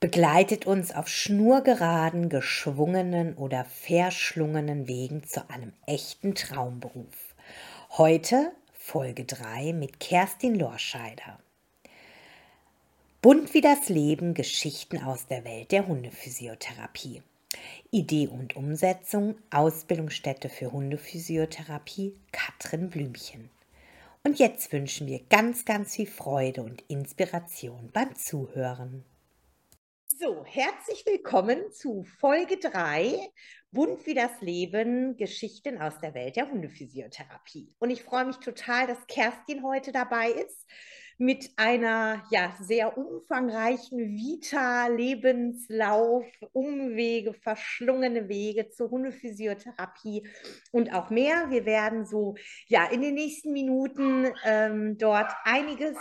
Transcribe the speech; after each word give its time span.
begleitet 0.00 0.66
uns 0.66 0.92
auf 0.94 1.06
schnurgeraden, 1.06 2.28
geschwungenen 2.28 3.34
oder 3.36 3.64
verschlungenen 3.64 4.88
Wegen 4.88 5.22
zu 5.22 5.48
einem 5.50 5.72
echten 5.86 6.34
Traumberuf. 6.34 7.34
Heute 7.90 8.52
Folge 8.72 9.24
3 9.24 9.74
mit 9.74 10.00
Kerstin 10.00 10.54
Lorscheider. 10.54 11.38
Bunt 13.20 13.54
wie 13.54 13.60
das 13.60 13.88
Leben, 13.90 14.34
Geschichten 14.34 15.02
aus 15.02 15.26
der 15.26 15.44
Welt 15.44 15.72
der 15.72 15.86
Hundephysiotherapie. 15.86 17.22
Idee 17.90 18.28
und 18.28 18.56
Umsetzung, 18.56 19.36
Ausbildungsstätte 19.50 20.48
für 20.48 20.72
Hundephysiotherapie, 20.72 22.18
Katrin 22.32 22.90
Blümchen. 22.90 23.50
Und 24.22 24.38
jetzt 24.38 24.72
wünschen 24.72 25.06
wir 25.06 25.20
ganz, 25.30 25.64
ganz 25.64 25.94
viel 25.96 26.06
Freude 26.06 26.62
und 26.62 26.82
Inspiration 26.88 27.90
beim 27.92 28.14
Zuhören. 28.14 29.04
So, 30.06 30.44
herzlich 30.44 31.06
willkommen 31.06 31.72
zu 31.72 32.04
Folge 32.18 32.58
3, 32.58 33.16
Bunt 33.70 34.04
wie 34.04 34.14
das 34.14 34.40
Leben, 34.40 35.16
Geschichten 35.16 35.78
aus 35.78 35.98
der 36.00 36.12
Welt 36.12 36.36
der 36.36 36.50
Hundephysiotherapie. 36.50 37.72
Und 37.78 37.90
ich 37.90 38.02
freue 38.02 38.24
mich 38.24 38.36
total, 38.36 38.86
dass 38.86 39.06
Kerstin 39.06 39.62
heute 39.62 39.92
dabei 39.92 40.30
ist 40.30 40.66
mit 41.18 41.50
einer 41.56 42.22
ja, 42.30 42.54
sehr 42.60 42.96
umfangreichen 42.96 43.98
Vita, 43.98 44.86
Lebenslauf, 44.86 46.24
Umwege, 46.52 47.34
verschlungene 47.34 48.28
Wege 48.28 48.70
zur 48.70 48.90
Hundephysiotherapie 48.90 50.26
und 50.70 50.94
auch 50.94 51.10
mehr. 51.10 51.50
Wir 51.50 51.66
werden 51.66 52.06
so 52.06 52.36
ja 52.68 52.86
in 52.86 53.02
den 53.02 53.14
nächsten 53.14 53.52
Minuten 53.52 54.28
ähm, 54.44 54.96
dort 54.96 55.32
einiges 55.44 55.96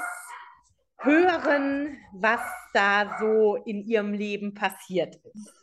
hören, 0.99 1.97
was 2.13 2.41
da 2.73 3.17
so 3.19 3.55
in 3.55 3.83
ihrem 3.83 4.13
Leben 4.13 4.53
passiert 4.53 5.15
ist. 5.33 5.53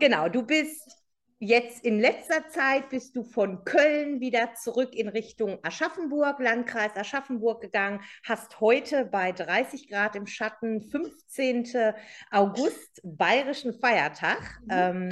Genau, 0.00 0.28
du 0.28 0.42
bist 0.42 0.97
jetzt 1.38 1.84
in 1.84 2.00
letzter 2.00 2.48
Zeit 2.48 2.88
bist 2.90 3.16
du 3.16 3.22
von 3.22 3.64
Köln 3.64 4.20
wieder 4.20 4.54
zurück 4.54 4.94
in 4.94 5.08
Richtung 5.08 5.58
Aschaffenburg, 5.62 6.40
Landkreis 6.40 6.96
Aschaffenburg 6.96 7.60
gegangen, 7.60 8.00
hast 8.24 8.60
heute 8.60 9.04
bei 9.04 9.32
30 9.32 9.88
Grad 9.88 10.16
im 10.16 10.26
Schatten, 10.26 10.82
15. 10.82 11.94
August, 12.30 13.00
bayerischen 13.04 13.72
Feiertag. 13.72 14.40
Mhm. 14.64 14.68
Ähm, 14.70 15.10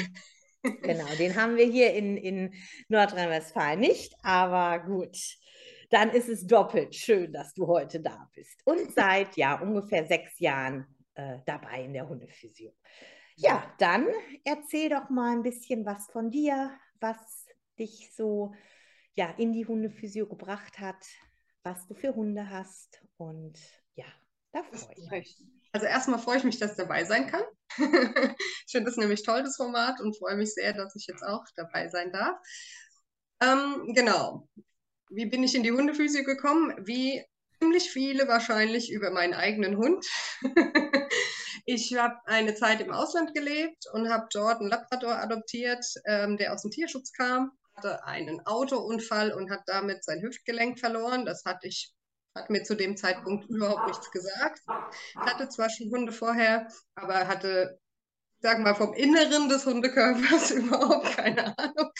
genau, 0.82 1.06
den 1.18 1.36
haben 1.36 1.56
wir 1.56 1.66
hier 1.66 1.94
in, 1.94 2.16
in 2.16 2.54
Nordrhein-Westfalen 2.88 3.80
nicht, 3.80 4.14
aber 4.22 4.80
gut 4.84 5.16
dann 5.90 6.10
ist 6.10 6.28
es 6.28 6.46
doppelt 6.46 6.94
schön, 6.94 7.32
dass 7.32 7.54
du 7.54 7.66
heute 7.66 8.00
da 8.00 8.28
bist. 8.34 8.60
Und 8.64 8.92
seit 8.92 9.36
ja 9.36 9.60
ungefähr 9.60 10.06
sechs 10.06 10.38
Jahren 10.38 10.86
äh, 11.14 11.38
dabei 11.46 11.84
in 11.84 11.92
der 11.92 12.08
Hundephysio. 12.08 12.72
Ja, 13.36 13.74
dann 13.78 14.06
erzähl 14.44 14.88
doch 14.88 15.10
mal 15.10 15.32
ein 15.32 15.42
bisschen 15.42 15.84
was 15.84 16.06
von 16.10 16.30
dir, 16.30 16.72
was 17.00 17.46
dich 17.78 18.12
so 18.14 18.54
ja, 19.14 19.30
in 19.38 19.52
die 19.52 19.66
Hundephysio 19.66 20.26
gebracht 20.26 20.78
hat, 20.78 21.04
was 21.62 21.86
du 21.86 21.94
für 21.94 22.14
Hunde 22.14 22.50
hast. 22.50 23.02
Und 23.16 23.58
ja, 23.94 24.06
da 24.52 24.62
freue 24.62 24.94
ich 24.96 25.10
mich. 25.10 25.44
Also 25.72 25.86
erstmal 25.86 26.18
freue 26.18 26.38
ich 26.38 26.44
mich, 26.44 26.58
dass 26.58 26.72
ich 26.72 26.76
dabei 26.78 27.04
sein 27.04 27.26
kann. 27.26 27.42
ich 27.78 28.72
finde 28.72 28.90
das 28.90 28.96
nämlich 28.96 29.22
toll, 29.22 29.42
das 29.42 29.56
Format, 29.56 30.00
und 30.00 30.16
freue 30.16 30.36
mich 30.36 30.54
sehr, 30.54 30.72
dass 30.72 30.96
ich 30.96 31.06
jetzt 31.06 31.22
auch 31.22 31.44
dabei 31.56 31.88
sein 31.88 32.12
darf. 32.12 32.38
Ähm, 33.42 33.92
genau 33.94 34.48
wie 35.10 35.26
bin 35.26 35.42
ich 35.42 35.54
in 35.54 35.62
die 35.62 35.72
Hundephysio 35.72 36.24
gekommen? 36.24 36.74
Wie 36.84 37.22
ziemlich 37.58 37.90
viele 37.90 38.28
wahrscheinlich 38.28 38.90
über 38.92 39.10
meinen 39.10 39.34
eigenen 39.34 39.76
Hund. 39.76 40.04
ich 41.66 41.94
habe 41.96 42.14
eine 42.26 42.54
Zeit 42.54 42.80
im 42.80 42.92
Ausland 42.92 43.34
gelebt 43.34 43.84
und 43.92 44.08
habe 44.08 44.28
dort 44.32 44.60
einen 44.60 44.70
Labrador 44.70 45.16
adoptiert, 45.16 45.84
ähm, 46.06 46.36
der 46.36 46.54
aus 46.54 46.62
dem 46.62 46.70
Tierschutz 46.70 47.12
kam, 47.12 47.52
hatte 47.74 48.04
einen 48.04 48.46
Autounfall 48.46 49.32
und 49.32 49.50
hat 49.50 49.62
damit 49.66 50.04
sein 50.04 50.22
Hüftgelenk 50.22 50.78
verloren. 50.78 51.26
Das 51.26 51.44
hatte 51.44 51.66
ich 51.66 51.92
hat 52.36 52.50
mir 52.50 52.62
zu 52.62 52.74
dem 52.76 52.96
Zeitpunkt 52.96 53.48
überhaupt 53.48 53.86
nichts 53.86 54.10
gesagt. 54.10 54.60
Hatte 55.16 55.48
zwar 55.48 55.70
schon 55.70 55.90
Hunde 55.90 56.12
vorher, 56.12 56.68
aber 56.94 57.26
hatte, 57.26 57.80
wir 58.46 58.72
mal, 58.72 58.74
vom 58.74 58.94
Inneren 58.94 59.48
des 59.48 59.66
Hundekörpers 59.66 60.50
überhaupt 60.52 61.16
keine 61.16 61.58
Ahnung. 61.58 61.90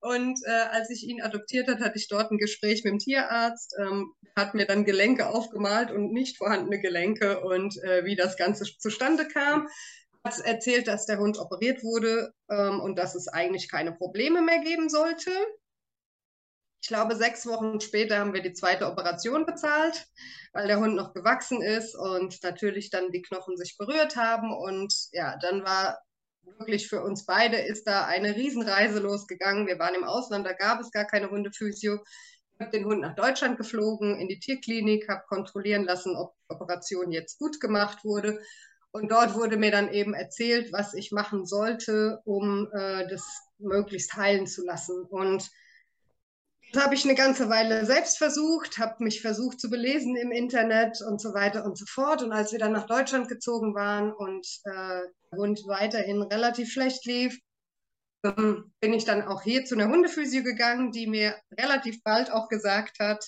Und 0.00 0.38
äh, 0.46 0.50
als 0.70 0.90
ich 0.90 1.04
ihn 1.04 1.22
adoptiert 1.22 1.68
hat, 1.68 1.80
hatte 1.80 1.98
ich 1.98 2.08
dort 2.08 2.30
ein 2.30 2.38
Gespräch 2.38 2.84
mit 2.84 2.92
dem 2.92 2.98
Tierarzt, 2.98 3.74
ähm, 3.80 4.12
hat 4.36 4.54
mir 4.54 4.66
dann 4.66 4.84
Gelenke 4.84 5.28
aufgemalt 5.28 5.90
und 5.90 6.12
nicht 6.12 6.36
vorhandene 6.36 6.80
Gelenke 6.80 7.40
und 7.40 7.82
äh, 7.82 8.04
wie 8.04 8.16
das 8.16 8.36
Ganze 8.36 8.64
zustande 8.78 9.26
kam. 9.26 9.66
Hat 10.22 10.38
erzählt, 10.40 10.88
dass 10.88 11.06
der 11.06 11.18
Hund 11.18 11.38
operiert 11.38 11.82
wurde 11.82 12.32
ähm, 12.50 12.80
und 12.80 12.98
dass 12.98 13.14
es 13.14 13.28
eigentlich 13.28 13.70
keine 13.70 13.92
Probleme 13.92 14.42
mehr 14.42 14.60
geben 14.60 14.88
sollte. 14.88 15.30
Ich 16.84 16.88
glaube, 16.88 17.16
sechs 17.16 17.46
Wochen 17.46 17.80
später 17.80 18.18
haben 18.18 18.34
wir 18.34 18.42
die 18.42 18.52
zweite 18.52 18.86
Operation 18.86 19.46
bezahlt, 19.46 20.06
weil 20.52 20.66
der 20.66 20.80
Hund 20.80 20.94
noch 20.94 21.14
gewachsen 21.14 21.62
ist 21.62 21.94
und 21.94 22.42
natürlich 22.42 22.90
dann 22.90 23.10
die 23.10 23.22
Knochen 23.22 23.56
sich 23.56 23.78
berührt 23.78 24.16
haben. 24.16 24.52
Und 24.52 24.94
ja, 25.12 25.38
dann 25.38 25.64
war 25.64 25.98
wirklich 26.42 26.86
für 26.86 27.02
uns 27.02 27.24
beide 27.24 27.56
ist 27.56 27.84
da 27.84 28.04
eine 28.04 28.36
Riesenreise 28.36 28.98
losgegangen. 28.98 29.66
Wir 29.66 29.78
waren 29.78 29.94
im 29.94 30.04
Ausland, 30.04 30.46
da 30.46 30.52
gab 30.52 30.78
es 30.78 30.90
gar 30.90 31.06
keine 31.06 31.30
Hundephysio. 31.30 31.94
Ich 31.94 32.60
habe 32.60 32.70
den 32.70 32.84
Hund 32.84 33.00
nach 33.00 33.14
Deutschland 33.14 33.56
geflogen, 33.56 34.20
in 34.20 34.28
die 34.28 34.38
Tierklinik, 34.38 35.08
habe 35.08 35.24
kontrollieren 35.26 35.84
lassen, 35.84 36.14
ob 36.14 36.34
die 36.34 36.54
Operation 36.54 37.12
jetzt 37.12 37.38
gut 37.38 37.60
gemacht 37.60 38.04
wurde. 38.04 38.42
Und 38.92 39.10
dort 39.10 39.34
wurde 39.34 39.56
mir 39.56 39.70
dann 39.70 39.90
eben 39.90 40.12
erzählt, 40.12 40.70
was 40.70 40.92
ich 40.92 41.12
machen 41.12 41.46
sollte, 41.46 42.20
um 42.26 42.68
äh, 42.74 43.08
das 43.08 43.24
möglichst 43.56 44.16
heilen 44.16 44.46
zu 44.46 44.66
lassen. 44.66 45.02
Und 45.04 45.50
habe 46.76 46.94
ich 46.94 47.04
eine 47.04 47.14
ganze 47.14 47.48
Weile 47.48 47.84
selbst 47.86 48.18
versucht, 48.18 48.78
habe 48.78 49.02
mich 49.02 49.20
versucht 49.20 49.60
zu 49.60 49.70
belesen 49.70 50.16
im 50.16 50.32
Internet 50.32 51.00
und 51.02 51.20
so 51.20 51.34
weiter 51.34 51.64
und 51.64 51.76
so 51.76 51.84
fort. 51.86 52.22
Und 52.22 52.32
als 52.32 52.52
wir 52.52 52.58
dann 52.58 52.72
nach 52.72 52.86
Deutschland 52.86 53.28
gezogen 53.28 53.74
waren 53.74 54.12
und 54.12 54.46
äh, 54.64 55.02
der 55.30 55.38
Hund 55.38 55.60
weiterhin 55.66 56.22
relativ 56.22 56.72
schlecht 56.72 57.04
lief, 57.06 57.38
ähm, 58.24 58.72
bin 58.80 58.92
ich 58.92 59.04
dann 59.04 59.22
auch 59.22 59.42
hier 59.42 59.64
zu 59.64 59.74
einer 59.74 59.88
Hundephysio 59.88 60.42
gegangen, 60.42 60.92
die 60.92 61.06
mir 61.06 61.36
relativ 61.58 62.02
bald 62.02 62.30
auch 62.30 62.48
gesagt 62.48 62.98
hat, 62.98 63.24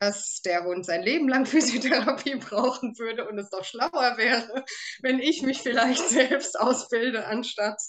dass 0.00 0.40
der 0.42 0.64
Hund 0.64 0.84
sein 0.84 1.02
Leben 1.02 1.28
lang 1.28 1.46
Physiotherapie 1.46 2.36
brauchen 2.36 2.98
würde 2.98 3.28
und 3.28 3.38
es 3.38 3.50
doch 3.50 3.64
schlauer 3.64 4.16
wäre, 4.16 4.64
wenn 5.02 5.20
ich 5.20 5.42
mich 5.42 5.62
vielleicht 5.62 6.08
selbst 6.08 6.58
ausbilde, 6.58 7.26
anstatt 7.26 7.80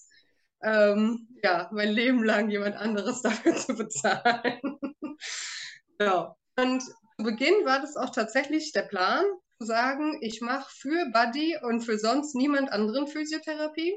ähm, 0.62 1.28
ja, 1.44 1.70
mein 1.72 1.92
Leben 1.92 2.24
lang 2.24 2.50
jemand 2.50 2.76
anderes 2.76 3.22
dafür 3.24 3.56
zu 3.56 3.76
bezahlen. 3.76 4.62
ja. 6.00 6.36
Und 6.58 6.82
zu 6.82 7.24
Beginn 7.24 7.66
war 7.66 7.80
das 7.80 7.96
auch 7.98 8.10
tatsächlich 8.10 8.72
der 8.72 8.84
Plan, 8.84 9.26
zu 9.60 9.66
sagen, 9.66 10.18
ich 10.22 10.42
mache 10.42 10.70
für 10.70 11.12
Buddy 11.14 11.58
und 11.62 11.82
für 11.82 11.98
sonst 11.98 12.36
niemand 12.36 12.72
anderen 12.72 13.08
Physiotherapie. 13.08 13.96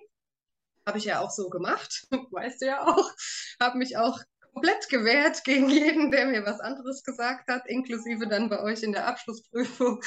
Habe 0.86 0.98
ich 0.98 1.04
ja 1.04 1.20
auch 1.20 1.30
so 1.30 1.48
gemacht, 1.50 2.06
weißt 2.30 2.62
du 2.62 2.66
ja 2.66 2.86
auch. 2.86 3.10
Habe 3.60 3.78
mich 3.78 3.96
auch 3.96 4.20
komplett 4.52 4.88
gewehrt 4.88 5.44
gegen 5.44 5.68
jeden, 5.68 6.10
der 6.10 6.26
mir 6.26 6.44
was 6.44 6.60
anderes 6.60 7.02
gesagt 7.02 7.48
hat, 7.48 7.66
inklusive 7.66 8.26
dann 8.28 8.48
bei 8.48 8.60
euch 8.60 8.82
in 8.82 8.92
der 8.92 9.06
Abschlussprüfung. 9.06 10.00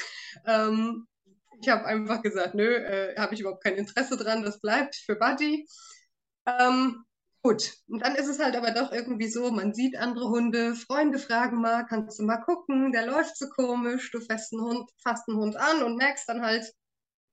Ähm, 0.46 1.08
ich 1.62 1.70
habe 1.70 1.86
einfach 1.86 2.22
gesagt, 2.22 2.56
nö, 2.56 2.74
äh, 2.74 3.16
habe 3.18 3.34
ich 3.34 3.42
überhaupt 3.42 3.64
kein 3.64 3.76
Interesse 3.76 4.18
dran, 4.18 4.44
das 4.44 4.60
bleibt 4.60 4.96
für 4.96 5.16
Buddy. 5.16 5.68
Ähm, 6.46 7.06
gut, 7.44 7.74
und 7.88 8.00
dann 8.02 8.16
ist 8.16 8.28
es 8.28 8.40
halt 8.40 8.56
aber 8.56 8.72
doch 8.72 8.92
irgendwie 8.92 9.28
so, 9.30 9.52
man 9.52 9.74
sieht 9.74 9.98
andere 9.98 10.30
Hunde, 10.30 10.76
Freunde 10.76 11.20
fragen 11.20 11.62
mal, 11.62 11.86
kannst 11.86 12.20
du 12.20 12.24
mal 12.24 12.38
gucken, 12.38 12.92
der 12.92 13.06
läuft 13.06 13.38
so 13.38 13.48
komisch, 13.50 14.12
du 14.12 14.20
fasst 14.22 14.54
einen 14.54 14.64
Hund, 14.64 14.90
fasst 15.04 15.28
einen 15.28 15.38
Hund 15.38 15.56
an 15.58 15.84
und 15.84 15.98
merkst 15.98 16.28
dann 16.30 16.42
halt, 16.42 16.66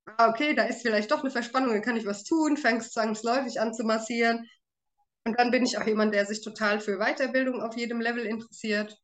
ah, 0.06 0.28
okay, 0.28 0.54
da 0.54 0.64
ist 0.64 0.82
vielleicht 0.82 1.10
doch 1.10 1.20
eine 1.20 1.30
Verspannung, 1.30 1.72
dann 1.72 1.82
kann 1.82 1.96
ich 1.96 2.06
was 2.06 2.24
tun, 2.24 2.56
fängst 2.56 2.92
zwangsläufig 2.94 3.60
an 3.60 3.74
zu 3.74 3.84
massieren. 3.84 4.46
Und 5.24 5.38
dann 5.38 5.50
bin 5.50 5.64
ich 5.64 5.78
auch 5.78 5.86
jemand, 5.86 6.14
der 6.14 6.26
sich 6.26 6.42
total 6.42 6.80
für 6.80 6.98
Weiterbildung 6.98 7.62
auf 7.62 7.76
jedem 7.76 8.00
Level 8.00 8.24
interessiert. 8.26 8.96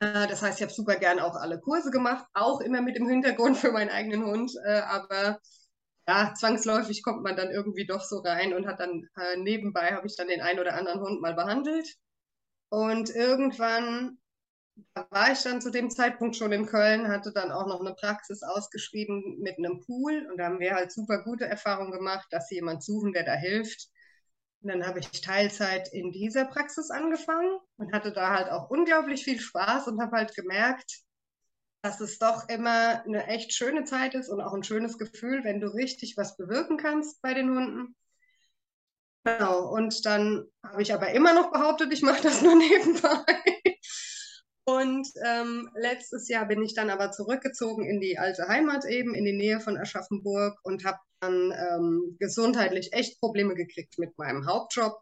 Äh, 0.00 0.26
das 0.26 0.42
heißt, 0.42 0.58
ich 0.58 0.62
habe 0.62 0.72
super 0.72 0.96
gern 0.96 1.20
auch 1.20 1.36
alle 1.36 1.60
Kurse 1.60 1.90
gemacht, 1.90 2.26
auch 2.34 2.60
immer 2.60 2.82
mit 2.82 2.96
dem 2.96 3.08
Hintergrund 3.08 3.56
für 3.56 3.72
meinen 3.72 3.90
eigenen 3.90 4.24
Hund, 4.26 4.52
äh, 4.64 4.80
aber 4.80 5.38
ja, 6.12 6.34
zwangsläufig 6.34 7.02
kommt 7.02 7.22
man 7.22 7.36
dann 7.36 7.50
irgendwie 7.50 7.86
doch 7.86 8.02
so 8.02 8.18
rein 8.18 8.52
und 8.54 8.66
hat 8.66 8.80
dann 8.80 9.08
äh, 9.16 9.36
nebenbei 9.38 9.92
habe 9.92 10.06
ich 10.06 10.16
dann 10.16 10.28
den 10.28 10.42
einen 10.42 10.60
oder 10.60 10.74
anderen 10.74 11.00
Hund 11.00 11.20
mal 11.22 11.34
behandelt. 11.34 11.88
Und 12.68 13.10
irgendwann 13.10 14.18
war 15.10 15.32
ich 15.32 15.42
dann 15.42 15.60
zu 15.60 15.70
dem 15.70 15.90
Zeitpunkt 15.90 16.36
schon 16.36 16.52
in 16.52 16.66
Köln, 16.66 17.08
hatte 17.08 17.32
dann 17.32 17.50
auch 17.50 17.66
noch 17.66 17.80
eine 17.80 17.94
Praxis 17.94 18.42
ausgeschrieben 18.42 19.38
mit 19.40 19.58
einem 19.58 19.80
Pool 19.80 20.26
und 20.30 20.38
da 20.38 20.46
haben 20.46 20.60
wir 20.60 20.74
halt 20.74 20.92
super 20.92 21.22
gute 21.24 21.46
Erfahrungen 21.46 21.92
gemacht, 21.92 22.26
dass 22.30 22.48
sie 22.48 22.56
jemand 22.56 22.82
suchen, 22.82 23.12
der 23.12 23.24
da 23.24 23.34
hilft. 23.34 23.88
Und 24.62 24.70
dann 24.70 24.86
habe 24.86 25.00
ich 25.00 25.20
Teilzeit 25.22 25.88
in 25.92 26.12
dieser 26.12 26.44
Praxis 26.44 26.90
angefangen 26.90 27.58
und 27.76 27.92
hatte 27.92 28.12
da 28.12 28.34
halt 28.36 28.50
auch 28.50 28.70
unglaublich 28.70 29.24
viel 29.24 29.40
Spaß 29.40 29.88
und 29.88 30.00
habe 30.00 30.16
halt 30.16 30.34
gemerkt, 30.34 31.02
dass 31.82 32.00
es 32.00 32.18
doch 32.18 32.48
immer 32.48 33.04
eine 33.04 33.26
echt 33.26 33.52
schöne 33.52 33.84
Zeit 33.84 34.14
ist 34.14 34.28
und 34.28 34.40
auch 34.40 34.54
ein 34.54 34.62
schönes 34.62 34.98
Gefühl, 34.98 35.42
wenn 35.44 35.60
du 35.60 35.66
richtig 35.66 36.16
was 36.16 36.36
bewirken 36.36 36.76
kannst 36.76 37.20
bei 37.22 37.34
den 37.34 37.50
Hunden. 37.50 37.96
Genau, 39.24 39.68
und 39.68 40.04
dann 40.06 40.46
habe 40.64 40.82
ich 40.82 40.94
aber 40.94 41.12
immer 41.12 41.34
noch 41.34 41.52
behauptet, 41.52 41.92
ich 41.92 42.02
mache 42.02 42.22
das 42.22 42.42
nur 42.42 42.56
nebenbei. 42.56 43.24
Und 44.64 45.08
ähm, 45.26 45.68
letztes 45.74 46.28
Jahr 46.28 46.46
bin 46.46 46.62
ich 46.62 46.74
dann 46.74 46.88
aber 46.88 47.10
zurückgezogen 47.10 47.84
in 47.84 48.00
die 48.00 48.18
alte 48.18 48.46
Heimat 48.46 48.84
eben, 48.84 49.14
in 49.14 49.24
die 49.24 49.32
Nähe 49.32 49.58
von 49.58 49.76
Aschaffenburg 49.76 50.56
und 50.62 50.84
habe 50.84 50.98
dann 51.20 51.52
ähm, 51.52 52.16
gesundheitlich 52.20 52.92
echt 52.92 53.18
Probleme 53.20 53.54
gekriegt 53.54 53.98
mit 53.98 54.16
meinem 54.18 54.46
Hauptjob. 54.46 55.00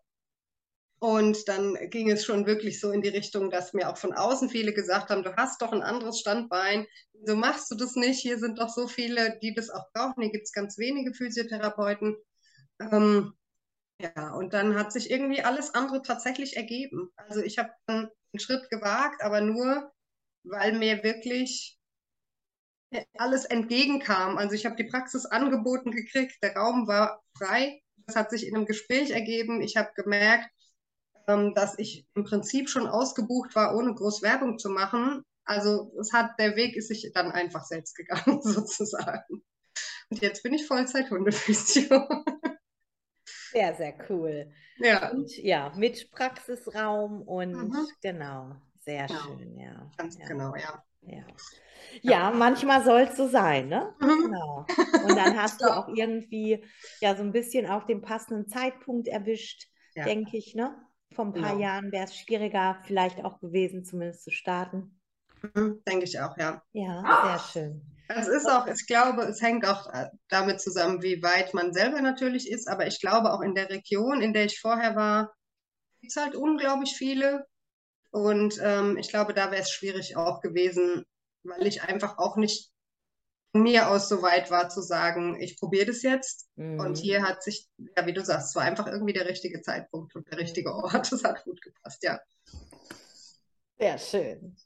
Und 1.03 1.49
dann 1.49 1.79
ging 1.89 2.11
es 2.11 2.27
schon 2.27 2.45
wirklich 2.45 2.79
so 2.79 2.91
in 2.91 3.01
die 3.01 3.09
Richtung, 3.09 3.51
dass 3.51 3.73
mir 3.73 3.89
auch 3.89 3.97
von 3.97 4.13
außen 4.13 4.51
viele 4.51 4.75
gesagt 4.75 5.09
haben, 5.09 5.23
du 5.23 5.35
hast 5.35 5.63
doch 5.63 5.73
ein 5.73 5.83
anderes 5.83 6.21
Standbein, 6.21 6.87
wieso 7.15 7.37
machst 7.37 7.71
du 7.71 7.75
das 7.75 7.97
nicht? 7.97 8.21
Hier 8.21 8.39
sind 8.39 8.59
doch 8.59 8.69
so 8.69 8.87
viele, 8.87 9.39
die 9.43 9.55
das 9.55 9.71
auch 9.71 9.91
brauchen. 9.95 10.23
Hier 10.23 10.31
gibt 10.31 10.45
es 10.45 10.53
ganz 10.53 10.77
wenige 10.77 11.15
Physiotherapeuten. 11.15 12.17
Ähm, 12.81 13.33
ja, 13.99 14.35
und 14.35 14.53
dann 14.53 14.75
hat 14.77 14.93
sich 14.93 15.11
irgendwie 15.11 15.43
alles 15.43 15.75
andere 15.75 16.03
tatsächlich 16.03 16.57
ergeben. 16.57 17.11
Also 17.17 17.41
ich 17.41 17.59
habe 17.59 17.71
einen 17.87 18.11
Schritt 18.37 18.69
gewagt, 18.69 19.23
aber 19.23 19.41
nur, 19.41 19.91
weil 20.45 20.75
mir 20.75 21.03
wirklich 21.03 21.79
alles 23.17 23.47
entgegenkam. 23.47 24.37
Also 24.37 24.55
ich 24.55 24.67
habe 24.67 24.77
die 24.77 24.85
Praxis 24.85 25.25
angeboten 25.25 25.93
gekriegt, 25.93 26.37
der 26.43 26.57
Raum 26.57 26.87
war 26.87 27.23
frei. 27.39 27.81
Das 28.07 28.17
hat 28.17 28.31
sich 28.31 28.47
in 28.47 28.55
einem 28.55 28.67
Gespräch 28.67 29.11
ergeben. 29.11 29.63
Ich 29.63 29.77
habe 29.77 29.91
gemerkt, 29.95 30.51
ähm, 31.27 31.55
dass 31.55 31.79
ich 31.79 32.07
im 32.15 32.25
Prinzip 32.25 32.69
schon 32.69 32.87
ausgebucht 32.87 33.55
war, 33.55 33.77
ohne 33.77 33.95
groß 33.95 34.23
Werbung 34.23 34.59
zu 34.59 34.71
machen. 34.71 35.23
Also 35.45 35.93
es 36.01 36.13
hat, 36.13 36.39
der 36.39 36.57
Weg 36.57 36.77
ist 36.77 36.89
sich 36.89 37.11
dann 37.15 37.33
einfach 37.33 37.65
selbst 37.65 37.95
gegangen, 37.97 38.41
sozusagen. 38.43 39.43
Und 40.11 40.21
jetzt 40.21 40.43
bin 40.43 40.55
ich 40.55 40.67
Vollzeit-Hundephysio. 40.67 42.09
Sehr, 43.53 43.75
sehr 43.75 43.95
cool. 44.09 44.53
Ja. 44.79 45.11
Und 45.11 45.37
ja, 45.37 45.73
mit 45.77 46.11
Praxisraum 46.11 47.23
und 47.23 47.53
mhm. 47.53 47.89
genau, 48.01 48.57
sehr 48.81 49.07
ja. 49.07 49.09
schön, 49.09 49.59
ja. 49.59 49.91
Ganz 49.97 50.19
ja. 50.19 50.27
genau, 50.27 50.55
ja. 50.55 50.85
Ja. 51.03 51.25
Ja, 52.03 52.31
manchmal 52.31 52.85
soll 52.85 53.03
es 53.03 53.17
so 53.17 53.27
sein, 53.27 53.69
ne? 53.69 53.95
Mhm. 54.01 54.23
Genau. 54.23 54.67
Und 55.05 55.17
dann 55.17 55.41
hast 55.41 55.61
du 55.61 55.65
auch 55.77 55.89
irgendwie 55.89 56.65
ja 57.01 57.17
so 57.17 57.23
ein 57.23 57.33
bisschen 57.33 57.67
auch 57.67 57.85
den 57.85 58.03
passenden 58.03 58.49
Zeitpunkt 58.49 59.09
erwischt, 59.09 59.69
ja. 59.95 60.05
denke 60.05 60.37
ich, 60.37 60.55
ne? 60.55 60.77
Vor 61.15 61.27
ein 61.27 61.33
paar 61.33 61.51
genau. 61.51 61.61
Jahren 61.61 61.93
wäre 61.93 62.05
es 62.05 62.17
schwieriger, 62.17 62.79
vielleicht 62.85 63.25
auch 63.25 63.41
gewesen, 63.41 63.85
zumindest 63.85 64.25
zu 64.25 64.31
starten. 64.31 65.01
Mhm, 65.55 65.83
denke 65.87 66.05
ich 66.05 66.21
auch, 66.21 66.37
ja. 66.39 66.63
Ja, 66.73 67.21
sehr 67.25 67.39
schön. 67.39 67.83
Es 68.09 68.29
ist 68.29 68.47
auch, 68.51 68.67
ich 68.67 68.87
glaube, 68.87 69.23
es 69.23 69.41
hängt 69.41 69.67
auch 69.67 69.87
äh, 69.93 70.09
damit 70.29 70.61
zusammen, 70.61 71.03
wie 71.03 71.23
weit 71.23 71.55
man 71.55 71.73
selber 71.73 72.01
natürlich 72.01 72.51
ist, 72.51 72.69
aber 72.69 72.87
ich 72.87 73.01
glaube 73.01 73.33
auch 73.33 73.41
in 73.41 73.55
der 73.55 73.71
Region, 73.71 74.21
in 74.21 74.33
der 74.33 74.47
ich 74.47 74.61
vorher 74.61 74.97
war, 74.97 75.33
gibt 76.01 76.13
es 76.13 76.21
halt 76.21 76.35
unglaublich 76.35 76.97
viele. 76.97 77.47
Und 78.11 78.59
ähm, 78.63 78.97
ich 78.97 79.09
glaube, 79.09 79.33
da 79.33 79.53
wäre 79.53 79.63
es 79.63 79.71
schwierig 79.71 80.17
auch 80.17 80.41
gewesen, 80.41 81.05
weil 81.45 81.67
ich 81.67 81.83
einfach 81.83 82.19
auch 82.19 82.37
nicht 82.37 82.71
mir 83.53 83.89
aus 83.89 84.09
so 84.09 84.23
weit 84.23 84.51
war 84.51 84.69
zu 84.69 84.81
sagen, 84.81 85.41
ich 85.41 85.59
probiere 85.59 85.87
das 85.87 86.03
jetzt. 86.03 86.49
Mhm. 86.57 86.81
Und 86.81 86.99
hier 86.99 87.23
hat 87.23 87.43
sich, 87.43 87.69
ja, 87.97 88.07
wie 88.07 88.13
du 88.13 88.25
sagst, 88.25 88.51
es 88.51 88.57
war 88.57 88.63
einfach 88.63 88.87
irgendwie 88.87 89.13
der 89.13 89.29
richtige 89.29 89.61
Zeitpunkt 89.63 90.15
und 90.15 90.31
der 90.31 90.39
richtige 90.39 90.73
Ort. 90.75 90.91
Das 91.11 91.25
hat 91.25 91.45
gut 91.45 91.61
gepasst, 91.61 92.03
ja. 92.03 92.21
Sehr 93.79 93.99
schön. 93.99 94.57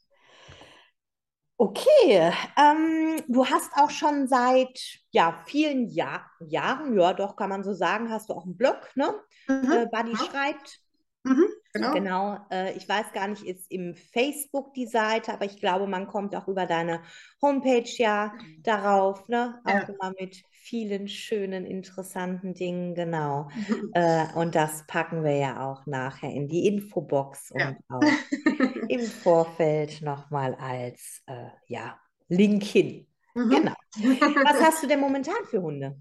Okay, 1.57 2.33
ähm, 2.57 3.23
du 3.29 3.45
hast 3.45 3.71
auch 3.77 3.89
schon 3.89 4.27
seit 4.27 4.77
ja, 5.11 5.41
vielen 5.47 5.87
Jahr, 5.87 6.29
Jahren, 6.45 6.97
ja 6.99 7.13
doch, 7.13 7.37
kann 7.37 7.49
man 7.49 7.63
so 7.63 7.73
sagen, 7.73 8.11
hast 8.11 8.29
du 8.29 8.33
auch 8.33 8.43
einen 8.43 8.57
Blog, 8.57 8.91
ne? 8.95 9.15
Mhm. 9.47 9.71
Äh, 9.71 9.87
Buddy 9.89 10.11
ja. 10.11 10.17
schreibt. 10.17 10.81
Mhm, 11.25 11.47
genau. 11.73 11.93
Genau, 11.93 12.37
äh, 12.51 12.73
ich 12.77 12.87
weiß 12.87 13.11
gar 13.13 13.27
nicht, 13.27 13.43
ist 13.43 13.71
im 13.71 13.95
Facebook 13.95 14.75
die 14.75 14.85
Seite, 14.85 15.33
aber 15.33 15.45
ich 15.45 15.59
glaube, 15.59 15.87
man 15.87 16.07
kommt 16.07 16.35
auch 16.35 16.47
über 16.47 16.67
deine 16.67 17.01
Homepage 17.41 17.89
ja 17.97 18.31
mhm. 18.33 18.61
darauf, 18.61 19.27
ne? 19.27 19.59
Auch 19.63 19.73
ja. 19.73 19.81
immer 19.81 20.13
mit 20.19 20.43
vielen 20.51 21.07
schönen, 21.07 21.65
interessanten 21.65 22.53
Dingen, 22.53 22.93
genau. 22.95 23.49
Mhm. 23.55 23.91
Äh, 23.95 24.25
und 24.35 24.55
das 24.55 24.85
packen 24.87 25.23
wir 25.23 25.37
ja 25.37 25.65
auch 25.65 25.85
nachher 25.85 26.29
in 26.29 26.47
die 26.47 26.67
Infobox 26.67 27.53
ja. 27.55 27.69
und 27.69 27.77
auch 27.89 28.01
im 28.89 29.01
Vorfeld 29.01 30.01
nochmal 30.01 30.53
als 30.55 31.21
äh, 31.27 31.47
ja, 31.67 31.97
Link 32.27 32.63
hin. 32.63 33.07
Mhm. 33.33 33.49
Genau. 33.49 33.73
Was 34.43 34.61
hast 34.61 34.83
du 34.83 34.87
denn 34.87 34.99
momentan 34.99 35.45
für 35.49 35.61
Hunde? 35.61 35.97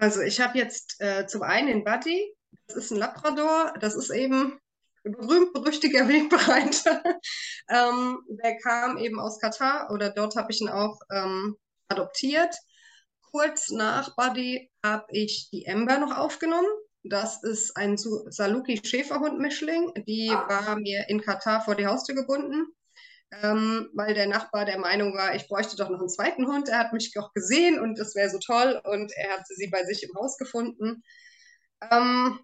Also 0.00 0.20
ich 0.20 0.40
habe 0.40 0.58
jetzt 0.58 1.00
äh, 1.00 1.26
zum 1.26 1.42
einen 1.42 1.68
den 1.68 1.84
Buddy, 1.84 2.35
das 2.68 2.76
ist 2.76 2.90
ein 2.90 2.98
Labrador, 2.98 3.74
das 3.80 3.94
ist 3.94 4.10
eben 4.10 4.58
berühmt-berüchtiger 5.02 6.08
Wegbereiter. 6.08 7.02
ähm, 7.68 8.18
der 8.28 8.58
kam 8.58 8.98
eben 8.98 9.20
aus 9.20 9.38
Katar 9.40 9.90
oder 9.92 10.10
dort 10.10 10.36
habe 10.36 10.52
ich 10.52 10.60
ihn 10.60 10.68
auch 10.68 10.98
ähm, 11.10 11.56
adoptiert 11.88 12.54
kurz 13.36 13.70
nach 13.70 14.16
Buddy 14.16 14.70
habe 14.82 15.04
ich 15.10 15.50
die 15.52 15.66
Ember 15.66 15.98
noch 15.98 16.16
aufgenommen. 16.16 16.68
Das 17.04 17.42
ist 17.42 17.76
ein 17.76 17.98
Saluki 17.98 18.80
Schäferhund-Mischling. 18.82 19.92
Die 20.06 20.30
war 20.30 20.76
mir 20.76 21.04
in 21.08 21.20
Katar 21.20 21.60
vor 21.60 21.74
die 21.74 21.86
Haustür 21.86 22.14
gebunden, 22.14 22.66
ähm, 23.42 23.90
weil 23.92 24.14
der 24.14 24.26
Nachbar 24.26 24.64
der 24.64 24.78
Meinung 24.78 25.14
war, 25.14 25.34
ich 25.34 25.46
bräuchte 25.48 25.76
doch 25.76 25.90
noch 25.90 26.00
einen 26.00 26.08
zweiten 26.08 26.46
Hund. 26.46 26.70
Er 26.70 26.78
hat 26.78 26.94
mich 26.94 27.12
auch 27.18 27.32
gesehen 27.34 27.78
und 27.78 27.98
das 27.98 28.14
wäre 28.14 28.30
so 28.30 28.38
toll 28.38 28.80
und 28.84 29.12
er 29.14 29.32
hatte 29.34 29.54
sie 29.54 29.68
bei 29.68 29.84
sich 29.84 30.02
im 30.02 30.14
Haus 30.16 30.38
gefunden. 30.38 31.02
Ähm, 31.90 32.40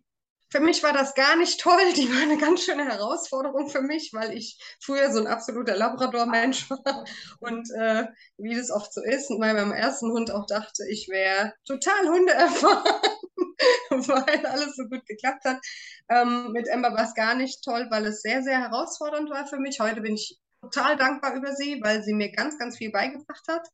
für 0.53 0.61
mich 0.61 0.83
war 0.83 0.93
das 0.93 1.15
gar 1.15 1.35
nicht 1.37 1.61
toll. 1.61 1.93
Die 1.97 2.11
war 2.11 2.23
eine 2.23 2.37
ganz 2.37 2.63
schöne 2.65 2.85
Herausforderung 2.85 3.71
für 3.71 3.81
mich, 3.81 4.13
weil 4.13 4.37
ich 4.37 4.59
früher 4.81 5.11
so 5.11 5.19
ein 5.19 5.27
absoluter 5.27 5.75
Labrador-Mensch 5.75 6.69
war 6.71 7.05
und 7.41 7.71
äh, 7.71 8.07
wie 8.37 8.55
das 8.55 8.71
oft 8.71 8.93
so 8.93 9.03
ist, 9.03 9.31
und 9.31 9.41
bei 9.41 9.55
meinem 9.55 9.73
ersten 9.73 10.13
Hund 10.13 10.31
auch 10.31 10.45
dachte, 10.47 10.85
ich 10.91 11.09
wäre 11.09 11.55
total 11.65 12.07
hundeerfahren, 12.07 12.85
weil 13.91 14.47
alles 14.47 14.77
so 14.77 14.85
gut 14.85 15.07
geklappt 15.07 15.47
hat. 15.47 15.59
Ähm, 16.11 16.53
mit 16.53 16.69
Emma 16.69 16.93
war 16.93 17.05
es 17.05 17.15
gar 17.15 17.35
nicht 17.35 17.65
toll, 17.65 17.87
weil 17.91 18.05
es 18.05 18.21
sehr, 18.21 18.43
sehr 18.43 18.61
herausfordernd 18.61 19.31
war 19.31 19.47
für 19.47 19.59
mich. 19.59 19.81
Heute 19.81 20.03
bin 20.03 20.15
ich 20.15 20.39
total 20.61 20.97
dankbar 20.97 21.35
über 21.35 21.55
sie, 21.55 21.81
weil 21.83 22.03
sie 22.03 22.13
mir 22.13 22.31
ganz, 22.31 22.59
ganz 22.59 22.77
viel 22.77 22.93
beigebracht 22.93 23.49
hat. 23.49 23.67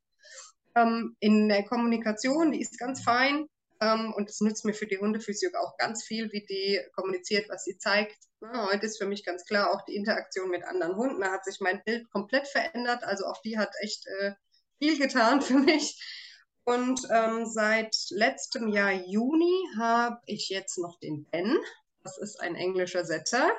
Ähm, 0.76 1.16
in 1.18 1.48
der 1.48 1.64
Kommunikation, 1.64 2.52
die 2.52 2.60
ist 2.60 2.78
ganz 2.78 3.02
fein 3.02 3.48
ähm, 3.80 4.12
und 4.14 4.28
es 4.28 4.40
nützt 4.40 4.64
mir 4.64 4.74
für 4.74 4.86
die 4.86 4.98
Hundephysio 4.98 5.50
auch 5.58 5.76
ganz 5.76 6.04
viel, 6.04 6.32
wie 6.32 6.44
die 6.44 6.80
kommuniziert, 6.94 7.48
was 7.48 7.64
sie 7.64 7.78
zeigt. 7.78 8.16
Ja, 8.40 8.68
heute 8.70 8.86
ist 8.86 8.98
für 8.98 9.06
mich 9.06 9.24
ganz 9.24 9.44
klar 9.44 9.72
auch 9.72 9.84
die 9.84 9.96
Interaktion 9.96 10.50
mit 10.50 10.64
anderen 10.64 10.96
Hunden. 10.96 11.20
Da 11.20 11.32
hat 11.32 11.44
sich 11.44 11.60
mein 11.60 11.82
Bild 11.84 12.08
komplett 12.10 12.48
verändert. 12.48 13.04
Also 13.04 13.26
auch 13.26 13.40
die 13.42 13.58
hat 13.58 13.70
echt 13.80 14.06
äh, 14.06 14.32
viel 14.78 14.98
getan 14.98 15.42
für 15.42 15.58
mich. 15.58 16.00
Und 16.64 17.00
ähm, 17.10 17.46
seit 17.46 17.96
letztem 18.10 18.68
Jahr 18.68 18.92
Juni 18.92 19.70
habe 19.78 20.20
ich 20.26 20.48
jetzt 20.50 20.78
noch 20.78 20.98
den 21.00 21.24
Ben. 21.30 21.56
Das 22.02 22.18
ist 22.18 22.40
ein 22.40 22.54
englischer 22.54 23.04
Setter. 23.04 23.50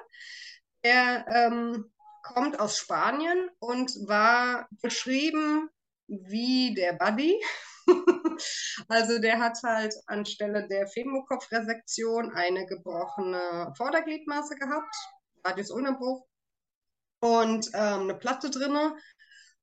Der 0.83 1.25
ähm, 1.27 1.91
kommt 2.23 2.59
aus 2.59 2.77
Spanien 2.77 3.49
und 3.59 3.91
war 4.07 4.67
beschrieben 4.81 5.69
wie 6.07 6.73
der 6.73 6.93
Buddy. 6.93 7.35
also 8.87 9.19
der 9.19 9.39
hat 9.39 9.57
halt 9.63 9.93
anstelle 10.07 10.67
der 10.67 10.87
Femokopfresektion 10.87 12.31
eine 12.31 12.65
gebrochene 12.65 13.73
Vordergliedmaße 13.75 14.55
gehabt, 14.55 14.95
Radiusunterbruch 15.43 16.25
und 17.21 17.67
ähm, 17.73 18.01
eine 18.01 18.15
Platte 18.15 18.49
drinne 18.49 18.95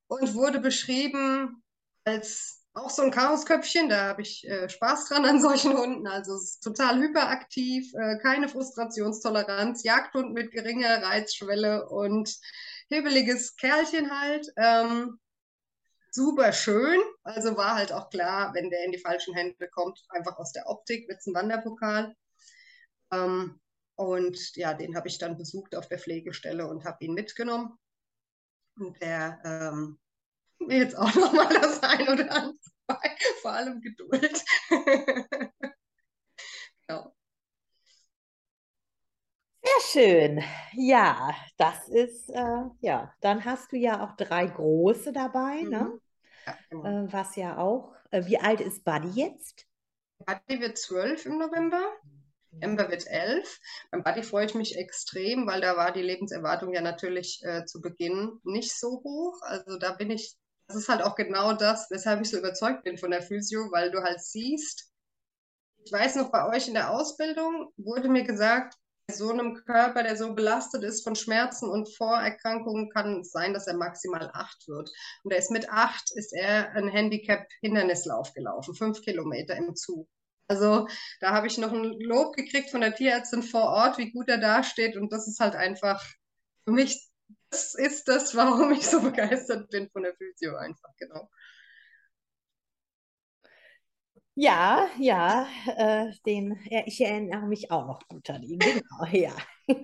und 0.08 0.34
wurde 0.34 0.60
beschrieben 0.60 1.62
als 2.04 2.62
auch 2.76 2.90
so 2.90 3.02
ein 3.02 3.10
Chaosköpfchen, 3.10 3.88
da 3.88 4.08
habe 4.08 4.22
ich 4.22 4.46
äh, 4.46 4.68
Spaß 4.68 5.08
dran 5.08 5.24
an 5.24 5.40
solchen 5.40 5.76
Hunden. 5.76 6.06
Also 6.06 6.34
ist 6.34 6.60
total 6.60 7.00
hyperaktiv, 7.00 7.90
äh, 7.94 8.18
keine 8.18 8.48
Frustrationstoleranz, 8.48 9.82
Jagdhund 9.82 10.34
mit 10.34 10.52
geringer 10.52 11.02
Reizschwelle 11.02 11.88
und 11.88 12.36
hebeliges 12.90 13.56
Kerlchen 13.56 14.10
halt. 14.10 14.46
Ähm, 14.58 15.18
super 16.16 16.52
schön. 16.52 17.00
Also 17.22 17.56
war 17.56 17.76
halt 17.76 17.92
auch 17.92 18.10
klar, 18.10 18.52
wenn 18.54 18.70
der 18.70 18.84
in 18.84 18.92
die 18.92 18.98
falschen 18.98 19.34
Hände 19.34 19.68
kommt, 19.68 20.02
einfach 20.08 20.38
aus 20.38 20.52
der 20.52 20.66
Optik 20.66 21.08
wird 21.08 21.18
es 21.18 21.26
ein 21.26 21.34
Wanderpokal. 21.34 22.16
Ähm, 23.12 23.60
und 23.96 24.56
ja, 24.56 24.74
den 24.74 24.96
habe 24.96 25.08
ich 25.08 25.18
dann 25.18 25.36
besucht 25.36 25.76
auf 25.76 25.88
der 25.88 25.98
Pflegestelle 25.98 26.66
und 26.66 26.84
habe 26.84 27.04
ihn 27.04 27.14
mitgenommen. 27.14 27.78
Und 28.78 29.00
der 29.00 29.40
ähm, 29.44 29.98
will 30.58 30.78
jetzt 30.82 30.96
auch 30.96 31.14
noch 31.14 31.32
mal 31.32 31.48
das 31.48 31.82
ein 31.82 32.08
oder 32.08 32.32
andere 32.32 32.58
vor 33.42 33.52
allem 33.52 33.80
Geduld. 33.80 34.44
genau. 36.86 37.14
schön. 39.92 40.42
Ja, 40.72 41.34
das 41.56 41.88
ist, 41.88 42.28
äh, 42.30 42.64
ja, 42.80 43.12
dann 43.20 43.44
hast 43.44 43.72
du 43.72 43.76
ja 43.76 44.04
auch 44.04 44.16
drei 44.16 44.46
große 44.46 45.12
dabei, 45.12 45.62
ne? 45.62 46.00
Ja, 46.46 46.58
genau. 46.70 47.04
Äh, 47.04 47.12
was 47.12 47.36
ja 47.36 47.58
auch. 47.58 47.94
Äh, 48.10 48.26
wie 48.26 48.38
alt 48.38 48.60
ist 48.60 48.84
Buddy 48.84 49.10
jetzt? 49.10 49.66
Buddy 50.24 50.60
wird 50.60 50.78
zwölf 50.78 51.26
im 51.26 51.38
November. 51.38 51.82
Ember 52.60 52.90
wird 52.90 53.06
elf. 53.06 53.60
Beim 53.90 54.02
Buddy 54.02 54.22
freue 54.22 54.46
ich 54.46 54.54
mich 54.54 54.76
extrem, 54.76 55.46
weil 55.46 55.60
da 55.60 55.76
war 55.76 55.92
die 55.92 56.02
Lebenserwartung 56.02 56.72
ja 56.72 56.80
natürlich 56.80 57.42
äh, 57.44 57.64
zu 57.66 57.80
Beginn 57.80 58.40
nicht 58.44 58.74
so 58.78 59.02
hoch. 59.04 59.40
Also 59.42 59.78
da 59.78 59.92
bin 59.92 60.10
ich, 60.10 60.36
das 60.68 60.76
ist 60.76 60.88
halt 60.88 61.02
auch 61.02 61.16
genau 61.16 61.52
das, 61.52 61.90
weshalb 61.90 62.22
ich 62.22 62.30
so 62.30 62.38
überzeugt 62.38 62.84
bin 62.84 62.96
von 62.96 63.10
der 63.10 63.22
Physio, 63.22 63.70
weil 63.72 63.90
du 63.90 64.02
halt 64.02 64.22
siehst, 64.22 64.90
ich 65.84 65.92
weiß 65.92 66.16
noch, 66.16 66.30
bei 66.30 66.48
euch 66.48 66.66
in 66.66 66.74
der 66.74 66.90
Ausbildung 66.90 67.72
wurde 67.76 68.08
mir 68.08 68.24
gesagt, 68.24 68.74
so 69.12 69.30
einem 69.30 69.54
Körper, 69.54 70.02
der 70.02 70.16
so 70.16 70.34
belastet 70.34 70.82
ist 70.82 71.04
von 71.04 71.14
Schmerzen 71.14 71.68
und 71.68 71.94
Vorerkrankungen, 71.96 72.90
kann 72.90 73.20
es 73.20 73.30
sein, 73.30 73.54
dass 73.54 73.66
er 73.66 73.76
maximal 73.76 74.30
acht 74.32 74.66
wird. 74.66 74.90
Und 75.22 75.32
er 75.32 75.38
ist 75.38 75.50
mit 75.50 75.70
acht, 75.70 76.10
ist 76.14 76.32
er 76.32 76.72
ein 76.72 76.88
Handicap-Hindernislauf 76.88 78.32
gelaufen, 78.32 78.74
fünf 78.74 79.00
Kilometer 79.02 79.54
im 79.56 79.76
Zug. 79.76 80.08
Also 80.48 80.88
da 81.20 81.32
habe 81.32 81.46
ich 81.46 81.58
noch 81.58 81.72
ein 81.72 81.98
Lob 82.00 82.34
gekriegt 82.34 82.70
von 82.70 82.80
der 82.80 82.94
Tierärztin 82.94 83.42
vor 83.42 83.64
Ort, 83.64 83.98
wie 83.98 84.10
gut 84.10 84.28
er 84.28 84.38
dasteht. 84.38 84.96
Und 84.96 85.12
das 85.12 85.28
ist 85.28 85.40
halt 85.40 85.54
einfach 85.54 86.04
für 86.64 86.72
mich, 86.72 87.08
das 87.50 87.74
ist 87.74 88.08
das, 88.08 88.34
warum 88.34 88.72
ich 88.72 88.86
so 88.86 89.00
begeistert 89.02 89.70
bin 89.70 89.88
von 89.90 90.02
der 90.02 90.14
Physio 90.14 90.56
einfach, 90.56 90.90
genau. 90.98 91.30
Ja, 94.38 94.86
ja, 94.98 95.46
äh, 95.76 96.12
den, 96.26 96.58
ich 96.84 97.00
erinnere 97.00 97.46
mich 97.46 97.70
auch 97.70 97.86
noch 97.86 98.06
gut 98.06 98.28
an 98.28 98.42
ihn, 98.42 98.58
genau, 98.58 99.06
ja. 99.12 99.32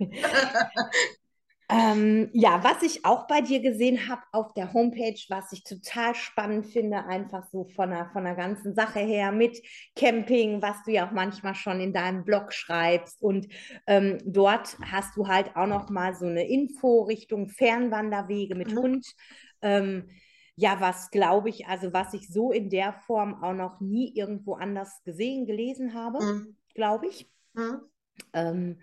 Ähm, 1.75 2.29
ja, 2.35 2.63
was 2.63 2.83
ich 2.83 3.07
auch 3.07 3.27
bei 3.27 3.41
dir 3.41 3.61
gesehen 3.61 4.07
habe 4.07 4.21
auf 4.33 4.53
der 4.53 4.75
Homepage, 4.75 5.19
was 5.31 5.53
ich 5.53 5.65
total 5.65 6.15
spannend 6.15 6.67
finde, 6.67 7.07
einfach 7.07 7.47
so 7.51 7.65
von 7.65 7.89
der, 7.89 8.11
von 8.13 8.25
der 8.25 8.35
ganzen 8.35 8.75
Sache 8.75 9.01
her 9.01 9.33
mit 9.33 9.59
Camping, 9.97 10.61
was 10.61 10.83
du 10.85 10.93
ja 10.93 11.09
auch 11.09 11.13
manchmal 11.13 11.55
schon 11.55 11.81
in 11.81 11.95
deinem 11.95 12.25
Blog 12.25 12.53
schreibst. 12.53 13.23
Und 13.23 13.49
ähm, 13.87 14.19
dort 14.27 14.77
hast 14.85 15.17
du 15.17 15.29
halt 15.29 15.57
auch 15.57 15.67
noch 15.67 15.89
mal 15.89 16.15
so 16.15 16.27
eine 16.27 16.47
Info 16.47 17.05
Richtung 17.05 17.49
Fernwanderwege 17.49 18.55
mit 18.55 18.73
mhm. 18.73 18.79
Hund. 18.79 19.07
Ähm, 19.63 20.11
ja, 20.57 20.81
was 20.81 21.11
glaube 21.11 21.49
ich, 21.49 21.67
also 21.67 21.93
was 21.93 22.15
ich 22.15 22.29
so 22.29 22.53
in 22.53 22.71
der 22.71 22.93
Form 22.93 23.43
auch 23.43 23.55
noch 23.55 23.81
nie 23.81 24.15
irgendwo 24.15 24.55
anders 24.55 25.03
gesehen, 25.05 25.47
gelesen 25.47 25.95
habe, 25.95 26.23
mhm. 26.23 26.57
glaube 26.75 27.07
ich. 27.07 27.31
Mhm. 27.55 27.81
Ähm, 28.33 28.79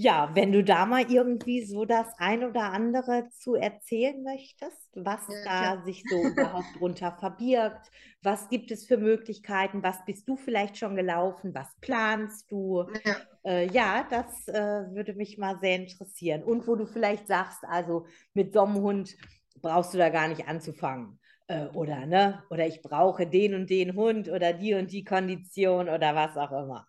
ja, 0.00 0.30
wenn 0.34 0.52
du 0.52 0.62
da 0.62 0.86
mal 0.86 1.10
irgendwie 1.10 1.64
so 1.64 1.84
das 1.84 2.06
ein 2.18 2.44
oder 2.44 2.72
andere 2.72 3.30
zu 3.30 3.56
erzählen 3.56 4.22
möchtest, 4.22 4.90
was 4.94 5.26
ja, 5.28 5.74
da 5.76 5.84
sich 5.84 6.04
so 6.08 6.22
überhaupt 6.22 6.78
drunter 6.78 7.16
verbirgt, 7.18 7.90
was 8.22 8.48
gibt 8.48 8.70
es 8.70 8.86
für 8.86 8.96
Möglichkeiten, 8.96 9.82
was 9.82 10.04
bist 10.04 10.28
du 10.28 10.36
vielleicht 10.36 10.78
schon 10.78 10.94
gelaufen, 10.94 11.52
was 11.52 11.66
planst 11.80 12.48
du? 12.52 12.84
Ja, 13.04 13.16
äh, 13.44 13.66
ja 13.72 14.06
das 14.08 14.46
äh, 14.46 14.86
würde 14.94 15.14
mich 15.14 15.36
mal 15.36 15.58
sehr 15.58 15.74
interessieren. 15.74 16.44
Und 16.44 16.68
wo 16.68 16.76
du 16.76 16.86
vielleicht 16.86 17.26
sagst, 17.26 17.64
also 17.64 18.06
mit 18.34 18.52
so 18.52 18.62
einem 18.62 18.76
Hund 18.76 19.16
brauchst 19.60 19.94
du 19.94 19.98
da 19.98 20.08
gar 20.08 20.28
nicht 20.28 20.46
anzufangen. 20.48 21.18
Äh, 21.46 21.66
oder, 21.68 22.06
ne? 22.06 22.42
Oder 22.50 22.66
ich 22.66 22.82
brauche 22.82 23.26
den 23.26 23.54
und 23.54 23.70
den 23.70 23.94
Hund 23.94 24.28
oder 24.28 24.52
die 24.52 24.74
und 24.74 24.92
die 24.92 25.04
Kondition 25.04 25.88
oder 25.88 26.14
was 26.14 26.36
auch 26.36 26.52
immer. 26.52 26.86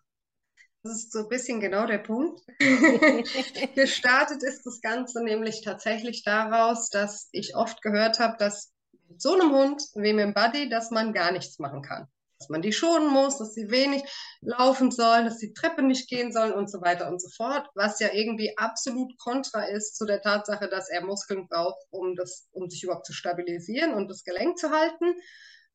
Das 0.82 0.92
ist 0.94 1.12
so 1.12 1.20
ein 1.20 1.28
bisschen 1.28 1.60
genau 1.60 1.86
der 1.86 1.98
Punkt. 1.98 2.40
Gestartet 3.74 4.42
ist 4.42 4.64
das 4.64 4.80
Ganze 4.80 5.22
nämlich 5.22 5.62
tatsächlich 5.62 6.24
daraus, 6.24 6.88
dass 6.88 7.28
ich 7.32 7.54
oft 7.54 7.82
gehört 7.82 8.18
habe, 8.18 8.36
dass 8.38 8.72
mit 9.08 9.20
so 9.20 9.34
einem 9.34 9.52
Hund 9.52 9.82
wie 9.94 10.12
mit 10.12 10.24
dem 10.24 10.34
Buddy, 10.34 10.68
dass 10.70 10.90
man 10.90 11.12
gar 11.12 11.32
nichts 11.32 11.58
machen 11.58 11.82
kann. 11.82 12.06
Dass 12.40 12.48
man 12.48 12.62
die 12.62 12.72
schonen 12.72 13.08
muss, 13.08 13.36
dass 13.36 13.52
sie 13.52 13.70
wenig 13.70 14.02
laufen 14.40 14.90
sollen, 14.90 15.26
dass 15.26 15.36
die 15.36 15.52
Treppe 15.52 15.82
nicht 15.82 16.08
gehen 16.08 16.32
sollen 16.32 16.54
und 16.54 16.70
so 16.70 16.80
weiter 16.80 17.08
und 17.08 17.20
so 17.20 17.28
fort. 17.28 17.68
Was 17.74 18.00
ja 18.00 18.08
irgendwie 18.14 18.56
absolut 18.56 19.16
kontra 19.18 19.64
ist 19.64 19.94
zu 19.94 20.06
der 20.06 20.22
Tatsache, 20.22 20.68
dass 20.68 20.88
er 20.88 21.04
Muskeln 21.04 21.46
braucht, 21.48 21.84
um, 21.90 22.16
das, 22.16 22.48
um 22.52 22.70
sich 22.70 22.82
überhaupt 22.82 23.04
zu 23.04 23.12
stabilisieren 23.12 23.92
und 23.92 24.08
das 24.08 24.24
Gelenk 24.24 24.56
zu 24.58 24.70
halten. 24.70 25.14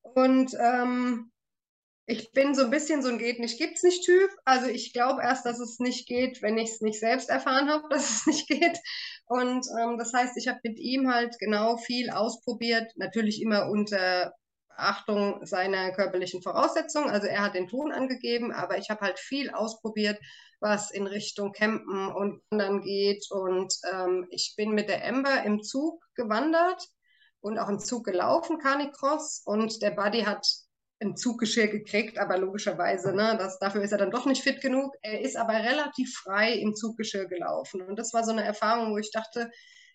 Und 0.02 0.56
ähm, 0.60 1.32
ich 2.08 2.32
bin 2.32 2.54
so 2.56 2.64
ein 2.64 2.72
bisschen 2.72 3.02
so 3.02 3.10
ein 3.10 3.18
geht 3.20 3.40
nicht, 3.40 3.60
gibt's 3.60 3.84
nicht 3.84 4.04
Typ. 4.04 4.30
Also 4.44 4.68
ich 4.68 4.92
glaube 4.94 5.22
erst, 5.22 5.46
dass 5.46 5.60
es 5.60 5.78
nicht 5.80 6.08
geht, 6.08 6.42
wenn 6.42 6.58
ich 6.58 6.72
es 6.72 6.82
nicht 6.82 7.00
selbst 7.00 7.30
erfahren 7.30 7.70
habe, 7.70 7.88
dass 7.92 8.10
es 8.10 8.26
nicht 8.26 8.48
geht. 8.48 8.80
Und 9.28 9.68
ähm, 9.80 9.98
das 10.00 10.14
heißt, 10.14 10.38
ich 10.38 10.48
habe 10.48 10.60
mit 10.64 10.80
ihm 10.80 11.12
halt 11.12 11.38
genau 11.40 11.78
viel 11.78 12.10
ausprobiert, 12.10 12.92
natürlich 12.96 13.42
immer 13.42 13.70
unter 13.70 14.34
Beachtung 14.76 15.46
seiner 15.46 15.92
körperlichen 15.92 16.42
Voraussetzungen. 16.42 17.10
Also 17.10 17.28
er 17.28 17.42
hat 17.42 17.56
den 17.56 17.68
Ton 17.68 17.92
angegeben, 17.92 18.52
aber 18.52 18.78
ich 18.78 18.90
habe 18.90 19.02
halt 19.02 19.20
viel 19.20 19.50
ausprobiert, 19.50 20.20
was 20.60 20.92
in 20.92 21.08
Richtung 21.08 21.52
Campen 21.52 22.08
und 22.08 22.42
Wandern 22.50 22.82
geht. 22.82 23.26
Und 23.32 23.74
ähm, 23.94 24.28
ich 24.30 24.54
bin 24.58 24.72
mit 24.72 24.90
der 24.90 25.04
Ember 25.04 25.44
im 25.44 25.62
Zug 25.64 26.04
gewandert 26.16 26.82
und 27.42 27.60
auch 27.60 27.70
im 27.70 27.80
Zug 27.80 28.06
gelaufen, 28.06 28.60
Canicross. 28.60 29.42
Und 29.46 29.82
der 29.82 29.92
Buddy 29.92 30.22
hat 30.24 30.46
ein 31.02 31.18
Zuggeschirr 31.18 31.68
gekriegt, 31.68 32.18
aber 32.18 32.38
logischerweise, 32.38 33.14
ne, 33.14 33.36
das, 33.38 33.60
dafür 33.60 33.82
ist 33.82 33.92
er 33.92 33.98
dann 33.98 34.12
doch 34.12 34.26
nicht 34.26 34.44
fit 34.44 34.62
genug. 34.62 34.94
Er 35.02 35.22
ist 35.22 35.36
aber 35.36 35.54
relativ 35.54 36.16
frei 36.16 36.54
im 36.54 36.74
Zuggeschirr 36.74 37.28
gelaufen. 37.28 37.82
Und 37.82 38.00
das 38.00 38.14
war 38.14 38.24
so 38.24 38.32
eine 38.32 38.44
Erfahrung, 38.44 38.94
wo 38.94 38.98
ich 38.98 39.12
dachte, 39.12 39.52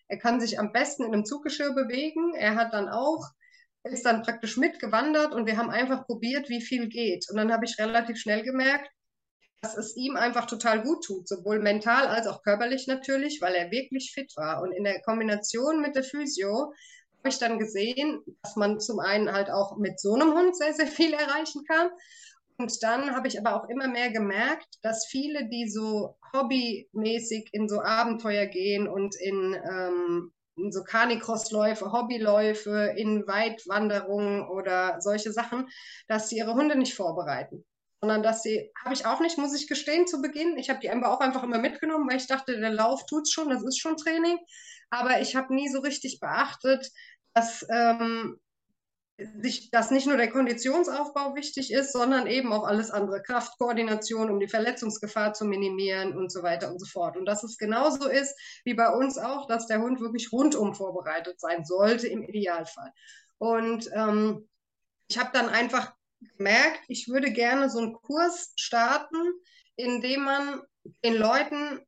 er 0.07 0.17
kann 0.17 0.39
sich 0.39 0.59
am 0.59 0.71
besten 0.71 1.03
in 1.03 1.13
einem 1.13 1.25
Zuggeschirr 1.25 1.73
bewegen. 1.73 2.33
Er 2.35 2.55
hat 2.55 2.73
dann 2.73 2.89
auch, 2.89 3.29
ist 3.83 4.05
dann 4.05 4.21
praktisch 4.21 4.57
mitgewandert 4.57 5.33
und 5.33 5.45
wir 5.45 5.57
haben 5.57 5.69
einfach 5.69 6.05
probiert, 6.05 6.49
wie 6.49 6.61
viel 6.61 6.87
geht. 6.87 7.25
Und 7.29 7.37
dann 7.37 7.51
habe 7.51 7.65
ich 7.65 7.79
relativ 7.79 8.17
schnell 8.17 8.43
gemerkt, 8.43 8.89
dass 9.61 9.77
es 9.77 9.95
ihm 9.95 10.15
einfach 10.15 10.45
total 10.47 10.81
gut 10.81 11.03
tut, 11.05 11.27
sowohl 11.27 11.59
mental 11.59 12.07
als 12.07 12.27
auch 12.27 12.41
körperlich 12.43 12.87
natürlich, 12.87 13.39
weil 13.41 13.53
er 13.53 13.71
wirklich 13.71 14.11
fit 14.13 14.31
war. 14.35 14.61
Und 14.61 14.71
in 14.71 14.83
der 14.83 15.01
Kombination 15.01 15.81
mit 15.81 15.95
der 15.95 16.03
Physio 16.03 16.73
habe 17.19 17.29
ich 17.29 17.37
dann 17.37 17.59
gesehen, 17.59 18.21
dass 18.41 18.55
man 18.55 18.79
zum 18.79 18.99
einen 18.99 19.31
halt 19.31 19.51
auch 19.51 19.77
mit 19.77 19.99
so 19.99 20.15
einem 20.15 20.33
Hund 20.33 20.55
sehr, 20.57 20.73
sehr 20.73 20.87
viel 20.87 21.13
erreichen 21.13 21.63
kann. 21.65 21.89
Und 22.57 22.71
dann 22.81 23.15
habe 23.15 23.27
ich 23.27 23.39
aber 23.39 23.55
auch 23.55 23.69
immer 23.69 23.87
mehr 23.87 24.11
gemerkt, 24.11 24.67
dass 24.81 25.05
viele, 25.07 25.47
die 25.47 25.69
so 25.69 26.17
hobbymäßig 26.33 27.49
in 27.53 27.67
so 27.67 27.81
Abenteuer 27.81 28.47
gehen 28.47 28.87
und 28.87 29.15
in, 29.19 29.53
ähm, 29.53 30.33
so 30.69 30.83
Canicross-Läufe, 30.83 31.91
Hobbyläufe, 31.91 32.93
in 32.95 33.25
Weitwanderungen 33.27 34.47
oder 34.47 34.99
solche 34.99 35.31
Sachen, 35.31 35.69
dass 36.07 36.29
sie 36.29 36.37
ihre 36.37 36.53
Hunde 36.53 36.77
nicht 36.77 36.93
vorbereiten 36.93 37.65
sondern 38.01 38.23
dass 38.23 38.41
sie, 38.41 38.71
habe 38.83 38.95
ich 38.95 39.05
auch 39.05 39.19
nicht, 39.19 39.37
muss 39.37 39.55
ich 39.55 39.67
gestehen, 39.67 40.07
zu 40.07 40.21
Beginn. 40.21 40.57
Ich 40.57 40.71
habe 40.71 40.79
die 40.79 40.87
Ember 40.87 41.13
auch 41.13 41.19
einfach 41.19 41.43
immer 41.43 41.59
mitgenommen, 41.59 42.09
weil 42.09 42.17
ich 42.17 42.25
dachte, 42.25 42.59
der 42.59 42.71
Lauf 42.71 43.05
tut 43.05 43.27
es 43.27 43.31
schon, 43.31 43.49
das 43.49 43.63
ist 43.63 43.79
schon 43.79 43.95
Training. 43.95 44.39
Aber 44.89 45.21
ich 45.21 45.35
habe 45.35 45.53
nie 45.53 45.69
so 45.69 45.79
richtig 45.81 46.19
beachtet, 46.19 46.89
dass, 47.33 47.63
ähm, 47.71 48.39
sich, 49.41 49.69
dass 49.71 49.91
nicht 49.91 50.07
nur 50.07 50.17
der 50.17 50.29
Konditionsaufbau 50.29 51.35
wichtig 51.35 51.71
ist, 51.71 51.93
sondern 51.93 52.27
eben 52.27 52.53
auch 52.53 52.63
alles 52.63 52.91
andere, 52.91 53.21
Kraftkoordination, 53.21 54.29
um 54.29 54.39
die 54.39 54.47
Verletzungsgefahr 54.47 55.33
zu 55.33 55.45
minimieren 55.45 56.17
und 56.17 56.31
so 56.31 56.43
weiter 56.43 56.71
und 56.71 56.79
so 56.79 56.85
fort. 56.85 57.17
Und 57.17 57.25
dass 57.25 57.43
es 57.43 57.57
genauso 57.57 58.07
ist 58.07 58.35
wie 58.63 58.73
bei 58.73 58.89
uns 58.89 59.17
auch, 59.17 59.47
dass 59.47 59.67
der 59.67 59.81
Hund 59.81 59.99
wirklich 59.99 60.31
rundum 60.31 60.73
vorbereitet 60.73 61.39
sein 61.39 61.65
sollte 61.65 62.07
im 62.07 62.23
Idealfall. 62.23 62.91
Und 63.37 63.89
ähm, 63.93 64.47
ich 65.07 65.17
habe 65.17 65.31
dann 65.33 65.49
einfach 65.49 65.93
gemerkt, 66.37 66.81
ich 66.87 67.07
würde 67.07 67.31
gerne 67.31 67.69
so 67.69 67.79
einen 67.79 67.93
Kurs 67.93 68.53
starten, 68.55 69.17
in 69.75 70.01
dem 70.01 70.23
man 70.23 70.61
den 71.03 71.15
Leuten 71.15 71.79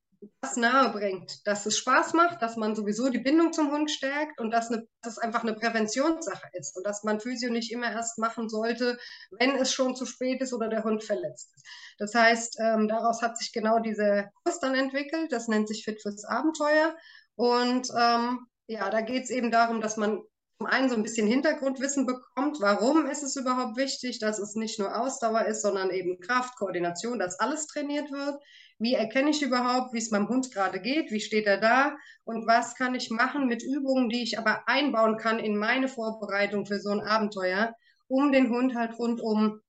das 0.41 0.57
nahe 0.57 0.91
bringt, 0.91 1.45
dass 1.47 1.65
es 1.65 1.77
Spaß 1.77 2.13
macht, 2.13 2.41
dass 2.41 2.55
man 2.55 2.75
sowieso 2.75 3.09
die 3.09 3.19
Bindung 3.19 3.53
zum 3.53 3.71
Hund 3.71 3.91
stärkt 3.91 4.39
und 4.39 4.51
dass, 4.51 4.69
eine, 4.69 4.87
dass 5.01 5.13
es 5.13 5.17
einfach 5.19 5.43
eine 5.43 5.53
Präventionssache 5.53 6.47
ist 6.53 6.75
und 6.77 6.85
dass 6.85 7.03
man 7.03 7.19
Physio 7.19 7.51
nicht 7.51 7.71
immer 7.71 7.91
erst 7.91 8.17
machen 8.19 8.49
sollte, 8.49 8.97
wenn 9.31 9.55
es 9.55 9.73
schon 9.73 9.95
zu 9.95 10.05
spät 10.05 10.41
ist 10.41 10.53
oder 10.53 10.69
der 10.69 10.83
Hund 10.83 11.03
verletzt 11.03 11.51
ist. 11.55 11.65
Das 11.97 12.13
heißt, 12.13 12.57
ähm, 12.59 12.87
daraus 12.87 13.21
hat 13.21 13.37
sich 13.37 13.51
genau 13.53 13.79
dieser 13.79 14.29
Kurs 14.43 14.59
dann 14.59 14.75
entwickelt, 14.75 15.31
das 15.31 15.47
nennt 15.47 15.67
sich 15.67 15.83
Fit 15.83 16.01
fürs 16.01 16.25
Abenteuer 16.25 16.95
und 17.35 17.87
ähm, 17.97 18.47
ja, 18.67 18.89
da 18.89 19.01
geht 19.01 19.23
es 19.23 19.29
eben 19.29 19.51
darum, 19.51 19.81
dass 19.81 19.97
man 19.97 20.21
zum 20.57 20.67
einen 20.67 20.89
so 20.89 20.95
ein 20.95 21.03
bisschen 21.03 21.27
Hintergrundwissen 21.27 22.05
bekommt, 22.05 22.61
warum 22.61 23.05
ist 23.07 23.23
es 23.23 23.35
überhaupt 23.35 23.75
wichtig, 23.75 24.19
dass 24.19 24.39
es 24.39 24.55
nicht 24.55 24.79
nur 24.79 24.97
Ausdauer 24.97 25.45
ist, 25.45 25.61
sondern 25.61 25.89
eben 25.89 26.19
Kraft, 26.19 26.55
Koordination, 26.55 27.19
dass 27.19 27.39
alles 27.39 27.67
trainiert 27.67 28.11
wird. 28.11 28.41
Wie 28.79 28.95
erkenne 28.95 29.29
ich 29.29 29.41
überhaupt, 29.41 29.93
wie 29.93 29.99
es 29.99 30.11
meinem 30.11 30.29
Hund 30.29 30.51
gerade 30.51 30.81
geht? 30.81 31.11
Wie 31.11 31.21
steht 31.21 31.45
er 31.45 31.57
da? 31.57 31.95
Und 32.23 32.47
was 32.47 32.75
kann 32.75 32.95
ich 32.95 33.09
machen 33.09 33.47
mit 33.47 33.63
Übungen, 33.63 34.09
die 34.09 34.23
ich 34.23 34.37
aber 34.37 34.67
einbauen 34.67 35.17
kann 35.17 35.39
in 35.39 35.55
meine 35.57 35.87
Vorbereitung 35.87 36.65
für 36.65 36.79
so 36.79 36.89
ein 36.89 37.01
Abenteuer, 37.01 37.75
um 38.07 38.31
den 38.31 38.49
Hund 38.49 38.75
halt 38.75 38.97
rundum 38.97 39.61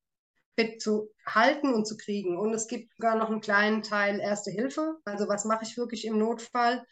fit 0.57 0.81
zu 0.81 1.11
halten 1.27 1.73
und 1.73 1.87
zu 1.87 1.97
kriegen. 1.97 2.39
Und 2.39 2.55
es 2.55 2.69
gibt 2.69 2.93
sogar 2.97 3.17
noch 3.17 3.31
einen 3.31 3.41
kleinen 3.41 3.83
Teil 3.83 4.21
Erste 4.21 4.51
Hilfe. 4.51 4.97
Also 5.05 5.29
was 5.29 5.45
mache 5.45 5.65
ich 5.65 5.77
wirklich 5.77 6.05
im 6.07 6.19
Notfall? 6.19 6.85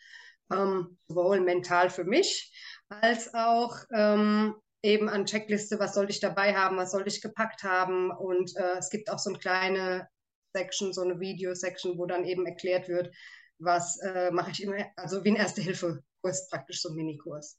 Ähm, 0.53 0.99
sowohl 1.09 1.41
mental 1.41 1.89
für 1.89 2.05
mich 2.05 2.53
als 2.89 3.33
auch 3.33 3.77
ähm, 3.95 4.55
eben 4.83 5.09
an 5.09 5.25
Checkliste, 5.25 5.79
was 5.79 5.95
sollte 5.95 6.13
ich 6.13 6.21
dabei 6.21 6.55
haben, 6.55 6.77
was 6.77 6.91
sollte 6.91 7.09
ich 7.09 7.23
gepackt 7.23 7.63
haben. 7.63 8.11
Und 8.11 8.55
äh, 8.57 8.79
es 8.79 8.91
gibt 8.91 9.11
auch 9.11 9.19
so 9.19 9.31
eine 9.31 9.39
kleine 9.39 10.09
Section, 10.55 10.93
so 10.93 11.03
eine 11.03 11.19
Video-Section, 11.21 11.99
wo 11.99 12.07
dann 12.07 12.25
eben 12.25 12.47
erklärt 12.47 12.89
wird, 12.89 13.15
was 13.59 13.99
äh, 14.01 14.31
mache 14.31 14.51
ich 14.51 14.63
immer, 14.63 14.77
also 14.97 15.25
wie 15.25 15.31
ein 15.31 15.37
Erste-Hilfe-Kurs, 15.37 16.49
praktisch 16.49 16.83
so 16.83 16.91
ein 16.91 16.97
Minikurs. 16.97 17.59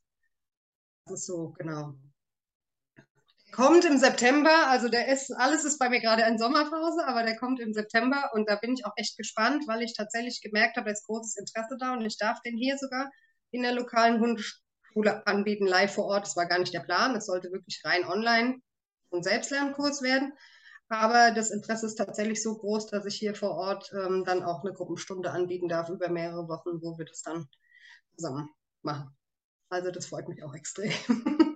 Das 1.05 1.21
ist 1.21 1.25
so, 1.27 1.51
genau. 1.57 1.93
Kommt 3.51 3.85
im 3.85 3.97
September, 3.97 4.69
also 4.69 4.89
der 4.89 5.09
ist, 5.09 5.31
alles 5.31 5.63
ist 5.63 5.77
bei 5.77 5.87
mir 5.87 6.01
gerade 6.01 6.23
in 6.23 6.39
Sommerpause, 6.39 7.05
aber 7.05 7.23
der 7.23 7.37
kommt 7.37 7.59
im 7.59 7.71
September 7.71 8.31
und 8.33 8.49
da 8.49 8.55
bin 8.55 8.73
ich 8.73 8.83
auch 8.83 8.93
echt 8.95 9.15
gespannt, 9.15 9.67
weil 9.67 9.83
ich 9.83 9.93
tatsächlich 9.93 10.41
gemerkt 10.41 10.75
habe, 10.75 10.85
da 10.85 10.91
ist 10.91 11.05
großes 11.05 11.37
Interesse 11.37 11.77
da 11.79 11.93
und 11.93 12.01
ich 12.01 12.17
darf 12.17 12.41
den 12.41 12.57
hier 12.57 12.77
sogar 12.79 13.11
in 13.51 13.61
der 13.61 13.73
lokalen 13.73 14.19
Hundeschule 14.19 15.27
anbieten, 15.27 15.67
live 15.67 15.93
vor 15.93 16.05
Ort. 16.05 16.25
Das 16.25 16.35
war 16.35 16.47
gar 16.47 16.57
nicht 16.57 16.73
der 16.73 16.79
Plan, 16.79 17.15
es 17.15 17.27
sollte 17.27 17.51
wirklich 17.51 17.79
rein 17.85 18.05
online 18.05 18.57
und 19.11 19.23
Selbstlernkurs 19.23 20.01
werden. 20.01 20.33
Aber 20.89 21.31
das 21.31 21.49
Interesse 21.49 21.87
ist 21.87 21.95
tatsächlich 21.95 22.43
so 22.43 22.55
groß, 22.55 22.87
dass 22.87 23.05
ich 23.05 23.15
hier 23.15 23.35
vor 23.35 23.51
Ort 23.51 23.91
ähm, 23.93 24.23
dann 24.25 24.43
auch 24.43 24.63
eine 24.63 24.73
Gruppenstunde 24.73 25.31
anbieten 25.31 25.67
darf 25.67 25.89
über 25.89 26.09
mehrere 26.09 26.47
Wochen, 26.47 26.81
wo 26.81 26.97
wir 26.97 27.05
das 27.05 27.21
dann 27.23 27.47
zusammen 28.15 28.49
machen. 28.83 29.15
Also 29.69 29.89
das 29.89 30.05
freut 30.05 30.27
mich 30.27 30.43
auch 30.43 30.53
extrem. 30.53 30.91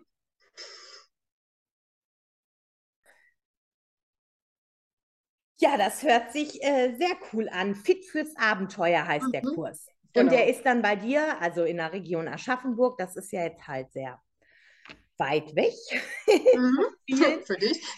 Ja, 5.60 5.76
das 5.76 6.04
hört 6.04 6.32
sich 6.32 6.64
äh, 6.64 6.96
sehr 6.98 7.18
cool 7.34 7.50
an. 7.50 7.74
Fit 7.74 8.06
fürs 8.06 8.36
Abenteuer 8.38 9.08
heißt 9.08 9.28
mhm. 9.28 9.32
der 9.32 9.42
Kurs. 9.42 9.88
Und 10.16 10.30
genau. 10.30 10.32
der 10.32 10.48
ist 10.48 10.66
dann 10.66 10.82
bei 10.82 10.96
dir, 10.96 11.42
also 11.42 11.64
in 11.64 11.78
der 11.78 11.94
Region 11.94 12.28
Aschaffenburg, 12.28 12.98
das 12.98 13.16
ist 13.16 13.32
ja 13.32 13.44
jetzt 13.44 13.68
halt 13.68 13.92
sehr 13.92 14.22
weit 15.18 15.56
weg. 15.56 15.74
Mhm. 16.56 16.86
Für 17.46 17.58
dich. 17.58 17.82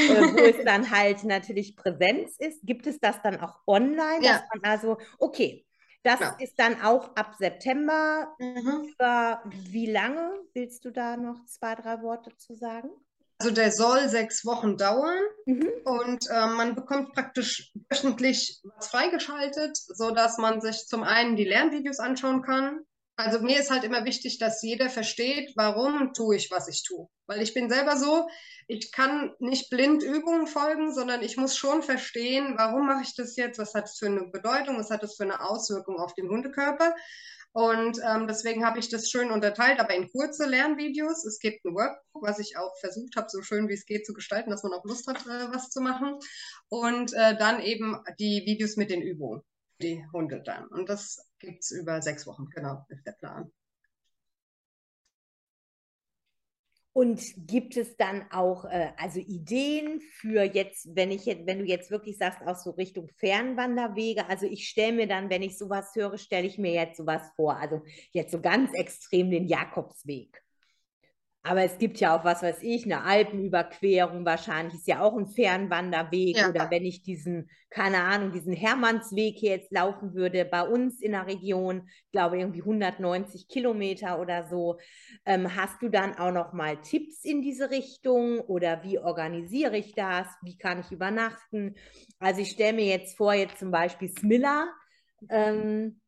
Wo 0.00 0.38
es 0.38 0.64
dann 0.64 0.90
halt 0.90 1.24
natürlich 1.24 1.76
Präsenz 1.76 2.36
ist. 2.38 2.60
Gibt 2.62 2.86
es 2.86 2.98
das 3.00 3.20
dann 3.22 3.40
auch 3.40 3.58
online? 3.66 4.24
Ja. 4.24 4.44
also, 4.62 4.98
okay, 5.18 5.66
das 6.02 6.20
ja. 6.20 6.36
ist 6.38 6.58
dann 6.58 6.80
auch 6.80 7.14
ab 7.16 7.34
September. 7.38 8.34
Mhm. 8.38 8.92
Über 8.92 9.42
wie 9.52 9.90
lange? 9.90 10.32
Willst 10.54 10.84
du 10.84 10.90
da 10.90 11.16
noch 11.16 11.44
zwei, 11.46 11.74
drei 11.74 12.02
Worte 12.02 12.34
zu 12.36 12.54
sagen? 12.54 12.90
Also 13.38 13.54
der 13.54 13.72
soll 13.72 14.06
sechs 14.08 14.44
Wochen 14.44 14.76
dauern 14.76 15.22
mhm. 15.46 15.66
und 15.84 16.28
äh, 16.28 16.46
man 16.46 16.74
bekommt 16.74 17.14
praktisch 17.14 17.72
wöchentlich 17.88 18.60
was 18.64 18.88
freigeschaltet, 18.88 19.78
sodass 19.78 20.36
man 20.36 20.60
sich 20.60 20.86
zum 20.86 21.02
einen 21.02 21.36
die 21.36 21.46
Lernvideos 21.46 22.00
anschauen 22.00 22.42
kann. 22.42 22.80
Also 23.24 23.40
mir 23.40 23.60
ist 23.60 23.70
halt 23.70 23.84
immer 23.84 24.04
wichtig, 24.04 24.38
dass 24.38 24.62
jeder 24.62 24.90
versteht, 24.90 25.52
warum 25.56 26.12
tue 26.12 26.36
ich, 26.36 26.50
was 26.50 26.68
ich 26.68 26.82
tue. 26.82 27.08
Weil 27.26 27.42
ich 27.42 27.54
bin 27.54 27.70
selber 27.70 27.96
so, 27.96 28.28
ich 28.66 28.92
kann 28.92 29.32
nicht 29.38 29.70
blind 29.70 30.02
Übungen 30.02 30.46
folgen, 30.46 30.92
sondern 30.92 31.22
ich 31.22 31.36
muss 31.36 31.56
schon 31.56 31.82
verstehen, 31.82 32.54
warum 32.56 32.86
mache 32.86 33.02
ich 33.02 33.14
das 33.14 33.36
jetzt, 33.36 33.58
was 33.58 33.74
hat 33.74 33.84
es 33.84 33.98
für 33.98 34.06
eine 34.06 34.26
Bedeutung, 34.30 34.78
was 34.78 34.90
hat 34.90 35.02
es 35.02 35.16
für 35.16 35.24
eine 35.24 35.40
Auswirkung 35.40 35.98
auf 35.98 36.14
den 36.14 36.28
Hundekörper. 36.28 36.94
Und 37.52 37.98
ähm, 38.06 38.28
deswegen 38.28 38.64
habe 38.64 38.78
ich 38.78 38.90
das 38.90 39.10
schön 39.10 39.32
unterteilt, 39.32 39.80
aber 39.80 39.94
in 39.94 40.08
kurze 40.08 40.46
Lernvideos. 40.46 41.24
Es 41.24 41.40
gibt 41.40 41.64
ein 41.64 41.74
Workbook, 41.74 42.22
was 42.22 42.38
ich 42.38 42.56
auch 42.56 42.76
versucht 42.78 43.16
habe, 43.16 43.26
so 43.28 43.42
schön 43.42 43.68
wie 43.68 43.74
es 43.74 43.86
geht 43.86 44.06
zu 44.06 44.12
gestalten, 44.12 44.50
dass 44.50 44.62
man 44.62 44.72
auch 44.72 44.84
Lust 44.84 45.08
hat, 45.08 45.26
äh, 45.26 45.52
was 45.52 45.70
zu 45.70 45.80
machen. 45.80 46.16
Und 46.68 47.12
äh, 47.12 47.36
dann 47.36 47.60
eben 47.60 47.98
die 48.20 48.44
Videos 48.46 48.76
mit 48.76 48.90
den 48.90 49.02
Übungen, 49.02 49.42
die 49.82 50.04
Hunde 50.12 50.42
dann. 50.44 50.68
Und 50.68 50.88
das 50.88 51.29
gibt 51.40 51.64
es 51.64 51.70
über 51.72 52.00
sechs 52.02 52.26
Wochen, 52.26 52.48
genau, 52.50 52.86
ist 52.88 53.06
der 53.06 53.12
Plan. 53.12 53.50
Und 56.92 57.22
gibt 57.46 57.76
es 57.76 57.96
dann 57.96 58.30
auch 58.32 58.64
äh, 58.64 58.92
also 58.96 59.20
Ideen 59.20 60.00
für 60.00 60.42
jetzt, 60.42 60.88
wenn 60.94 61.12
ich 61.12 61.24
jetzt, 61.24 61.46
wenn 61.46 61.60
du 61.60 61.64
jetzt 61.64 61.90
wirklich 61.90 62.18
sagst, 62.18 62.42
auch 62.46 62.56
so 62.56 62.70
Richtung 62.70 63.08
Fernwanderwege? 63.16 64.28
Also 64.28 64.46
ich 64.46 64.68
stelle 64.68 64.92
mir 64.92 65.06
dann, 65.06 65.30
wenn 65.30 65.42
ich 65.42 65.56
sowas 65.56 65.94
höre, 65.94 66.18
stelle 66.18 66.48
ich 66.48 66.58
mir 66.58 66.72
jetzt 66.72 66.96
sowas 66.96 67.22
vor. 67.36 67.56
Also 67.56 67.82
jetzt 68.10 68.32
so 68.32 68.40
ganz 68.40 68.72
extrem 68.74 69.30
den 69.30 69.46
Jakobsweg. 69.46 70.42
Aber 71.42 71.62
es 71.62 71.78
gibt 71.78 71.98
ja 72.00 72.14
auch, 72.14 72.24
was 72.24 72.42
weiß 72.42 72.62
ich, 72.62 72.84
eine 72.84 73.02
Alpenüberquerung 73.02 74.26
wahrscheinlich, 74.26 74.74
ist 74.74 74.86
ja 74.86 75.00
auch 75.00 75.16
ein 75.16 75.26
Fernwanderweg. 75.26 76.36
Ja. 76.36 76.50
Oder 76.50 76.70
wenn 76.70 76.84
ich 76.84 77.02
diesen, 77.02 77.48
keine 77.70 78.02
Ahnung, 78.02 78.32
diesen 78.32 78.52
Hermannsweg 78.52 79.36
hier 79.38 79.52
jetzt 79.52 79.72
laufen 79.72 80.12
würde, 80.12 80.44
bei 80.44 80.62
uns 80.62 81.00
in 81.00 81.12
der 81.12 81.26
Region, 81.26 81.88
ich 82.04 82.12
glaube 82.12 82.38
irgendwie 82.38 82.60
190 82.60 83.48
Kilometer 83.48 84.20
oder 84.20 84.48
so. 84.48 84.78
Ähm, 85.24 85.56
hast 85.56 85.80
du 85.80 85.88
dann 85.88 86.14
auch 86.14 86.32
noch 86.32 86.52
mal 86.52 86.76
Tipps 86.82 87.24
in 87.24 87.40
diese 87.40 87.70
Richtung? 87.70 88.40
Oder 88.40 88.82
wie 88.82 88.98
organisiere 88.98 89.78
ich 89.78 89.94
das? 89.94 90.26
Wie 90.42 90.58
kann 90.58 90.80
ich 90.80 90.92
übernachten? 90.92 91.74
Also 92.18 92.42
ich 92.42 92.50
stelle 92.50 92.74
mir 92.74 92.86
jetzt 92.86 93.16
vor, 93.16 93.32
jetzt 93.32 93.58
zum 93.58 93.70
Beispiel 93.70 94.10
Smilla. 94.10 94.68
Ähm, 95.30 95.99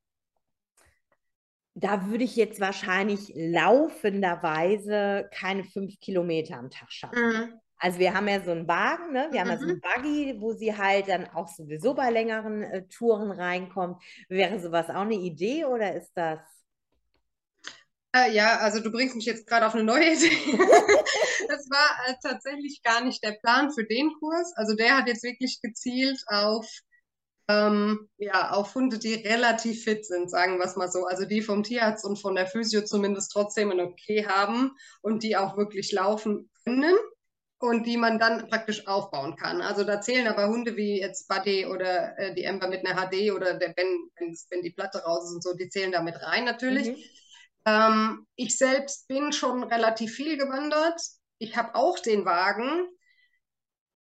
da 1.74 2.06
würde 2.06 2.24
ich 2.24 2.37
jetzt 2.37 2.61
wahrscheinlich 2.61 3.32
laufenderweise 3.35 5.28
keine 5.35 5.64
fünf 5.64 5.98
Kilometer 6.00 6.58
am 6.58 6.70
Tag 6.70 6.92
schaffen. 6.92 7.18
Mhm. 7.18 7.61
Also 7.78 7.98
wir 7.98 8.14
haben 8.14 8.28
ja 8.28 8.40
so 8.44 8.52
einen 8.52 8.68
Wagen, 8.68 9.12
ne? 9.12 9.28
wir 9.32 9.40
haben 9.40 9.48
mhm. 9.48 9.52
ja 9.52 9.58
so 9.58 9.66
einen 9.66 9.76
mhm. 9.76 9.80
Buggy, 9.80 10.40
wo 10.40 10.52
sie 10.52 10.76
halt 10.76 11.08
dann 11.08 11.28
auch 11.30 11.48
sowieso 11.48 11.94
bei 11.94 12.11
längeren 12.11 12.62
äh, 12.62 12.87
Touren 12.87 13.32
reinkommt. 13.32 14.00
Wäre 14.28 14.61
sowas 14.61 14.88
auch 14.88 15.00
eine 15.00 15.16
Idee 15.16 15.64
oder 15.64 15.94
ist 15.94 16.12
das? 16.14 16.38
Äh, 18.14 18.32
ja, 18.32 18.58
also 18.58 18.80
du 18.80 18.92
bringst 18.92 19.16
mich 19.16 19.24
jetzt 19.24 19.46
gerade 19.46 19.66
auf 19.66 19.74
eine 19.74 19.85
neue 19.85 20.12
Idee. 20.12 20.28
das 21.48 21.68
war 21.70 22.08
äh, 22.08 22.14
tatsächlich 22.22 22.82
gar 22.85 23.02
nicht 23.02 23.24
der 23.24 23.32
Plan 23.32 23.72
für 23.72 23.85
den 23.85 24.12
Kurs. 24.20 24.52
Also 24.56 24.76
der 24.76 24.98
hat 24.98 25.08
jetzt 25.08 25.24
wirklich 25.24 25.61
gezielt 25.61 26.22
auf 26.26 26.66
ähm, 27.53 28.09
ja, 28.19 28.51
auf 28.51 28.75
Hunde, 28.75 28.99
die 28.99 29.15
relativ 29.15 29.85
fit 29.85 30.07
sind, 30.07 30.31
sagen 30.31 30.59
wir 30.59 30.67
es 30.67 30.77
mal 30.77 30.91
so. 30.91 31.05
Also 31.07 31.25
die 31.25 31.43
vom 31.43 31.62
Tierarzt 31.62 32.05
und 32.05 32.17
von 32.17 32.35
der 32.35 32.47
Physio 32.47 32.83
zumindest 32.83 33.33
trotzdem 33.33 33.71
ein 33.71 33.81
Okay 33.81 34.27
haben 34.27 34.73
und 35.03 35.23
die 35.23 35.37
auch 35.37 35.57
wirklich 35.57 35.93
laufen 35.93 36.51
können 36.65 36.97
und 37.59 37.87
die 37.87 37.97
man 37.97 38.19
dann 38.19 38.49
praktisch 38.49 38.87
aufbauen 38.87 39.37
kann. 39.37 39.61
Also 39.61 39.85
da 39.85 40.01
zählen 40.01 40.27
aber 40.27 40.49
Hunde 40.49 40.77
wie 40.77 41.01
jetzt 41.01 41.29
Buddy 41.29 41.67
oder 41.67 42.19
äh, 42.19 42.35
die 42.35 42.45
Ember 42.45 42.69
mit 42.69 42.87
einer 42.87 42.97
HD 42.97 43.33
oder 43.33 43.55
der 43.55 43.69
Ben, 43.69 44.11
wenn 44.19 44.62
die 44.62 44.73
Platte 44.73 45.03
raus 45.05 45.25
ist 45.25 45.35
und 45.35 45.43
so, 45.43 45.55
die 45.55 45.69
zählen 45.69 45.93
da 45.93 46.03
mit 46.03 46.21
rein 46.21 46.45
natürlich. 46.45 46.88
Mhm. 46.88 46.97
Ähm, 47.65 48.27
ich 48.35 48.57
selbst 48.57 49.07
bin 49.09 49.33
schon 49.33 49.62
relativ 49.62 50.15
viel 50.15 50.37
gewandert. 50.37 51.01
Ich 51.38 51.57
habe 51.57 51.75
auch 51.75 51.99
den 51.99 52.25
Wagen, 52.25 52.88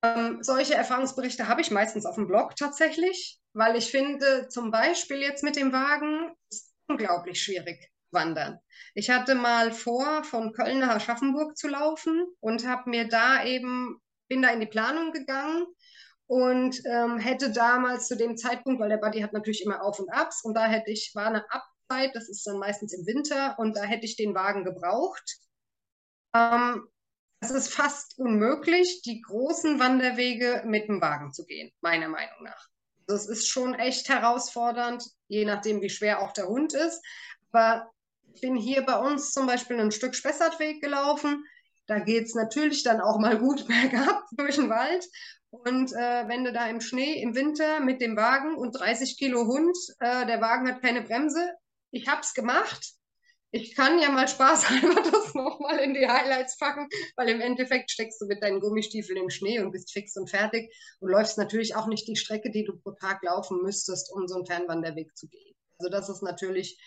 ähm, 0.02 0.42
solche 0.42 0.74
Erfahrungsberichte 0.74 1.48
habe 1.48 1.60
ich 1.60 1.70
meistens 1.70 2.06
auf 2.06 2.14
dem 2.14 2.26
Blog 2.26 2.56
tatsächlich, 2.56 3.38
weil 3.52 3.76
ich 3.76 3.90
finde, 3.90 4.48
zum 4.48 4.70
Beispiel 4.70 5.18
jetzt 5.18 5.44
mit 5.44 5.56
dem 5.56 5.72
Wagen 5.72 6.34
ist 6.50 6.72
unglaublich 6.88 7.42
schwierig 7.42 7.90
wandern. 8.12 8.58
Ich 8.94 9.10
hatte 9.10 9.34
mal 9.34 9.72
vor, 9.72 10.24
von 10.24 10.52
Köln 10.52 10.80
nach 10.80 10.96
Aschaffenburg 10.96 11.56
zu 11.56 11.68
laufen 11.68 12.24
und 12.40 12.66
habe 12.66 12.90
mir 12.90 13.08
da 13.08 13.44
eben, 13.44 14.00
bin 14.28 14.42
da 14.42 14.48
in 14.50 14.60
die 14.60 14.66
Planung 14.66 15.12
gegangen 15.12 15.66
und 16.26 16.80
ähm, 16.86 17.18
hätte 17.18 17.52
damals 17.52 18.08
zu 18.08 18.16
dem 18.16 18.36
Zeitpunkt, 18.36 18.80
weil 18.80 18.88
der 18.88 18.98
Buddy 18.98 19.20
hat 19.20 19.32
natürlich 19.32 19.64
immer 19.64 19.82
Auf 19.82 19.98
und 20.00 20.12
Abs 20.12 20.44
und 20.44 20.54
da 20.54 20.66
hätte 20.66 20.90
ich, 20.90 21.12
war 21.14 21.26
eine 21.26 21.44
Abzeit, 21.50 22.14
das 22.14 22.28
ist 22.28 22.46
dann 22.46 22.58
meistens 22.58 22.92
im 22.92 23.06
Winter 23.06 23.56
und 23.58 23.76
da 23.76 23.82
hätte 23.82 24.06
ich 24.06 24.16
den 24.16 24.34
Wagen 24.34 24.64
gebraucht. 24.64 25.38
Ähm, 26.34 26.86
es 27.40 27.50
ist 27.50 27.72
fast 27.72 28.18
unmöglich, 28.18 29.02
die 29.02 29.22
großen 29.22 29.80
Wanderwege 29.80 30.62
mit 30.66 30.88
dem 30.88 31.00
Wagen 31.00 31.32
zu 31.32 31.44
gehen, 31.46 31.72
meiner 31.80 32.08
Meinung 32.08 32.42
nach. 32.42 32.68
Also 33.08 33.22
es 33.24 33.38
ist 33.38 33.48
schon 33.48 33.74
echt 33.74 34.08
herausfordernd, 34.08 35.02
je 35.28 35.44
nachdem, 35.44 35.80
wie 35.80 35.90
schwer 35.90 36.20
auch 36.20 36.32
der 36.32 36.48
Hund 36.48 36.74
ist. 36.74 37.02
Aber 37.50 37.90
ich 38.34 38.42
bin 38.42 38.56
hier 38.56 38.82
bei 38.82 38.98
uns 38.98 39.32
zum 39.32 39.46
Beispiel 39.46 39.80
ein 39.80 39.90
Stück 39.90 40.14
Spessartweg 40.14 40.80
gelaufen. 40.80 41.44
Da 41.86 41.98
geht 41.98 42.26
es 42.26 42.34
natürlich 42.34 42.84
dann 42.84 43.00
auch 43.00 43.18
mal 43.18 43.38
gut 43.38 43.66
bergab 43.68 44.22
durch 44.36 44.56
den 44.56 44.68
Wald. 44.68 45.04
Und 45.50 45.92
äh, 45.92 46.28
wenn 46.28 46.44
du 46.44 46.52
da 46.52 46.68
im 46.68 46.80
Schnee 46.80 47.20
im 47.20 47.34
Winter 47.34 47.80
mit 47.80 48.00
dem 48.00 48.16
Wagen 48.16 48.54
und 48.54 48.78
30 48.78 49.18
Kilo 49.18 49.46
Hund, 49.46 49.76
äh, 49.98 50.26
der 50.26 50.40
Wagen 50.40 50.68
hat 50.68 50.82
keine 50.82 51.02
Bremse, 51.02 51.54
ich 51.90 52.06
habe 52.06 52.20
es 52.20 52.34
gemacht. 52.34 52.99
Ich 53.52 53.74
kann 53.74 53.98
ja 53.98 54.10
mal 54.10 54.28
spaßhalber 54.28 55.02
das 55.10 55.34
nochmal 55.34 55.78
in 55.78 55.94
die 55.94 56.06
Highlights 56.06 56.56
packen, 56.56 56.88
weil 57.16 57.28
im 57.28 57.40
Endeffekt 57.40 57.90
steckst 57.90 58.20
du 58.20 58.26
mit 58.26 58.42
deinen 58.42 58.60
Gummistiefeln 58.60 59.18
im 59.18 59.30
Schnee 59.30 59.60
und 59.60 59.72
bist 59.72 59.92
fix 59.92 60.16
und 60.16 60.30
fertig 60.30 60.72
und 61.00 61.10
läufst 61.10 61.36
natürlich 61.36 61.74
auch 61.74 61.86
nicht 61.86 62.06
die 62.06 62.16
Strecke, 62.16 62.50
die 62.50 62.64
du 62.64 62.78
pro 62.78 62.92
Tag 62.92 63.22
laufen 63.22 63.60
müsstest, 63.62 64.12
um 64.12 64.28
so 64.28 64.36
einen 64.36 64.46
Fernwanderweg 64.46 65.16
zu 65.16 65.26
gehen. 65.28 65.54
Also 65.78 65.90
das 65.90 66.08
ist 66.08 66.22
natürlich 66.22 66.78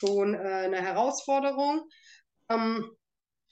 schon 0.00 0.34
äh, 0.34 0.38
eine 0.38 0.80
Herausforderung. 0.80 1.88
Ähm, 2.48 2.96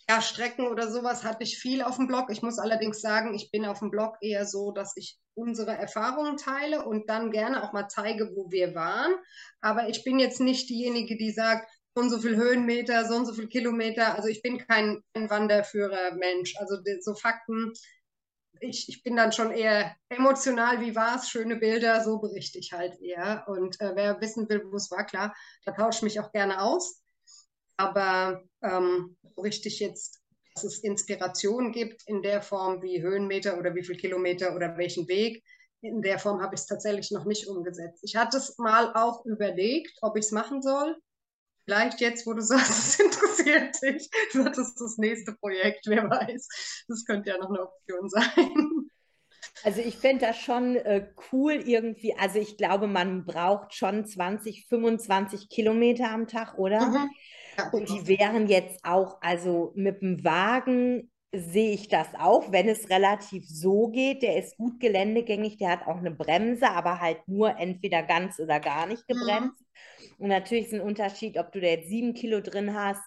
ja, 0.08 0.20
Strecken 0.20 0.66
oder 0.66 0.90
sowas 0.90 1.24
hatte 1.24 1.44
ich 1.44 1.58
viel 1.58 1.82
auf 1.82 1.96
dem 1.96 2.08
Blog. 2.08 2.30
Ich 2.30 2.42
muss 2.42 2.58
allerdings 2.58 3.00
sagen, 3.00 3.34
ich 3.34 3.50
bin 3.50 3.64
auf 3.64 3.78
dem 3.78 3.90
Blog 3.90 4.16
eher 4.20 4.44
so, 4.44 4.72
dass 4.72 4.96
ich 4.96 5.18
unsere 5.34 5.72
Erfahrungen 5.72 6.36
teile 6.36 6.84
und 6.84 7.08
dann 7.08 7.30
gerne 7.30 7.62
auch 7.62 7.72
mal 7.72 7.88
zeige, 7.88 8.30
wo 8.34 8.50
wir 8.50 8.74
waren. 8.74 9.14
Aber 9.60 9.88
ich 9.88 10.02
bin 10.02 10.18
jetzt 10.18 10.40
nicht 10.40 10.68
diejenige, 10.68 11.16
die 11.16 11.30
sagt, 11.30 11.70
so 11.94 12.02
und 12.02 12.10
so 12.10 12.20
viel 12.20 12.36
Höhenmeter, 12.36 13.04
so 13.06 13.16
und 13.16 13.26
so 13.26 13.34
viel 13.34 13.48
Kilometer. 13.48 14.14
Also 14.14 14.28
ich 14.28 14.42
bin 14.42 14.58
kein, 14.58 15.02
Wanderführer-Mensch. 15.14 16.56
Also 16.58 16.76
so 17.00 17.14
Fakten, 17.14 17.72
ich, 18.60 18.88
ich 18.88 19.02
bin 19.02 19.16
dann 19.16 19.32
schon 19.32 19.52
eher 19.52 19.96
emotional, 20.08 20.80
wie 20.80 20.94
war 20.94 21.16
es, 21.16 21.28
schöne 21.28 21.56
Bilder, 21.56 22.02
so 22.04 22.18
berichte 22.18 22.58
ich 22.58 22.72
halt 22.72 23.00
eher. 23.00 23.44
Und 23.48 23.80
äh, 23.80 23.92
wer 23.94 24.20
wissen 24.20 24.48
will, 24.48 24.62
wo 24.70 24.76
es 24.76 24.90
war, 24.90 25.04
klar, 25.04 25.34
da 25.64 25.72
tausche 25.72 25.98
ich 25.98 26.02
mich 26.02 26.20
auch 26.20 26.32
gerne 26.32 26.62
aus. 26.62 27.02
Aber 27.76 28.42
ähm, 28.62 29.16
richtig 29.36 29.80
jetzt, 29.80 30.20
dass 30.54 30.64
es 30.64 30.80
Inspiration 30.80 31.72
gibt 31.72 32.02
in 32.06 32.22
der 32.22 32.42
Form 32.42 32.82
wie 32.82 33.02
Höhenmeter 33.02 33.58
oder 33.58 33.74
wie 33.74 33.84
viel 33.84 33.96
Kilometer 33.96 34.54
oder 34.54 34.76
welchen 34.76 35.08
Weg, 35.08 35.42
in 35.82 36.02
der 36.02 36.18
Form 36.18 36.42
habe 36.42 36.54
ich 36.54 36.60
es 36.60 36.66
tatsächlich 36.66 37.10
noch 37.10 37.24
nicht 37.24 37.48
umgesetzt. 37.48 38.04
Ich 38.04 38.16
hatte 38.16 38.36
es 38.36 38.58
mal 38.58 38.92
auch 38.94 39.24
überlegt, 39.24 39.96
ob 40.02 40.16
ich 40.16 40.26
es 40.26 40.32
machen 40.32 40.60
soll. 40.60 40.94
Vielleicht 41.70 42.00
jetzt, 42.00 42.26
wo 42.26 42.32
du 42.32 42.40
sagst, 42.40 42.70
es 42.70 42.98
interessiert 42.98 43.80
dich, 43.80 44.10
wird 44.32 44.58
es 44.58 44.74
das 44.74 44.98
nächste 44.98 45.34
Projekt, 45.34 45.86
wer 45.86 46.10
weiß. 46.10 46.84
Das 46.88 47.04
könnte 47.04 47.30
ja 47.30 47.38
noch 47.38 47.48
eine 47.48 47.62
Option 47.62 48.08
sein. 48.08 48.88
Also 49.62 49.80
ich 49.80 49.96
fände 49.96 50.26
das 50.26 50.36
schon 50.36 50.74
äh, 50.74 51.06
cool 51.30 51.52
irgendwie. 51.52 52.16
Also 52.18 52.40
ich 52.40 52.56
glaube, 52.56 52.88
man 52.88 53.24
braucht 53.24 53.72
schon 53.74 54.04
20, 54.04 54.66
25 54.66 55.48
Kilometer 55.48 56.10
am 56.10 56.26
Tag, 56.26 56.58
oder? 56.58 56.86
Mhm. 56.86 57.10
Ja, 57.56 57.70
Und 57.70 57.88
die 57.88 58.08
wären 58.08 58.48
jetzt 58.48 58.84
auch, 58.84 59.18
also 59.20 59.72
mit 59.76 60.02
dem 60.02 60.24
Wagen 60.24 61.12
sehe 61.32 61.72
ich 61.72 61.88
das 61.88 62.08
auch, 62.18 62.50
wenn 62.50 62.68
es 62.68 62.90
relativ 62.90 63.44
so 63.46 63.88
geht. 63.88 64.22
Der 64.22 64.36
ist 64.38 64.56
gut 64.56 64.80
geländegängig, 64.80 65.58
der 65.58 65.70
hat 65.70 65.86
auch 65.86 65.98
eine 65.98 66.10
Bremse, 66.10 66.68
aber 66.68 67.00
halt 67.00 67.28
nur 67.28 67.56
entweder 67.58 68.02
ganz 68.02 68.40
oder 68.40 68.58
gar 68.58 68.86
nicht 68.86 69.08
mhm. 69.08 69.14
gebremst. 69.14 69.60
Mhm. 69.60 69.66
Und 70.20 70.28
natürlich 70.28 70.66
ist 70.66 70.74
ein 70.74 70.82
Unterschied, 70.82 71.38
ob 71.38 71.50
du 71.50 71.60
da 71.60 71.68
jetzt 71.68 71.88
sieben 71.88 72.12
Kilo 72.12 72.40
drin 72.40 72.74
hast 72.74 73.02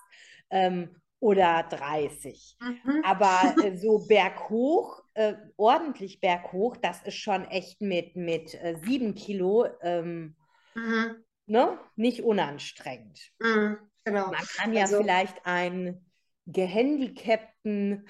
ähm, 0.49 0.95
oder 1.19 1.63
30. 1.69 2.58
Mhm. 2.60 3.04
Aber 3.06 3.56
äh, 3.63 3.78
so 3.78 4.06
berghoch, 4.08 5.04
äh, 5.13 5.36
ordentlich 5.56 6.19
berghoch, 6.19 6.76
das 6.76 7.04
ist 7.04 7.17
schon 7.17 7.45
echt 7.45 7.82
mit, 7.82 8.15
mit 8.15 8.56
äh, 8.56 8.78
sieben 8.84 9.13
Kilo 9.13 9.67
ähm, 9.82 10.36
mhm. 10.73 11.23
ne? 11.45 11.78
nicht 11.95 12.23
unanstrengend. 12.23 13.32
Mhm. 13.39 13.78
Genau. 14.06 14.32
Man 14.32 14.45
kann 14.58 14.73
ja 14.73 14.82
also, 14.82 14.97
vielleicht 14.97 15.45
einen 15.45 16.04
gehandicapten 16.47 18.08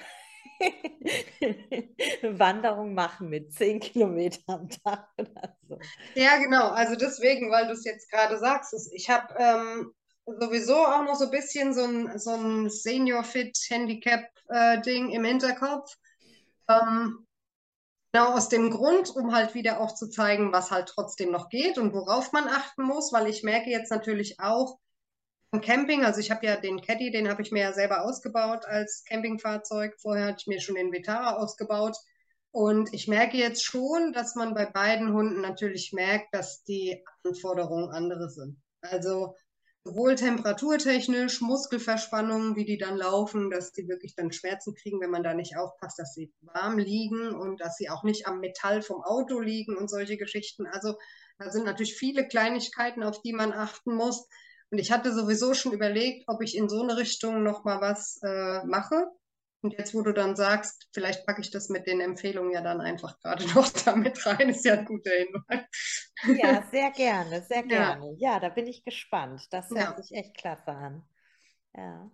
Wanderung 2.39 2.93
machen 2.93 3.29
mit 3.29 3.53
10 3.53 3.79
Kilometern 3.79 4.43
am 4.47 4.69
Tag 4.69 5.07
oder 5.17 5.57
so. 5.67 5.79
Ja, 6.15 6.37
genau. 6.37 6.69
Also 6.69 6.95
deswegen, 6.95 7.51
weil 7.51 7.67
du 7.67 7.73
es 7.73 7.85
jetzt 7.85 8.09
gerade 8.09 8.39
sagst, 8.39 8.73
ich 8.93 9.09
habe 9.09 9.35
ähm, 9.37 9.93
sowieso 10.25 10.75
auch 10.75 11.03
noch 11.03 11.15
so 11.15 11.25
ein 11.25 11.31
bisschen 11.31 11.73
so 11.73 11.83
ein, 11.83 12.17
so 12.17 12.31
ein 12.31 12.69
Senior-Fit-Handicap-Ding 12.69 15.09
äh, 15.09 15.15
im 15.15 15.25
Hinterkopf. 15.25 15.93
Ähm, 16.69 17.27
genau 18.13 18.33
aus 18.33 18.47
dem 18.49 18.69
Grund, 18.69 19.09
um 19.15 19.33
halt 19.33 19.55
wieder 19.55 19.81
auch 19.81 19.93
zu 19.93 20.09
zeigen, 20.09 20.53
was 20.53 20.71
halt 20.71 20.87
trotzdem 20.87 21.31
noch 21.31 21.49
geht 21.49 21.77
und 21.77 21.93
worauf 21.93 22.31
man 22.31 22.47
achten 22.47 22.83
muss, 22.83 23.11
weil 23.11 23.27
ich 23.27 23.43
merke 23.43 23.69
jetzt 23.69 23.91
natürlich 23.91 24.39
auch, 24.39 24.79
Camping, 25.61 26.03
also 26.03 26.19
ich 26.19 26.31
habe 26.31 26.45
ja 26.45 26.55
den 26.55 26.81
Caddy, 26.81 27.11
den 27.11 27.29
habe 27.29 27.41
ich 27.41 27.51
mir 27.51 27.61
ja 27.61 27.73
selber 27.73 28.03
ausgebaut 28.03 28.65
als 28.65 29.03
Campingfahrzeug. 29.07 29.95
Vorher 30.01 30.27
hatte 30.27 30.37
ich 30.41 30.47
mir 30.47 30.61
schon 30.61 30.75
den 30.75 30.91
Vitara 30.91 31.35
ausgebaut. 31.37 31.97
Und 32.51 32.93
ich 32.93 33.07
merke 33.07 33.37
jetzt 33.37 33.63
schon, 33.63 34.13
dass 34.13 34.35
man 34.35 34.53
bei 34.53 34.65
beiden 34.65 35.13
Hunden 35.13 35.41
natürlich 35.41 35.91
merkt, 35.91 36.33
dass 36.33 36.63
die 36.63 37.03
Anforderungen 37.23 37.89
andere 37.89 38.29
sind. 38.29 38.61
Also 38.81 39.35
sowohl 39.83 40.15
temperaturtechnisch, 40.15 41.41
Muskelverspannungen, 41.41 42.55
wie 42.55 42.65
die 42.65 42.77
dann 42.77 42.95
laufen, 42.95 43.49
dass 43.49 43.73
die 43.73 43.87
wirklich 43.87 44.15
dann 44.15 44.31
Schmerzen 44.31 44.75
kriegen, 44.75 45.01
wenn 45.01 45.09
man 45.09 45.23
da 45.23 45.33
nicht 45.33 45.57
aufpasst, 45.57 45.99
dass 45.99 46.13
sie 46.13 46.31
warm 46.41 46.77
liegen 46.77 47.33
und 47.33 47.59
dass 47.59 47.75
sie 47.75 47.89
auch 47.89 48.03
nicht 48.03 48.27
am 48.27 48.39
Metall 48.39 48.81
vom 48.81 49.03
Auto 49.03 49.39
liegen 49.39 49.75
und 49.75 49.89
solche 49.89 50.17
Geschichten. 50.17 50.67
Also 50.67 50.95
da 51.37 51.49
sind 51.49 51.65
natürlich 51.65 51.95
viele 51.95 52.27
Kleinigkeiten, 52.27 53.03
auf 53.03 53.21
die 53.21 53.33
man 53.33 53.51
achten 53.51 53.95
muss. 53.95 54.27
Und 54.73 54.79
ich 54.79 54.91
hatte 54.91 55.13
sowieso 55.13 55.53
schon 55.53 55.71
überlegt, 55.71 56.27
ob 56.27 56.41
ich 56.41 56.57
in 56.57 56.67
so 56.67 56.81
eine 56.81 56.97
Richtung 56.97 57.43
nochmal 57.43 57.79
was 57.79 58.19
äh, 58.23 58.65
mache. 58.65 59.05
Und 59.61 59.77
jetzt, 59.77 59.93
wo 59.93 60.01
du 60.01 60.13
dann 60.13 60.35
sagst, 60.35 60.89
vielleicht 60.91 61.27
packe 61.27 61.41
ich 61.41 61.51
das 61.51 61.69
mit 61.69 61.85
den 61.85 62.01
Empfehlungen 62.01 62.51
ja 62.53 62.61
dann 62.61 62.81
einfach 62.81 63.19
gerade 63.19 63.45
noch 63.53 63.69
damit 63.85 64.25
rein, 64.25 64.49
ist 64.49 64.65
ja 64.65 64.73
ein 64.73 64.85
guter 64.85 65.11
Hinweis. 65.11 66.11
Ja, 66.25 66.67
sehr 66.71 66.89
gerne, 66.89 67.43
sehr 67.43 67.61
gerne. 67.61 68.15
Ja, 68.17 68.33
ja 68.33 68.39
da 68.39 68.49
bin 68.49 68.65
ich 68.65 68.83
gespannt. 68.83 69.45
Das 69.51 69.69
hört 69.69 69.95
ja. 69.95 70.01
sich 70.01 70.17
echt 70.17 70.35
klasse 70.35 70.71
an. 70.71 71.07
Ja. 71.77 72.09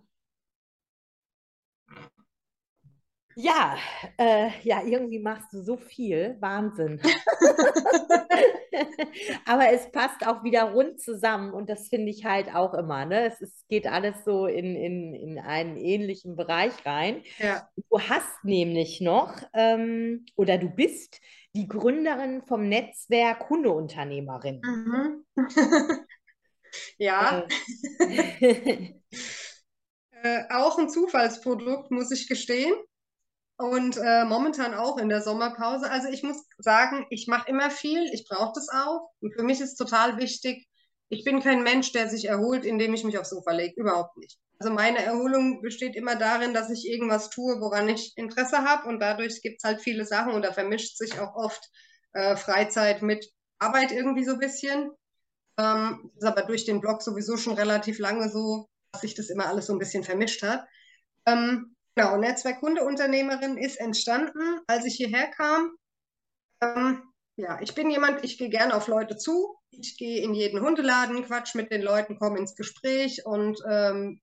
Ja, 3.42 3.78
äh, 4.18 4.50
ja, 4.64 4.82
irgendwie 4.84 5.18
machst 5.18 5.50
du 5.52 5.62
so 5.62 5.78
viel. 5.78 6.36
Wahnsinn. 6.40 7.00
Aber 9.46 9.72
es 9.72 9.90
passt 9.92 10.26
auch 10.26 10.44
wieder 10.44 10.72
rund 10.72 11.00
zusammen 11.00 11.54
und 11.54 11.70
das 11.70 11.88
finde 11.88 12.10
ich 12.10 12.26
halt 12.26 12.54
auch 12.54 12.74
immer. 12.74 13.06
Ne? 13.06 13.24
Es 13.24 13.40
ist, 13.40 13.66
geht 13.68 13.86
alles 13.86 14.26
so 14.26 14.44
in, 14.46 14.76
in, 14.76 15.14
in 15.14 15.38
einen 15.38 15.78
ähnlichen 15.78 16.36
Bereich 16.36 16.72
rein. 16.84 17.22
Ja. 17.38 17.66
Du 17.76 17.98
hast 17.98 18.44
nämlich 18.44 19.00
noch, 19.00 19.34
ähm, 19.54 20.26
oder 20.36 20.58
du 20.58 20.68
bist 20.68 21.18
die 21.54 21.66
Gründerin 21.66 22.42
vom 22.42 22.68
Netzwerk 22.68 23.48
Hundeunternehmerin. 23.48 24.60
Mhm. 24.62 25.24
ja. 26.98 27.46
Äh. 28.00 28.40
äh, 30.22 30.42
auch 30.50 30.78
ein 30.78 30.90
Zufallsprodukt, 30.90 31.90
muss 31.90 32.10
ich 32.10 32.28
gestehen 32.28 32.74
und 33.60 33.98
äh, 33.98 34.24
momentan 34.24 34.72
auch 34.72 34.96
in 34.96 35.10
der 35.10 35.20
Sommerpause. 35.20 35.90
Also 35.90 36.08
ich 36.08 36.22
muss 36.22 36.46
sagen, 36.56 37.06
ich 37.10 37.26
mache 37.26 37.46
immer 37.50 37.70
viel, 37.70 38.08
ich 38.14 38.26
brauche 38.26 38.52
das 38.54 38.68
auch. 38.70 39.10
Und 39.20 39.34
für 39.34 39.42
mich 39.42 39.60
ist 39.60 39.76
total 39.76 40.16
wichtig, 40.16 40.66
ich 41.10 41.24
bin 41.24 41.42
kein 41.42 41.62
Mensch, 41.62 41.92
der 41.92 42.08
sich 42.08 42.24
erholt, 42.24 42.64
indem 42.64 42.94
ich 42.94 43.04
mich 43.04 43.18
aufs 43.18 43.28
Sofa 43.28 43.52
lege. 43.52 43.78
Überhaupt 43.78 44.16
nicht. 44.16 44.38
Also 44.58 44.72
meine 44.72 45.04
Erholung 45.04 45.60
besteht 45.60 45.94
immer 45.94 46.16
darin, 46.16 46.54
dass 46.54 46.70
ich 46.70 46.88
irgendwas 46.88 47.28
tue, 47.28 47.60
woran 47.60 47.88
ich 47.90 48.14
Interesse 48.16 48.64
habe. 48.64 48.88
Und 48.88 48.98
dadurch 48.98 49.42
gibt 49.42 49.62
es 49.62 49.68
halt 49.68 49.82
viele 49.82 50.06
Sachen 50.06 50.32
und 50.32 50.42
da 50.42 50.54
vermischt 50.54 50.96
sich 50.96 51.20
auch 51.20 51.34
oft 51.34 51.62
äh, 52.14 52.36
Freizeit 52.36 53.02
mit 53.02 53.30
Arbeit 53.58 53.92
irgendwie 53.92 54.24
so 54.24 54.32
ein 54.32 54.38
bisschen. 54.38 54.90
Ähm, 55.58 56.10
ist 56.16 56.24
aber 56.24 56.42
durch 56.42 56.64
den 56.64 56.80
Blog 56.80 57.02
sowieso 57.02 57.36
schon 57.36 57.54
relativ 57.54 57.98
lange 57.98 58.30
so, 58.30 58.70
dass 58.92 59.02
sich 59.02 59.14
das 59.14 59.28
immer 59.28 59.48
alles 59.48 59.66
so 59.66 59.74
ein 59.74 59.78
bisschen 59.78 60.02
vermischt 60.02 60.42
hat. 60.42 60.64
Ähm, 61.26 61.76
Genau, 61.94 62.16
Netzwerk 62.16 62.62
Hundeunternehmerin 62.62 63.58
ist 63.58 63.80
entstanden, 63.80 64.60
als 64.66 64.84
ich 64.84 64.94
hierher 64.94 65.28
kam. 65.28 65.72
Ähm, 66.62 67.02
ja, 67.36 67.58
ich 67.60 67.74
bin 67.74 67.90
jemand, 67.90 68.24
ich 68.24 68.38
gehe 68.38 68.50
gerne 68.50 68.74
auf 68.74 68.86
Leute 68.86 69.16
zu. 69.16 69.56
Ich 69.70 69.96
gehe 69.96 70.22
in 70.22 70.34
jeden 70.34 70.60
Hundeladen, 70.60 71.24
quatsch 71.24 71.54
mit 71.54 71.70
den 71.70 71.82
Leuten, 71.82 72.18
komme 72.18 72.38
ins 72.38 72.54
Gespräch 72.54 73.24
und 73.24 73.58
ähm, 73.68 74.20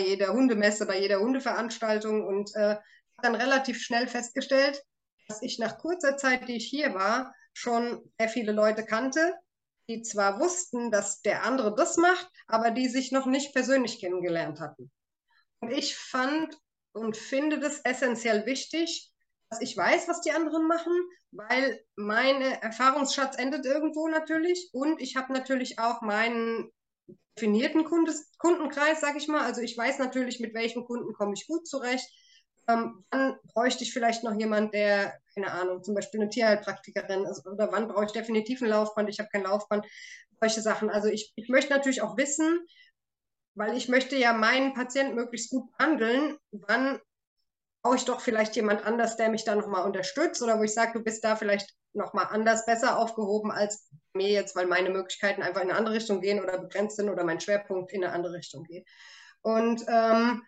bei 0.00 0.02
jeder 0.02 0.32
Hundemesse, 0.32 0.86
bei 0.86 0.98
jeder 0.98 1.20
Hundeveranstaltung 1.20 2.26
und 2.26 2.54
äh, 2.54 2.76
dann 3.22 3.34
relativ 3.34 3.80
schnell 3.80 4.08
festgestellt, 4.08 4.82
dass 5.28 5.42
ich 5.42 5.58
nach 5.58 5.78
kurzer 5.78 6.16
Zeit, 6.16 6.48
die 6.48 6.56
ich 6.56 6.66
hier 6.66 6.94
war, 6.94 7.34
schon 7.52 8.00
sehr 8.18 8.28
viele 8.28 8.52
Leute 8.52 8.84
kannte, 8.84 9.34
die 9.88 10.02
zwar 10.02 10.40
wussten, 10.40 10.90
dass 10.90 11.20
der 11.22 11.44
andere 11.44 11.74
das 11.74 11.96
macht, 11.96 12.28
aber 12.46 12.70
die 12.70 12.88
sich 12.88 13.12
noch 13.12 13.26
nicht 13.26 13.52
persönlich 13.52 14.00
kennengelernt 14.00 14.60
hatten. 14.60 14.90
Und 15.60 15.72
ich 15.72 15.96
fand 15.96 16.56
und 16.92 17.16
finde 17.16 17.60
das 17.60 17.80
essentiell 17.80 18.46
wichtig, 18.46 19.12
dass 19.50 19.60
ich 19.60 19.76
weiß, 19.76 20.08
was 20.08 20.20
die 20.22 20.32
anderen 20.32 20.66
machen, 20.66 20.92
weil 21.32 21.80
mein 21.96 22.40
Erfahrungsschatz 22.40 23.36
endet 23.36 23.66
irgendwo 23.66 24.08
natürlich 24.08 24.70
und 24.72 25.00
ich 25.00 25.16
habe 25.16 25.32
natürlich 25.32 25.78
auch 25.78 26.02
meinen 26.02 26.70
definierten 27.36 27.84
Kundes 27.84 28.32
Kundenkreis, 28.38 29.00
sage 29.00 29.18
ich 29.18 29.28
mal. 29.28 29.44
Also 29.44 29.60
ich 29.60 29.76
weiß 29.76 29.98
natürlich, 29.98 30.40
mit 30.40 30.54
welchen 30.54 30.84
Kunden 30.84 31.12
komme 31.14 31.34
ich 31.34 31.46
gut 31.46 31.66
zurecht. 31.66 32.08
Ähm, 32.68 33.04
wann 33.10 33.36
bräuchte 33.54 33.82
ich 33.82 33.92
vielleicht 33.92 34.22
noch 34.24 34.38
jemand, 34.38 34.74
der, 34.74 35.18
keine 35.34 35.50
Ahnung, 35.50 35.82
zum 35.82 35.94
Beispiel 35.94 36.20
eine 36.20 36.30
Tierheilpraktikerin 36.30 37.24
ist 37.24 37.46
oder 37.46 37.72
wann 37.72 37.88
brauche 37.88 38.04
ich 38.04 38.12
definitiv 38.12 38.62
ein 38.62 38.68
Laufband, 38.68 39.08
ich 39.08 39.18
habe 39.18 39.30
kein 39.32 39.42
Laufband, 39.42 39.86
solche 40.40 40.60
Sachen. 40.60 40.90
Also 40.90 41.08
ich, 41.08 41.32
ich 41.36 41.48
möchte 41.48 41.72
natürlich 41.72 42.02
auch 42.02 42.16
wissen, 42.16 42.60
weil 43.54 43.76
ich 43.76 43.88
möchte 43.88 44.16
ja 44.16 44.32
meinen 44.32 44.74
Patienten 44.74 45.14
möglichst 45.14 45.50
gut 45.50 45.70
behandeln. 45.76 46.36
Wann 46.52 47.00
brauche 47.82 47.96
ich 47.96 48.04
doch 48.04 48.20
vielleicht 48.20 48.56
jemand 48.56 48.84
anders, 48.84 49.16
der 49.16 49.30
mich 49.30 49.44
da 49.44 49.54
nochmal 49.54 49.86
unterstützt 49.86 50.42
oder 50.42 50.58
wo 50.58 50.62
ich 50.62 50.74
sage, 50.74 50.92
du 50.94 51.02
bist 51.02 51.24
da 51.24 51.36
vielleicht 51.36 51.74
nochmal 51.92 52.26
anders 52.30 52.66
besser 52.66 52.98
aufgehoben 52.98 53.50
als 53.50 53.88
mir 54.12 54.28
jetzt, 54.28 54.54
weil 54.54 54.66
meine 54.66 54.90
Möglichkeiten 54.90 55.42
einfach 55.42 55.62
in 55.62 55.70
eine 55.70 55.78
andere 55.78 55.94
Richtung 55.96 56.20
gehen 56.20 56.42
oder 56.42 56.58
begrenzt 56.58 56.96
sind 56.96 57.08
oder 57.08 57.24
mein 57.24 57.40
Schwerpunkt 57.40 57.92
in 57.92 58.04
eine 58.04 58.12
andere 58.12 58.34
Richtung 58.34 58.64
geht. 58.64 58.86
Und 59.42 59.84
ähm, 59.88 60.42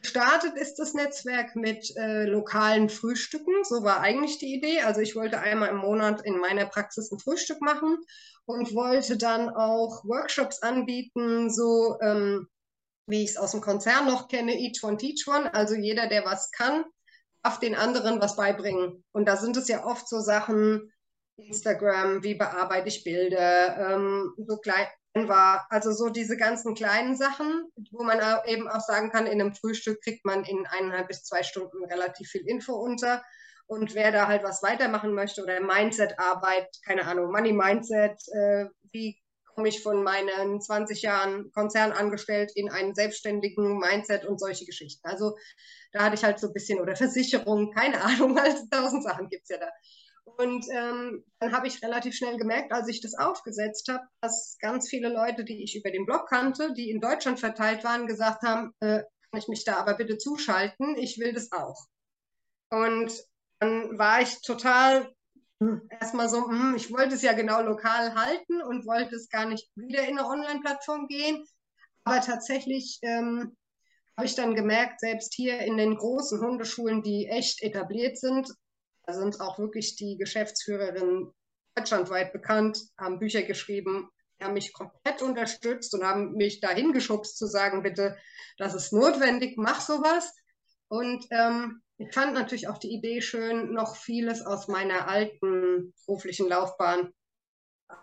Gestartet 0.00 0.54
ist 0.56 0.76
das 0.76 0.94
Netzwerk 0.94 1.56
mit 1.56 1.94
äh, 1.96 2.24
lokalen 2.24 2.88
Frühstücken. 2.88 3.64
So 3.64 3.82
war 3.82 4.00
eigentlich 4.00 4.38
die 4.38 4.54
Idee. 4.54 4.80
Also 4.82 5.00
ich 5.00 5.16
wollte 5.16 5.40
einmal 5.40 5.70
im 5.70 5.78
Monat 5.78 6.24
in 6.24 6.38
meiner 6.38 6.66
Praxis 6.66 7.10
ein 7.10 7.18
Frühstück 7.18 7.60
machen 7.60 7.98
und 8.44 8.74
wollte 8.74 9.16
dann 9.16 9.48
auch 9.48 10.04
Workshops 10.04 10.62
anbieten, 10.62 11.50
so 11.50 11.98
ähm, 12.00 12.48
wie 13.06 13.24
ich 13.24 13.30
es 13.30 13.36
aus 13.36 13.52
dem 13.52 13.60
Konzern 13.60 14.06
noch 14.06 14.28
kenne, 14.28 14.58
Each 14.58 14.82
One 14.84 14.96
Teach 14.96 15.26
One. 15.26 15.52
Also 15.52 15.74
jeder, 15.74 16.08
der 16.08 16.24
was 16.24 16.50
kann, 16.52 16.84
darf 17.42 17.58
den 17.58 17.74
anderen 17.74 18.20
was 18.20 18.36
beibringen. 18.36 19.04
Und 19.12 19.26
da 19.26 19.36
sind 19.36 19.56
es 19.56 19.68
ja 19.68 19.84
oft 19.84 20.08
so 20.08 20.20
Sachen, 20.20 20.92
Instagram, 21.36 22.22
wie 22.22 22.34
bearbeite 22.34 22.88
ich 22.88 23.04
Bilder, 23.04 23.94
ähm, 23.94 24.34
so 24.46 24.58
klein, 24.58 24.86
war. 25.14 25.66
Also 25.70 25.92
so 25.92 26.10
diese 26.10 26.36
ganzen 26.36 26.74
kleinen 26.74 27.16
Sachen, 27.16 27.64
wo 27.90 28.04
man 28.04 28.20
eben 28.46 28.68
auch 28.68 28.80
sagen 28.80 29.10
kann, 29.10 29.26
in 29.26 29.40
einem 29.40 29.54
Frühstück 29.54 30.02
kriegt 30.02 30.24
man 30.24 30.44
in 30.44 30.66
eineinhalb 30.66 31.08
bis 31.08 31.24
zwei 31.24 31.42
Stunden 31.42 31.84
relativ 31.84 32.28
viel 32.28 32.46
Info 32.46 32.74
unter. 32.74 33.22
Und 33.66 33.94
wer 33.94 34.12
da 34.12 34.28
halt 34.28 34.44
was 34.44 34.62
weitermachen 34.62 35.12
möchte 35.12 35.42
oder 35.42 35.60
Mindset-Arbeit, 35.60 36.68
keine 36.86 37.06
Ahnung, 37.06 37.30
Money-Mindset, 37.32 38.18
äh, 38.32 38.66
wie 38.92 39.20
komme 39.58 39.68
ich 39.68 39.82
von 39.82 40.04
meinen 40.04 40.60
20 40.60 41.02
Jahren 41.02 41.50
Konzernangestellt 41.50 42.52
in 42.54 42.70
einen 42.70 42.94
selbstständigen 42.94 43.78
Mindset 43.78 44.24
und 44.24 44.38
solche 44.38 44.64
Geschichten. 44.64 45.06
Also 45.06 45.36
da 45.92 46.04
hatte 46.04 46.14
ich 46.14 46.22
halt 46.22 46.38
so 46.38 46.46
ein 46.46 46.52
bisschen, 46.52 46.80
oder 46.80 46.94
Versicherung, 46.94 47.72
keine 47.72 48.00
Ahnung, 48.02 48.38
also 48.38 48.64
tausend 48.70 49.02
Sachen 49.02 49.28
gibt 49.28 49.42
es 49.42 49.48
ja 49.48 49.58
da. 49.58 49.68
Und 50.38 50.66
ähm, 50.72 51.24
dann 51.40 51.52
habe 51.52 51.66
ich 51.66 51.82
relativ 51.82 52.14
schnell 52.14 52.36
gemerkt, 52.36 52.72
als 52.72 52.88
ich 52.88 53.00
das 53.00 53.14
aufgesetzt 53.14 53.88
habe, 53.88 54.04
dass 54.20 54.56
ganz 54.60 54.88
viele 54.88 55.08
Leute, 55.08 55.44
die 55.44 55.64
ich 55.64 55.76
über 55.76 55.90
den 55.90 56.06
Blog 56.06 56.28
kannte, 56.28 56.72
die 56.74 56.90
in 56.90 57.00
Deutschland 57.00 57.40
verteilt 57.40 57.82
waren, 57.82 58.06
gesagt 58.06 58.42
haben, 58.42 58.72
äh, 58.78 59.02
kann 59.30 59.40
ich 59.40 59.48
mich 59.48 59.64
da 59.64 59.76
aber 59.76 59.94
bitte 59.94 60.16
zuschalten, 60.16 60.96
ich 60.96 61.18
will 61.18 61.32
das 61.32 61.50
auch. 61.50 61.86
Und 62.70 63.12
dann 63.58 63.98
war 63.98 64.20
ich 64.20 64.40
total 64.42 65.12
erstmal 65.90 66.28
so, 66.28 66.48
hm, 66.48 66.74
ich 66.76 66.92
wollte 66.92 67.16
es 67.16 67.22
ja 67.22 67.32
genau 67.32 67.60
lokal 67.62 68.14
halten 68.14 68.62
und 68.62 68.86
wollte 68.86 69.16
es 69.16 69.28
gar 69.28 69.46
nicht 69.46 69.68
wieder 69.74 70.02
in 70.06 70.18
eine 70.18 70.28
Online-Plattform 70.28 71.08
gehen. 71.08 71.44
Aber 72.04 72.20
tatsächlich 72.20 73.00
ähm, 73.02 73.56
habe 74.16 74.26
ich 74.26 74.36
dann 74.36 74.54
gemerkt, 74.54 75.00
selbst 75.00 75.34
hier 75.34 75.58
in 75.58 75.76
den 75.76 75.96
großen 75.96 76.40
Hundeschulen, 76.40 77.02
die 77.02 77.26
echt 77.26 77.60
etabliert 77.62 78.18
sind, 78.18 78.48
sind 79.14 79.40
auch 79.40 79.58
wirklich 79.58 79.96
die 79.96 80.16
Geschäftsführerinnen 80.16 81.32
deutschlandweit 81.74 82.32
bekannt, 82.32 82.80
haben 82.98 83.18
Bücher 83.18 83.42
geschrieben, 83.42 84.08
haben 84.42 84.54
mich 84.54 84.72
komplett 84.72 85.22
unterstützt 85.22 85.94
und 85.94 86.04
haben 86.04 86.32
mich 86.32 86.60
dahin 86.60 86.92
geschubst 86.92 87.36
zu 87.36 87.46
sagen, 87.46 87.82
bitte, 87.82 88.16
das 88.56 88.74
ist 88.74 88.92
notwendig, 88.92 89.56
mach 89.56 89.80
sowas. 89.80 90.32
Und 90.88 91.26
ähm, 91.30 91.82
ich 91.98 92.12
fand 92.14 92.34
natürlich 92.34 92.68
auch 92.68 92.78
die 92.78 92.92
Idee 92.92 93.20
schön, 93.20 93.72
noch 93.72 93.96
vieles 93.96 94.44
aus 94.44 94.68
meiner 94.68 95.08
alten 95.08 95.92
beruflichen 96.06 96.48
Laufbahn 96.48 97.12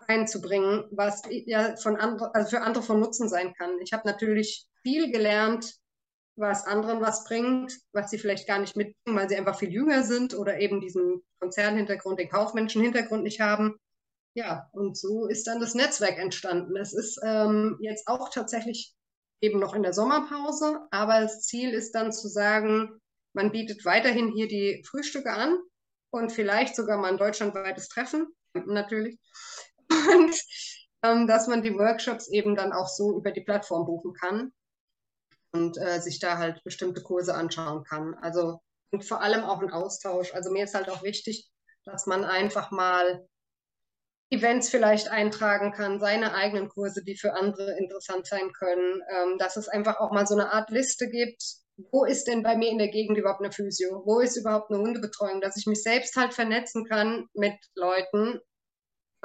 einzubringen, 0.08 0.84
was 0.90 1.22
ja 1.28 1.76
von 1.76 1.96
andre, 1.96 2.34
also 2.34 2.50
für 2.50 2.62
andere 2.62 2.82
von 2.82 3.00
Nutzen 3.00 3.28
sein 3.28 3.54
kann. 3.54 3.78
Ich 3.80 3.92
habe 3.92 4.06
natürlich 4.06 4.66
viel 4.82 5.10
gelernt 5.10 5.74
was 6.36 6.66
anderen 6.66 7.00
was 7.00 7.24
bringt, 7.24 7.72
was 7.92 8.10
sie 8.10 8.18
vielleicht 8.18 8.46
gar 8.46 8.58
nicht 8.58 8.76
mitbringen, 8.76 9.18
weil 9.18 9.28
sie 9.28 9.36
einfach 9.36 9.58
viel 9.58 9.72
jünger 9.72 10.02
sind 10.02 10.34
oder 10.34 10.60
eben 10.60 10.80
diesen 10.80 11.22
Konzernhintergrund, 11.40 12.20
den 12.20 12.28
kaufmännischen 12.28 12.82
Hintergrund 12.82 13.22
nicht 13.22 13.40
haben. 13.40 13.78
Ja, 14.34 14.68
und 14.72 14.98
so 14.98 15.26
ist 15.26 15.46
dann 15.46 15.60
das 15.60 15.74
Netzwerk 15.74 16.18
entstanden. 16.18 16.76
Es 16.76 16.92
ist 16.92 17.18
ähm, 17.24 17.78
jetzt 17.80 18.06
auch 18.06 18.28
tatsächlich 18.28 18.94
eben 19.40 19.58
noch 19.58 19.74
in 19.74 19.82
der 19.82 19.94
Sommerpause, 19.94 20.80
aber 20.90 21.20
das 21.20 21.42
Ziel 21.42 21.70
ist 21.70 21.92
dann 21.92 22.12
zu 22.12 22.28
sagen, 22.28 23.00
man 23.32 23.50
bietet 23.50 23.84
weiterhin 23.84 24.32
hier 24.32 24.48
die 24.48 24.82
Frühstücke 24.86 25.32
an 25.32 25.58
und 26.10 26.32
vielleicht 26.32 26.76
sogar 26.76 26.98
mal 26.98 27.10
ein 27.10 27.18
deutschlandweites 27.18 27.88
Treffen, 27.88 28.26
natürlich. 28.66 29.18
Und 29.88 30.34
ähm, 31.02 31.26
dass 31.26 31.46
man 31.46 31.62
die 31.62 31.74
Workshops 31.74 32.28
eben 32.28 32.56
dann 32.56 32.72
auch 32.72 32.88
so 32.88 33.16
über 33.16 33.30
die 33.30 33.42
Plattform 33.42 33.86
buchen 33.86 34.12
kann 34.14 34.52
und 35.56 35.78
äh, 35.78 36.00
sich 36.00 36.18
da 36.18 36.38
halt 36.38 36.62
bestimmte 36.64 37.02
Kurse 37.02 37.34
anschauen 37.34 37.84
kann. 37.84 38.14
Also 38.20 38.60
und 38.92 39.04
vor 39.04 39.20
allem 39.20 39.44
auch 39.44 39.60
ein 39.60 39.72
Austausch. 39.72 40.34
Also 40.34 40.50
mir 40.50 40.64
ist 40.64 40.74
halt 40.74 40.88
auch 40.88 41.02
wichtig, 41.02 41.48
dass 41.84 42.06
man 42.06 42.24
einfach 42.24 42.70
mal 42.70 43.26
Events 44.30 44.68
vielleicht 44.68 45.08
eintragen 45.08 45.72
kann, 45.72 46.00
seine 46.00 46.34
eigenen 46.34 46.68
Kurse, 46.68 47.02
die 47.04 47.16
für 47.16 47.34
andere 47.34 47.76
interessant 47.78 48.26
sein 48.26 48.52
können, 48.52 49.00
ähm, 49.10 49.38
dass 49.38 49.56
es 49.56 49.68
einfach 49.68 50.00
auch 50.00 50.12
mal 50.12 50.26
so 50.26 50.34
eine 50.34 50.52
Art 50.52 50.70
Liste 50.70 51.08
gibt. 51.08 51.42
Wo 51.92 52.04
ist 52.04 52.26
denn 52.26 52.42
bei 52.42 52.56
mir 52.56 52.70
in 52.70 52.78
der 52.78 52.88
Gegend 52.88 53.18
überhaupt 53.18 53.40
eine 53.40 53.52
Physio? 53.52 54.02
Wo 54.04 54.20
ist 54.20 54.36
überhaupt 54.36 54.70
eine 54.70 54.80
Hundebetreuung? 54.80 55.40
Dass 55.40 55.56
ich 55.56 55.66
mich 55.66 55.82
selbst 55.82 56.16
halt 56.16 56.34
vernetzen 56.34 56.86
kann 56.86 57.28
mit 57.34 57.54
Leuten, 57.74 58.40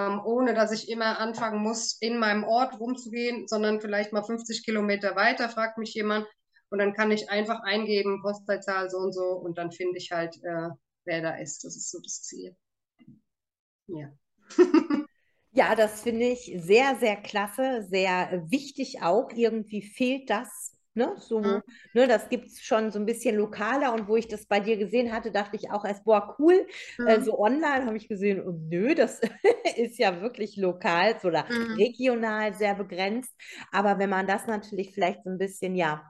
ähm, 0.07 0.21
ohne 0.23 0.53
dass 0.53 0.71
ich 0.71 0.89
immer 0.89 1.19
anfangen 1.19 1.61
muss, 1.61 1.97
in 2.01 2.17
meinem 2.17 2.43
Ort 2.43 2.79
rumzugehen, 2.79 3.47
sondern 3.47 3.81
vielleicht 3.81 4.13
mal 4.13 4.23
50 4.23 4.63
Kilometer 4.65 5.15
weiter, 5.15 5.49
fragt 5.49 5.77
mich 5.77 5.93
jemand 5.93 6.25
und 6.69 6.79
dann 6.79 6.93
kann 6.93 7.11
ich 7.11 7.29
einfach 7.29 7.61
eingeben, 7.63 8.21
Postleitzahl 8.21 8.89
so 8.89 8.97
und 8.97 9.13
so 9.13 9.33
und 9.33 9.57
dann 9.57 9.71
finde 9.71 9.97
ich 9.97 10.11
halt, 10.11 10.35
äh, 10.43 10.69
wer 11.05 11.21
da 11.21 11.35
ist. 11.35 11.63
Das 11.63 11.75
ist 11.75 11.91
so 11.91 11.99
das 12.01 12.21
Ziel. 12.23 12.55
Ja. 13.87 14.11
ja, 15.51 15.75
das 15.75 16.01
finde 16.01 16.27
ich 16.27 16.53
sehr, 16.57 16.95
sehr 16.95 17.17
klasse, 17.17 17.85
sehr 17.89 18.45
wichtig 18.49 19.01
auch. 19.01 19.31
Irgendwie 19.33 19.81
fehlt 19.81 20.29
das 20.29 20.75
Ne, 20.93 21.13
so, 21.17 21.39
mhm. 21.39 21.61
ne, 21.93 22.05
das 22.05 22.27
gibt 22.27 22.47
es 22.47 22.61
schon 22.61 22.91
so 22.91 22.99
ein 22.99 23.05
bisschen 23.05 23.37
lokaler 23.37 23.93
und 23.93 24.09
wo 24.09 24.17
ich 24.17 24.27
das 24.27 24.45
bei 24.45 24.59
dir 24.59 24.75
gesehen 24.75 25.13
hatte, 25.13 25.31
dachte 25.31 25.55
ich 25.55 25.71
auch 25.71 25.85
erst, 25.85 26.03
boah, 26.03 26.35
cool. 26.37 26.67
Äh, 26.99 27.01
mhm. 27.01 27.07
Äh, 27.07 27.21
so 27.21 27.39
online 27.39 27.85
habe 27.85 27.95
ich 27.95 28.09
gesehen, 28.09 28.45
oh, 28.45 28.51
nö, 28.69 28.93
das 28.93 29.21
ist 29.77 29.97
ja 29.99 30.21
wirklich 30.21 30.57
lokal 30.57 31.15
oder 31.23 31.45
mhm. 31.49 31.75
regional 31.75 32.53
sehr 32.53 32.75
begrenzt. 32.75 33.33
Aber 33.71 33.99
wenn 33.99 34.09
man 34.09 34.27
das 34.27 34.47
natürlich 34.47 34.93
vielleicht 34.93 35.23
so 35.23 35.29
ein 35.29 35.37
bisschen, 35.37 35.75
ja, 35.75 36.03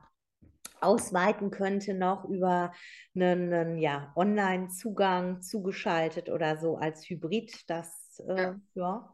ausweiten 0.80 1.52
könnte 1.52 1.94
noch 1.94 2.26
über 2.26 2.74
einen, 3.16 3.54
einen 3.54 3.78
ja, 3.78 4.12
Online-Zugang 4.16 5.42
zugeschaltet 5.42 6.30
oder 6.30 6.58
so 6.58 6.78
als 6.78 7.08
Hybrid, 7.08 7.70
das 7.70 8.20
äh, 8.28 8.42
ja. 8.42 8.60
ja 8.74 9.12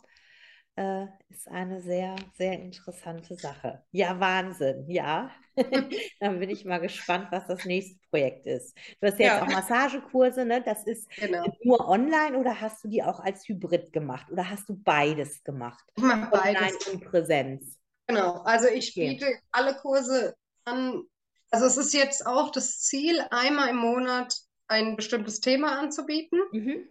äh, 0.77 1.07
ist 1.29 1.47
eine 1.49 1.81
sehr, 1.81 2.15
sehr 2.35 2.53
interessante 2.53 3.35
Sache. 3.35 3.83
Ja, 3.91 4.19
Wahnsinn, 4.19 4.85
ja. 4.87 5.29
Dann 6.19 6.39
bin 6.39 6.49
ich 6.49 6.65
mal 6.65 6.79
gespannt, 6.79 7.27
was 7.31 7.47
das 7.47 7.65
nächste 7.65 7.97
Projekt 8.09 8.45
ist. 8.45 8.77
Du 9.01 9.07
hast 9.07 9.19
ja 9.19 9.33
jetzt 9.33 9.41
auch 9.41 9.47
Massagekurse, 9.47 10.45
ne? 10.45 10.61
Das 10.61 10.85
ist 10.85 11.09
genau. 11.15 11.45
nur 11.63 11.87
online 11.87 12.37
oder 12.37 12.59
hast 12.61 12.83
du 12.83 12.87
die 12.87 13.03
auch 13.03 13.19
als 13.19 13.47
Hybrid 13.47 13.91
gemacht 13.91 14.27
oder 14.31 14.49
hast 14.49 14.69
du 14.69 14.75
beides 14.75 15.43
gemacht? 15.43 15.83
Ich 15.95 16.03
mache 16.03 16.29
beides. 16.31 16.61
Online 16.61 16.77
und 16.93 17.05
Präsenz. 17.05 17.77
Genau, 18.07 18.41
also 18.43 18.67
ich 18.67 18.93
biete 18.93 19.25
okay. 19.25 19.39
alle 19.51 19.75
Kurse 19.75 20.35
an. 20.65 21.03
Also 21.51 21.65
es 21.65 21.77
ist 21.77 21.93
jetzt 21.93 22.25
auch 22.25 22.51
das 22.51 22.79
Ziel, 22.79 23.21
einmal 23.31 23.69
im 23.69 23.77
Monat 23.77 24.35
ein 24.67 24.95
bestimmtes 24.95 25.39
Thema 25.39 25.79
anzubieten. 25.79 26.39
Mhm 26.51 26.87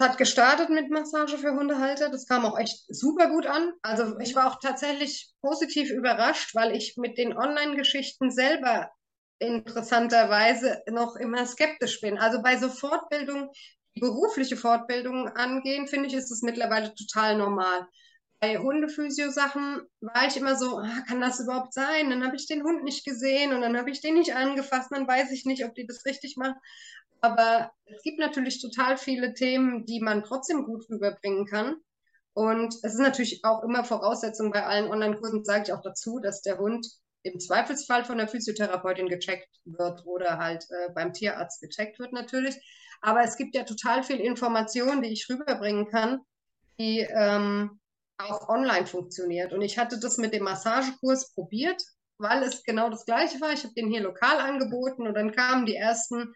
hat 0.00 0.18
gestartet 0.18 0.70
mit 0.70 0.90
Massage 0.90 1.38
für 1.38 1.52
Hundehalter. 1.52 2.10
Das 2.10 2.26
kam 2.26 2.44
auch 2.44 2.58
echt 2.58 2.84
super 2.88 3.28
gut 3.28 3.46
an. 3.46 3.72
Also 3.82 4.18
ich 4.18 4.34
war 4.34 4.50
auch 4.50 4.58
tatsächlich 4.60 5.32
positiv 5.40 5.90
überrascht, 5.90 6.54
weil 6.54 6.74
ich 6.74 6.96
mit 6.96 7.18
den 7.18 7.36
Online-Geschichten 7.36 8.30
selber 8.30 8.90
interessanterweise 9.38 10.82
noch 10.90 11.16
immer 11.16 11.46
skeptisch 11.46 12.00
bin. 12.00 12.18
Also 12.18 12.42
bei 12.42 12.56
so 12.56 12.68
Fortbildungen, 12.68 13.48
die 13.94 14.00
berufliche 14.00 14.56
Fortbildungen 14.56 15.28
angehen, 15.28 15.86
finde 15.86 16.08
ich, 16.08 16.14
ist 16.14 16.30
es 16.30 16.42
mittlerweile 16.42 16.94
total 16.94 17.36
normal. 17.36 17.86
Bei 18.40 18.58
Hundephysio-Sachen 18.58 19.80
war 20.00 20.26
ich 20.26 20.36
immer 20.36 20.56
so, 20.56 20.78
ah, 20.78 21.02
kann 21.06 21.20
das 21.20 21.40
überhaupt 21.40 21.72
sein? 21.72 22.10
Dann 22.10 22.24
habe 22.26 22.36
ich 22.36 22.46
den 22.46 22.62
Hund 22.62 22.84
nicht 22.84 23.04
gesehen 23.04 23.52
und 23.52 23.62
dann 23.62 23.76
habe 23.76 23.90
ich 23.90 24.00
den 24.00 24.14
nicht 24.14 24.34
angefasst, 24.34 24.90
dann 24.90 25.08
weiß 25.08 25.30
ich 25.30 25.44
nicht, 25.46 25.64
ob 25.64 25.74
die 25.74 25.86
das 25.86 26.04
richtig 26.04 26.36
machen. 26.36 26.56
Aber 27.20 27.70
es 27.86 28.02
gibt 28.02 28.18
natürlich 28.18 28.60
total 28.60 28.96
viele 28.96 29.34
Themen, 29.34 29.86
die 29.86 30.00
man 30.00 30.24
trotzdem 30.24 30.64
gut 30.64 30.88
rüberbringen 30.90 31.46
kann. 31.46 31.76
Und 32.34 32.74
es 32.82 32.94
ist 32.94 32.98
natürlich 32.98 33.44
auch 33.44 33.62
immer 33.62 33.84
Voraussetzung 33.84 34.50
bei 34.50 34.64
allen 34.64 34.90
Online-Kursen, 34.90 35.44
sage 35.44 35.64
ich 35.66 35.72
auch 35.72 35.82
dazu, 35.82 36.18
dass 36.18 36.42
der 36.42 36.58
Hund 36.58 36.86
im 37.22 37.40
Zweifelsfall 37.40 38.04
von 38.04 38.18
der 38.18 38.28
Physiotherapeutin 38.28 39.08
gecheckt 39.08 39.48
wird 39.64 40.04
oder 40.04 40.38
halt 40.38 40.66
äh, 40.70 40.92
beim 40.92 41.12
Tierarzt 41.12 41.60
gecheckt 41.60 41.98
wird 41.98 42.12
natürlich. 42.12 42.56
Aber 43.00 43.22
es 43.22 43.36
gibt 43.36 43.54
ja 43.54 43.64
total 43.64 44.02
viel 44.02 44.20
Information, 44.20 45.02
die 45.02 45.12
ich 45.12 45.28
rüberbringen 45.28 45.88
kann, 45.88 46.20
die 46.78 47.00
ähm, 47.00 47.80
auch 48.18 48.48
online 48.48 48.86
funktioniert. 48.86 49.52
Und 49.52 49.62
ich 49.62 49.78
hatte 49.78 49.98
das 49.98 50.18
mit 50.18 50.34
dem 50.34 50.44
Massagekurs 50.44 51.32
probiert, 51.34 51.82
weil 52.18 52.42
es 52.42 52.62
genau 52.62 52.90
das 52.90 53.04
Gleiche 53.06 53.40
war. 53.40 53.52
Ich 53.52 53.64
habe 53.64 53.74
den 53.74 53.90
hier 53.90 54.02
lokal 54.02 54.38
angeboten 54.38 55.06
und 55.06 55.14
dann 55.14 55.32
kamen 55.32 55.66
die 55.66 55.76
ersten 55.76 56.32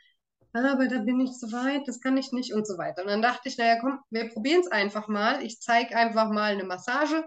aber 0.53 0.89
da 0.89 0.99
bin 0.99 1.21
ich 1.21 1.33
zu 1.33 1.53
weit, 1.53 1.87
das 1.87 2.01
kann 2.01 2.17
ich 2.17 2.33
nicht 2.33 2.55
und 2.55 2.67
so 2.67 2.79
weiter. 2.79 3.03
Und 3.03 3.09
dann 3.09 3.23
dachte 3.23 3.49
ich, 3.49 3.59
naja, 3.59 3.79
komm, 3.81 4.01
wir 4.11 4.29
probieren 4.31 4.61
es 4.61 4.71
einfach 4.71 5.09
mal. 5.09 5.43
Ich 5.45 5.61
zeige 5.61 5.97
einfach 5.97 6.31
mal 6.31 6.53
eine 6.53 6.65
Massage, 6.65 7.25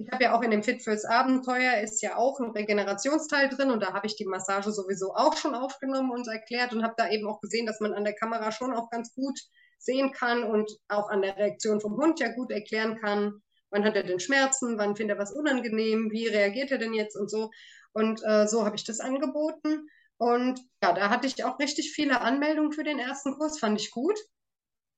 ich 0.00 0.10
habe 0.10 0.24
ja 0.24 0.34
auch 0.34 0.40
in 0.40 0.50
dem 0.50 0.62
Fit 0.62 0.82
fürs 0.82 1.04
Abenteuer 1.04 1.82
ist 1.82 2.00
ja 2.00 2.16
auch 2.16 2.40
ein 2.40 2.52
Regenerationsteil 2.52 3.50
drin 3.50 3.70
und 3.70 3.82
da 3.82 3.92
habe 3.92 4.06
ich 4.06 4.16
die 4.16 4.24
Massage 4.24 4.72
sowieso 4.72 5.14
auch 5.14 5.36
schon 5.36 5.54
aufgenommen 5.54 6.10
und 6.10 6.26
erklärt 6.26 6.72
und 6.72 6.82
habe 6.82 6.94
da 6.96 7.10
eben 7.10 7.28
auch 7.28 7.40
gesehen, 7.42 7.66
dass 7.66 7.80
man 7.80 7.92
an 7.92 8.04
der 8.04 8.14
Kamera 8.14 8.50
schon 8.50 8.72
auch 8.72 8.88
ganz 8.88 9.14
gut 9.14 9.38
sehen 9.78 10.12
kann 10.12 10.42
und 10.42 10.70
auch 10.88 11.10
an 11.10 11.20
der 11.20 11.36
Reaktion 11.36 11.82
vom 11.82 11.98
Hund 11.98 12.18
ja 12.18 12.32
gut 12.32 12.50
erklären 12.50 12.98
kann, 12.98 13.42
wann 13.70 13.84
hat 13.84 13.94
er 13.94 14.02
denn 14.02 14.20
Schmerzen, 14.20 14.78
wann 14.78 14.96
findet 14.96 15.18
er 15.18 15.20
was 15.20 15.32
unangenehm, 15.32 16.10
wie 16.10 16.28
reagiert 16.28 16.70
er 16.70 16.78
denn 16.78 16.94
jetzt 16.94 17.16
und 17.16 17.30
so. 17.30 17.50
Und 17.92 18.22
äh, 18.24 18.46
so 18.46 18.64
habe 18.64 18.76
ich 18.76 18.84
das 18.84 19.00
angeboten. 19.00 19.86
Und 20.20 20.60
ja, 20.82 20.92
da 20.92 21.08
hatte 21.08 21.26
ich 21.26 21.44
auch 21.44 21.58
richtig 21.58 21.92
viele 21.92 22.20
Anmeldungen 22.20 22.72
für 22.72 22.84
den 22.84 22.98
ersten 22.98 23.32
Kurs, 23.38 23.58
fand 23.58 23.80
ich 23.80 23.90
gut 23.90 24.18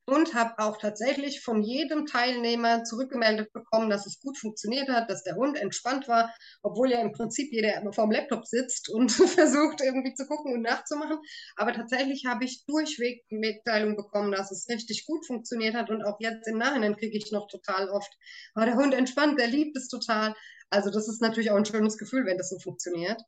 und 0.04 0.34
habe 0.34 0.58
auch 0.58 0.78
tatsächlich 0.78 1.42
von 1.42 1.62
jedem 1.62 2.06
Teilnehmer 2.06 2.82
zurückgemeldet 2.82 3.52
bekommen, 3.52 3.88
dass 3.88 4.04
es 4.04 4.18
gut 4.18 4.36
funktioniert 4.36 4.88
hat, 4.88 5.08
dass 5.08 5.22
der 5.22 5.36
Hund 5.36 5.56
entspannt 5.56 6.08
war, 6.08 6.34
obwohl 6.64 6.90
ja 6.90 7.00
im 7.00 7.12
Prinzip 7.12 7.52
jeder 7.52 7.80
vor 7.92 8.08
dem 8.08 8.10
Laptop 8.10 8.46
sitzt 8.46 8.88
und 8.90 9.12
versucht 9.12 9.80
irgendwie 9.80 10.12
zu 10.14 10.26
gucken 10.26 10.54
und 10.54 10.62
nachzumachen. 10.62 11.18
Aber 11.54 11.72
tatsächlich 11.72 12.24
habe 12.26 12.44
ich 12.44 12.64
durchweg 12.66 13.24
Mitteilung 13.30 13.94
bekommen, 13.94 14.32
dass 14.32 14.50
es 14.50 14.68
richtig 14.68 15.06
gut 15.06 15.24
funktioniert 15.24 15.76
hat 15.76 15.88
und 15.90 16.02
auch 16.02 16.16
jetzt 16.18 16.48
im 16.48 16.58
Nachhinein 16.58 16.96
kriege 16.96 17.16
ich 17.16 17.30
noch 17.30 17.46
total 17.46 17.88
oft, 17.90 18.12
war 18.54 18.66
der 18.66 18.74
Hund 18.74 18.92
entspannt, 18.92 19.38
der 19.38 19.46
liebt 19.46 19.76
es 19.76 19.86
total. 19.86 20.34
Also 20.68 20.90
das 20.90 21.06
ist 21.08 21.22
natürlich 21.22 21.52
auch 21.52 21.56
ein 21.56 21.64
schönes 21.64 21.96
Gefühl, 21.96 22.26
wenn 22.26 22.38
das 22.38 22.50
so 22.50 22.58
funktioniert. 22.58 23.22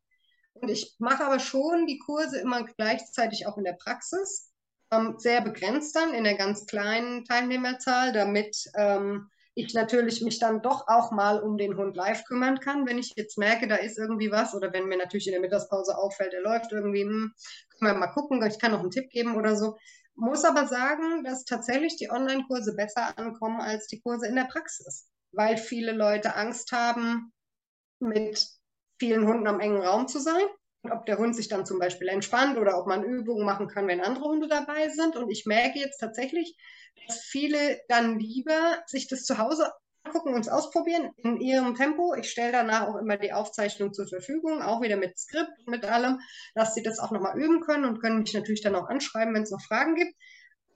Und 0.54 0.68
ich 0.68 0.94
mache 0.98 1.24
aber 1.24 1.40
schon 1.40 1.86
die 1.86 1.98
Kurse 1.98 2.38
immer 2.40 2.64
gleichzeitig 2.64 3.46
auch 3.46 3.58
in 3.58 3.64
der 3.64 3.74
Praxis 3.74 4.52
ähm, 4.90 5.16
sehr 5.18 5.40
begrenzt 5.40 5.96
dann 5.96 6.14
in 6.14 6.24
der 6.24 6.36
ganz 6.36 6.66
kleinen 6.66 7.24
Teilnehmerzahl, 7.24 8.12
damit 8.12 8.70
ähm, 8.76 9.28
ich 9.54 9.72
natürlich 9.72 10.20
mich 10.20 10.38
dann 10.38 10.62
doch 10.62 10.88
auch 10.88 11.12
mal 11.12 11.40
um 11.40 11.56
den 11.56 11.76
Hund 11.76 11.96
live 11.96 12.24
kümmern 12.24 12.58
kann, 12.58 12.86
wenn 12.86 12.98
ich 12.98 13.12
jetzt 13.16 13.38
merke, 13.38 13.68
da 13.68 13.76
ist 13.76 13.98
irgendwie 13.98 14.30
was 14.30 14.54
oder 14.54 14.72
wenn 14.72 14.86
mir 14.86 14.98
natürlich 14.98 15.26
in 15.26 15.32
der 15.32 15.40
Mittagspause 15.40 15.96
auffällt, 15.96 16.34
er 16.34 16.42
läuft 16.42 16.72
irgendwie, 16.72 17.02
hm, 17.02 17.32
können 17.78 17.92
wir 17.92 17.98
mal 17.98 18.08
gucken, 18.08 18.42
ich 18.44 18.58
kann 18.58 18.72
noch 18.72 18.80
einen 18.80 18.90
Tipp 18.90 19.10
geben 19.10 19.36
oder 19.36 19.56
so. 19.56 19.76
Muss 20.16 20.44
aber 20.44 20.66
sagen, 20.66 21.24
dass 21.24 21.44
tatsächlich 21.44 21.96
die 21.96 22.10
Online-Kurse 22.10 22.74
besser 22.74 23.16
ankommen 23.18 23.60
als 23.60 23.86
die 23.88 24.00
Kurse 24.00 24.26
in 24.26 24.36
der 24.36 24.44
Praxis, 24.44 25.08
weil 25.32 25.56
viele 25.56 25.92
Leute 25.92 26.36
Angst 26.36 26.72
haben, 26.72 27.32
mit 28.00 28.46
vielen 29.04 29.26
Hunden 29.26 29.46
am 29.46 29.60
engen 29.60 29.82
Raum 29.82 30.08
zu 30.08 30.18
sein 30.18 30.46
ob 30.90 31.06
der 31.06 31.18
Hund 31.18 31.34
sich 31.34 31.48
dann 31.48 31.66
zum 31.66 31.78
Beispiel 31.78 32.08
entspannt 32.08 32.58
oder 32.58 32.78
ob 32.78 32.86
man 32.86 33.04
Übungen 33.04 33.46
machen 33.46 33.68
kann, 33.68 33.86
wenn 33.86 34.00
andere 34.00 34.24
Hunde 34.24 34.48
dabei 34.48 34.88
sind. 34.90 35.16
Und 35.16 35.30
ich 35.30 35.46
merke 35.46 35.78
jetzt 35.78 35.98
tatsächlich, 35.98 36.56
dass 37.06 37.20
viele 37.20 37.80
dann 37.88 38.18
lieber 38.18 38.82
sich 38.86 39.08
das 39.08 39.24
zu 39.24 39.38
Hause 39.38 39.72
angucken 40.04 40.34
und 40.34 40.42
es 40.42 40.48
ausprobieren 40.48 41.10
in 41.16 41.38
ihrem 41.38 41.74
Tempo. 41.74 42.14
Ich 42.14 42.30
stelle 42.30 42.52
danach 42.52 42.88
auch 42.88 42.96
immer 42.96 43.16
die 43.16 43.32
Aufzeichnung 43.32 43.94
zur 43.94 44.06
Verfügung, 44.06 44.60
auch 44.60 44.82
wieder 44.82 44.96
mit 44.96 45.18
Skript, 45.18 45.66
mit 45.66 45.84
allem, 45.84 46.20
dass 46.54 46.74
sie 46.74 46.82
das 46.82 46.98
auch 46.98 47.10
nochmal 47.10 47.38
üben 47.38 47.60
können 47.60 47.86
und 47.86 48.00
können 48.00 48.20
mich 48.20 48.34
natürlich 48.34 48.62
dann 48.62 48.76
auch 48.76 48.88
anschreiben, 48.88 49.34
wenn 49.34 49.44
es 49.44 49.50
noch 49.50 49.62
Fragen 49.62 49.94
gibt. 49.94 50.14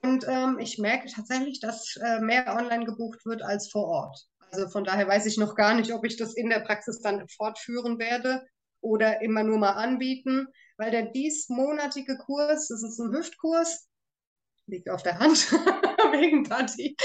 Und 0.03 0.25
ähm, 0.29 0.59
ich 0.61 0.79
merke 0.79 1.09
tatsächlich, 1.13 1.61
dass 1.61 1.97
äh, 1.97 2.21
mehr 2.21 2.57
online 2.57 2.87
gebucht 2.87 3.27
wird 3.27 3.43
als 3.43 3.71
vor 3.71 3.87
Ort. 3.89 4.29
Also 4.51 4.69
von 4.69 4.85
daher 4.85 5.07
weiß 5.09 5.27
ich 5.27 5.37
noch 5.37 5.55
gar 5.55 5.75
nicht, 5.75 5.93
ob 5.93 6.05
ich 6.05 6.17
das 6.17 6.35
in 6.35 6.49
der 6.49 6.61
Praxis 6.61 7.01
dann 7.01 7.29
fortführen 7.29 7.99
werde 7.99 8.47
oder 8.81 9.23
immer 9.23 9.43
nur 9.43 9.59
mal 9.59 9.73
anbieten, 9.73 10.47
weil 10.77 10.91
der 10.91 11.11
diesmonatige 11.11 12.17
Kurs, 12.19 12.69
das 12.69 12.83
ist 12.83 12.99
ein 12.99 13.13
Hüftkurs, 13.13 13.89
liegt 14.67 14.91
auf 14.91 15.03
der 15.03 15.19
Hand 15.19 15.51
wegen 16.13 16.45
Party, 16.45 16.97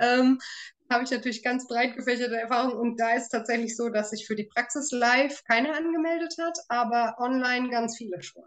ähm, 0.00 0.38
habe 0.90 1.04
ich 1.04 1.10
natürlich 1.10 1.42
ganz 1.42 1.68
breit 1.68 1.94
gefächerte 1.94 2.36
Erfahrung 2.36 2.78
und 2.78 2.98
da 2.98 3.12
ist 3.12 3.28
tatsächlich 3.28 3.76
so, 3.76 3.88
dass 3.88 4.10
sich 4.10 4.26
für 4.26 4.34
die 4.34 4.48
Praxis 4.52 4.90
live 4.90 5.42
keiner 5.44 5.76
angemeldet 5.76 6.34
hat, 6.40 6.58
aber 6.68 7.14
online 7.18 7.70
ganz 7.70 7.96
viele 7.96 8.20
schon. 8.22 8.44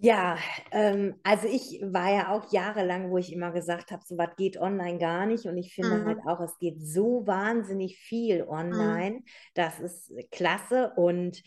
Ja, 0.00 0.38
ähm, 0.70 1.16
also 1.24 1.48
ich 1.48 1.80
war 1.82 2.12
ja 2.12 2.30
auch 2.32 2.52
jahrelang, 2.52 3.10
wo 3.10 3.18
ich 3.18 3.32
immer 3.32 3.50
gesagt 3.50 3.90
habe, 3.90 4.04
so 4.06 4.16
was 4.16 4.36
geht 4.36 4.56
online 4.56 4.98
gar 4.98 5.26
nicht. 5.26 5.46
Und 5.46 5.56
ich 5.56 5.74
finde 5.74 6.04
halt 6.04 6.18
auch, 6.24 6.40
es 6.40 6.56
geht 6.58 6.80
so 6.86 7.26
wahnsinnig 7.26 7.98
viel 7.98 8.44
Mhm. 8.70 9.08
online. 9.08 9.22
Das 9.54 9.80
ist 9.80 10.12
klasse. 10.30 10.92
Und 10.96 11.42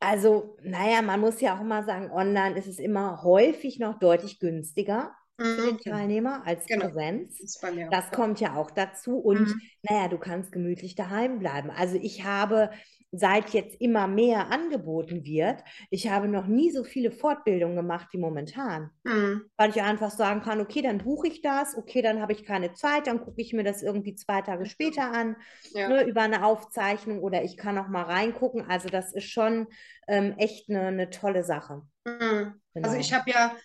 also, 0.00 0.56
naja, 0.62 1.00
man 1.02 1.20
muss 1.20 1.40
ja 1.40 1.56
auch 1.56 1.60
immer 1.60 1.84
sagen, 1.84 2.10
online 2.10 2.58
ist 2.58 2.66
es 2.66 2.78
immer 2.78 3.22
häufig 3.22 3.78
noch 3.78 3.98
deutlich 3.98 4.40
günstiger 4.40 5.14
für 5.38 5.62
den 5.62 5.74
Mhm. 5.74 5.78
Teilnehmer 5.78 6.42
als 6.46 6.66
Genau, 6.66 6.86
Präsenz. 6.86 7.60
Das 7.90 8.10
kommt 8.10 8.40
ja 8.40 8.54
auch 8.56 8.70
dazu. 8.70 9.18
Und 9.18 9.48
Mhm. 9.48 9.60
naja, 9.82 10.08
du 10.08 10.18
kannst 10.18 10.52
gemütlich 10.52 10.94
daheim 10.94 11.38
bleiben. 11.38 11.70
Also 11.70 11.96
ich 11.96 12.24
habe, 12.24 12.70
seit 13.10 13.50
jetzt 13.50 13.80
immer 13.80 14.06
mehr 14.06 14.50
angeboten 14.50 15.24
wird, 15.24 15.62
ich 15.90 16.08
habe 16.08 16.28
noch 16.28 16.46
nie 16.46 16.70
so 16.70 16.84
viele 16.84 17.10
Fortbildungen 17.10 17.76
gemacht 17.76 18.08
wie 18.12 18.18
momentan. 18.18 18.90
Mhm. 19.04 19.50
Weil 19.56 19.70
ich 19.70 19.82
einfach 19.82 20.10
sagen 20.10 20.40
kann, 20.40 20.60
okay, 20.60 20.82
dann 20.82 20.98
buche 20.98 21.28
ich 21.28 21.42
das, 21.42 21.76
okay, 21.76 22.02
dann 22.02 22.20
habe 22.20 22.32
ich 22.32 22.44
keine 22.44 22.72
Zeit, 22.72 23.06
dann 23.06 23.20
gucke 23.20 23.40
ich 23.42 23.52
mir 23.52 23.64
das 23.64 23.82
irgendwie 23.82 24.14
zwei 24.14 24.40
Tage 24.42 24.66
später 24.66 25.12
an, 25.12 25.36
Ja. 25.74 25.88
ne, 25.88 26.04
über 26.04 26.22
eine 26.22 26.44
Aufzeichnung 26.44 27.20
oder 27.20 27.42
ich 27.44 27.56
kann 27.56 27.78
auch 27.78 27.88
mal 27.88 28.02
reingucken. 28.04 28.62
Also 28.68 28.88
das 28.88 29.12
ist 29.12 29.30
schon 29.30 29.68
ähm, 30.08 30.34
echt 30.38 30.68
eine, 30.70 30.82
eine 30.86 31.10
tolle 31.10 31.44
Sache. 31.44 31.82
Mhm. 32.04 32.60
Also 32.74 32.96
Genau. 32.96 33.00
ich 33.00 33.12
habe 33.12 33.30
ja 33.30 33.56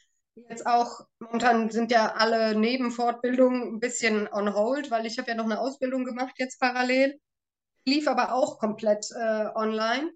jetzt 0.50 0.66
auch, 0.66 1.02
momentan 1.20 1.70
sind 1.70 1.92
ja 1.92 2.14
alle 2.14 2.56
Nebenfortbildungen 2.56 3.76
ein 3.76 3.80
bisschen 3.80 4.28
on 4.32 4.54
hold, 4.54 4.92
weil 4.92 5.06
ich 5.06 5.18
habe 5.18 5.30
ja 5.30 5.36
noch 5.36 5.46
eine 5.46 5.60
Ausbildung 5.60 6.06
gemacht 6.06 6.36
jetzt 6.38 6.60
parallel, 6.60 7.20
lief 7.86 8.08
aber 8.08 8.34
auch 8.34 8.60
komplett 8.60 9.06
äh, 9.16 9.48
online. 9.56 10.12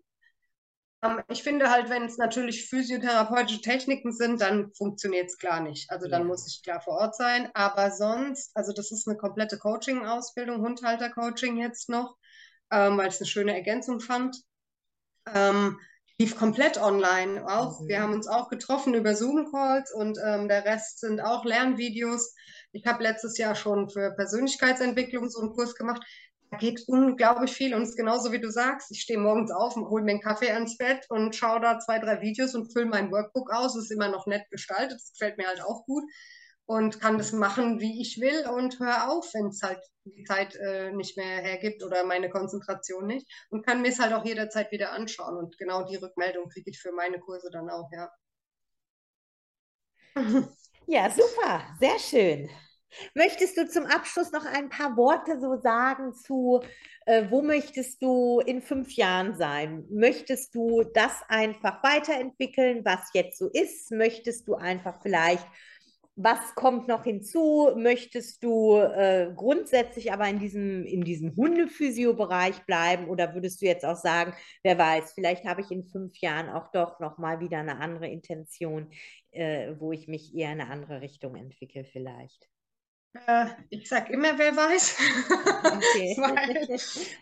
Ähm, 1.04 1.22
ich 1.30 1.44
finde 1.44 1.70
halt, 1.70 1.90
wenn 1.90 2.04
es 2.06 2.18
natürlich 2.18 2.68
physiotherapeutische 2.70 3.62
Techniken 3.62 4.14
sind, 4.14 4.42
dann 4.42 4.74
funktioniert 4.74 5.28
es 5.28 5.38
klar 5.38 5.60
nicht. 5.62 5.90
Also 5.90 6.08
dann 6.08 6.22
Ja. 6.22 6.28
muss 6.28 6.48
ich 6.48 6.64
klar 6.64 6.82
vor 6.82 6.96
Ort 6.96 7.16
sein. 7.16 7.50
Aber 7.54 7.92
sonst, 7.92 8.56
also 8.56 8.74
das 8.74 8.92
ist 8.92 9.08
eine 9.08 9.18
komplette 9.18 9.58
Coaching-Ausbildung, 9.58 10.62
Hundhalter-Coaching 10.62 11.58
jetzt 11.58 11.90
noch, 11.90 12.18
ähm, 12.72 12.98
weil 12.98 13.08
ich 13.08 13.16
es 13.16 13.22
eine 13.22 13.28
schöne 13.28 13.54
Ergänzung 13.56 14.00
fand. 14.00 14.38
Ähm, 15.34 15.80
lief 16.22 16.36
komplett 16.38 16.78
online 16.78 17.44
auch. 17.48 17.82
Wir 17.88 17.98
Mhm. 17.98 18.04
haben 18.04 18.14
uns 18.14 18.28
auch 18.28 18.50
getroffen 18.50 18.94
über 18.94 19.16
Zoom-Calls 19.16 19.92
und 19.92 20.20
ähm, 20.24 20.48
der 20.48 20.66
Rest 20.66 21.00
sind 21.00 21.20
auch 21.20 21.46
Lernvideos. 21.46 22.36
Ich 22.74 22.86
habe 22.86 23.02
letztes 23.04 23.38
Jahr 23.40 23.56
schon 23.56 23.90
für 23.90 24.12
Persönlichkeitsentwicklung 24.12 25.30
so 25.30 25.42
einen 25.42 25.54
Kurs 25.54 25.76
gemacht. 25.76 26.04
Da 26.52 26.58
geht 26.58 26.84
unglaublich 26.88 27.52
viel 27.54 27.74
und 27.74 27.82
es 27.84 27.90
ist 27.90 27.98
genauso 27.98 28.32
wie 28.32 28.40
du 28.40 28.52
sagst. 28.52 28.92
Ich 28.92 29.02
stehe 29.02 29.18
morgens 29.18 29.52
auf 29.52 29.76
und 29.76 29.90
hole 29.90 30.04
mir 30.04 30.12
einen 30.12 30.22
Kaffee 30.22 30.52
ans 30.52 30.78
Bett 30.78 31.06
und 31.10 31.36
schaue 31.36 31.60
da 31.60 31.80
zwei, 31.80 31.98
drei 31.98 32.22
Videos 32.22 32.54
und 32.54 32.72
fülle 32.72 32.86
mein 32.86 33.12
Workbook 33.12 33.52
aus. 33.52 33.76
Es 33.76 33.86
ist 33.86 33.92
immer 33.92 34.10
noch 34.10 34.28
nett 34.28 34.44
gestaltet. 34.52 35.00
Das 35.02 35.14
gefällt 35.14 35.38
mir 35.38 35.48
halt 35.48 35.64
auch 35.64 35.86
gut 35.86 36.04
und 36.72 37.02
kann 37.02 37.18
das 37.18 37.34
machen, 37.34 37.82
wie 37.82 38.02
ich 38.02 38.22
will 38.22 38.48
und 38.48 38.80
höre 38.80 39.10
auf, 39.10 39.34
wenn 39.34 39.48
es 39.48 39.62
halt 39.62 39.82
die 40.06 40.24
Zeit 40.24 40.56
äh, 40.56 40.94
nicht 40.94 41.18
mehr 41.18 41.42
hergibt 41.42 41.84
oder 41.84 42.06
meine 42.06 42.30
Konzentration 42.30 43.08
nicht 43.08 43.28
und 43.50 43.66
kann 43.66 43.82
mir 43.82 43.90
es 43.90 44.00
halt 44.00 44.14
auch 44.14 44.24
jederzeit 44.24 44.72
wieder 44.72 44.94
anschauen 44.94 45.36
und 45.36 45.58
genau 45.58 45.84
die 45.84 45.98
Rückmeldung 45.98 46.48
kriege 46.48 46.70
ich 46.72 46.80
für 46.80 46.94
meine 46.94 47.20
Kurse 47.20 47.50
dann 47.52 47.70
auch, 47.70 47.90
ja. 47.92 48.10
Ja, 50.88 51.10
super, 51.10 51.62
sehr 51.80 52.00
schön. 52.00 52.50
Möchtest 53.16 53.58
du 53.58 53.68
zum 53.68 53.86
Abschluss 53.86 54.32
noch 54.32 54.46
ein 54.46 54.70
paar 54.70 54.96
Worte 54.98 55.40
so 55.40 55.60
sagen 55.62 56.14
zu, 56.14 56.62
äh, 57.06 57.26
wo 57.30 57.42
möchtest 57.42 58.02
du 58.02 58.40
in 58.40 58.62
fünf 58.62 58.94
Jahren 58.94 59.36
sein? 59.36 59.86
Möchtest 59.90 60.56
du 60.56 60.84
das 60.94 61.22
einfach 61.30 61.84
weiterentwickeln, 61.84 62.84
was 62.86 63.10
jetzt 63.14 63.38
so 63.38 63.50
ist? 63.50 63.92
Möchtest 63.92 64.48
du 64.48 64.56
einfach 64.56 65.02
vielleicht, 65.02 65.46
was 66.16 66.56
kommt 66.56 66.88
noch 66.88 67.04
hinzu? 67.04 67.72
Möchtest 67.76 68.44
du 68.44 68.78
äh, 68.78 69.32
grundsätzlich 69.36 70.12
aber 70.12 70.28
in 70.28 70.40
diesem, 70.40 70.86
in 70.86 71.04
diesem 71.04 71.36
Hundephysio-Bereich 71.36 72.66
bleiben? 72.66 73.08
Oder 73.08 73.34
würdest 73.34 73.62
du 73.62 73.66
jetzt 73.66 73.86
auch 73.86 73.96
sagen, 73.96 74.34
wer 74.64 74.78
weiß, 74.78 75.14
vielleicht 75.14 75.46
habe 75.46 75.62
ich 75.62 75.72
in 75.72 75.86
fünf 75.86 76.18
Jahren 76.20 76.50
auch 76.50 76.72
doch 76.72 77.00
nochmal 77.00 77.40
wieder 77.40 77.60
eine 77.60 77.80
andere 77.80 78.08
Intention, 78.08 78.92
äh, 79.32 79.74
wo 79.80 79.92
ich 79.92 80.08
mich 80.08 80.36
eher 80.36 80.52
in 80.52 80.62
eine 80.62 80.70
andere 80.70 81.02
Richtung 81.02 81.36
entwickle 81.36 81.86
vielleicht? 81.86 82.50
Äh, 83.14 83.48
ich 83.70 83.88
sag 83.88 84.10
immer, 84.10 84.38
wer 84.38 84.56
weiß. 84.56 84.98
Okay. 85.64 86.16
Weil, 86.18 86.68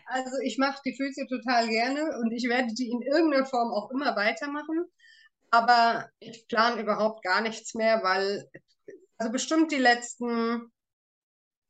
also 0.06 0.36
ich 0.42 0.58
mache 0.58 0.80
die 0.84 0.94
Physio 0.94 1.26
total 1.26 1.68
gerne 1.68 2.18
und 2.18 2.32
ich 2.32 2.48
werde 2.48 2.72
die 2.74 2.90
in 2.90 3.02
irgendeiner 3.02 3.46
Form 3.46 3.72
auch 3.72 3.90
immer 3.90 4.14
weitermachen. 4.16 4.84
Aber 5.52 6.08
ich 6.20 6.46
plane 6.46 6.80
überhaupt 6.80 7.24
gar 7.24 7.40
nichts 7.40 7.74
mehr, 7.74 8.02
weil 8.04 8.48
also 9.20 9.32
bestimmt 9.32 9.70
die 9.70 9.76
letzten 9.76 10.72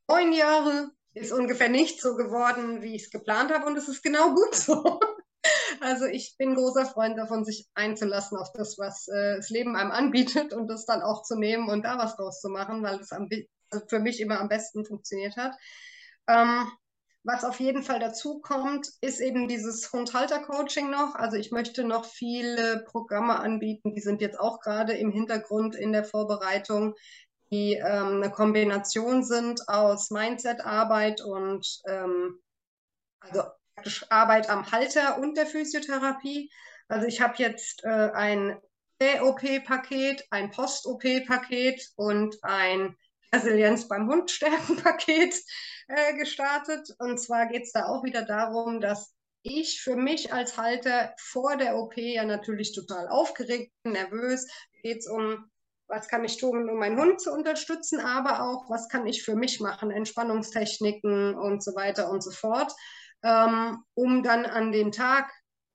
neun 0.09 0.33
Jahre 0.33 0.91
ist 1.15 1.33
ungefähr 1.33 1.69
nicht 1.69 2.01
so 2.01 2.15
geworden, 2.17 2.83
wie 2.83 2.95
ich 2.95 3.05
es 3.05 3.11
geplant 3.11 3.53
habe 3.53 3.67
und 3.67 3.77
es 3.77 3.89
ist 3.89 4.03
genau 4.03 4.35
gut 4.35 4.55
so. 4.55 5.01
Also 5.81 6.05
ich 6.05 6.37
bin 6.37 6.55
großer 6.55 6.85
Freund 6.85 7.17
davon, 7.17 7.47
sich 7.47 7.67
einzulassen 7.75 8.37
auf 8.37 8.53
das, 8.53 8.77
was 8.79 9.09
äh, 9.09 9.37
das 9.37 9.49
Leben 9.49 9.77
einem 9.77 9.91
anbietet 9.91 10.53
und 10.53 10.69
das 10.69 10.85
dann 10.85 11.01
auch 11.01 11.23
zu 11.23 11.37
nehmen 11.37 11.71
und 11.71 11.85
da 11.85 11.97
was 11.97 12.17
draus 12.17 12.41
zu 12.43 12.51
machen, 12.51 12.83
weil 12.83 12.99
be- 13.29 13.47
also 13.71 13.87
für 13.89 14.01
mich 14.01 14.21
immer 14.21 14.39
am 14.41 14.51
besten 14.51 14.85
funktioniert 14.85 15.37
hat. 15.37 15.55
Ähm, 16.29 16.71
was 17.23 17.45
auf 17.45 17.61
jeden 17.61 17.83
Fall 17.83 18.01
dazu 18.01 18.41
kommt, 18.41 18.91
ist 19.01 19.21
eben 19.21 19.49
dieses 19.49 19.93
Hundhalter-Coaching 19.93 20.91
noch. 20.91 21.15
Also 21.15 21.37
ich 21.39 21.51
möchte 21.53 21.85
noch 21.85 22.05
viele 22.05 22.85
Programme 22.87 23.39
anbieten, 23.41 23.95
die 23.95 24.01
sind 24.01 24.21
jetzt 24.21 24.39
auch 24.41 24.61
gerade 24.61 24.95
im 24.95 25.11
Hintergrund 25.11 25.75
in 25.75 25.93
der 25.93 26.05
Vorbereitung, 26.05 26.95
die 27.51 27.75
ähm, 27.75 28.23
eine 28.23 28.31
Kombination 28.31 29.25
sind 29.25 29.69
aus 29.69 30.11
Mindset-Arbeit 30.11 31.21
und 31.21 31.67
ähm, 31.89 32.41
also 33.21 33.43
Arbeit 34.09 34.49
am 34.49 34.71
Halter 34.71 35.19
und 35.19 35.37
der 35.37 35.47
Physiotherapie. 35.47 36.51
Also 36.89 37.07
ich 37.07 37.21
habe 37.21 37.35
jetzt 37.39 37.85
äh, 37.85 38.11
ein 38.13 38.59
Prä-OP-Paket, 38.99 40.27
ein 40.31 40.51
Post-OP-Paket 40.51 41.91
und 41.97 42.37
ein 42.43 42.97
Resilienz 43.33 43.89
beim 43.89 44.09
Hund 44.09 44.31
stärken 44.31 44.77
Paket 44.77 45.35
äh, 45.89 46.15
gestartet. 46.15 46.95
Und 46.99 47.19
zwar 47.19 47.47
geht 47.47 47.63
es 47.63 47.73
da 47.73 47.87
auch 47.87 48.05
wieder 48.05 48.23
darum, 48.23 48.81
dass 48.81 49.15
ich 49.43 49.81
für 49.81 49.97
mich 49.97 50.33
als 50.33 50.59
Halter 50.59 51.15
vor 51.19 51.57
der 51.57 51.77
OP 51.77 51.97
ja 51.97 52.25
natürlich 52.25 52.73
total 52.75 53.09
aufgeregt 53.09 53.73
bin, 53.83 53.93
nervös. 53.93 54.47
Geht 54.83 54.99
es 54.99 55.07
um, 55.07 55.51
was 55.91 56.09
kann 56.09 56.25
ich 56.25 56.39
tun, 56.39 56.69
um 56.71 56.79
meinen 56.79 56.99
Hund 56.99 57.21
zu 57.21 57.33
unterstützen, 57.33 58.01
aber 58.01 58.43
auch, 58.43 58.71
was 58.71 58.89
kann 58.89 59.07
ich 59.07 59.23
für 59.23 59.35
mich 59.35 59.61
machen, 59.61 59.91
Entspannungstechniken 59.91 61.35
und 61.35 61.63
so 61.63 61.75
weiter 61.75 62.11
und 62.11 62.23
so 62.23 62.31
fort, 62.31 62.73
ähm, 63.23 63.83
um 63.95 64.23
dann 64.23 64.47
an 64.47 64.73
dem 64.73 64.93
Tag 64.93 65.31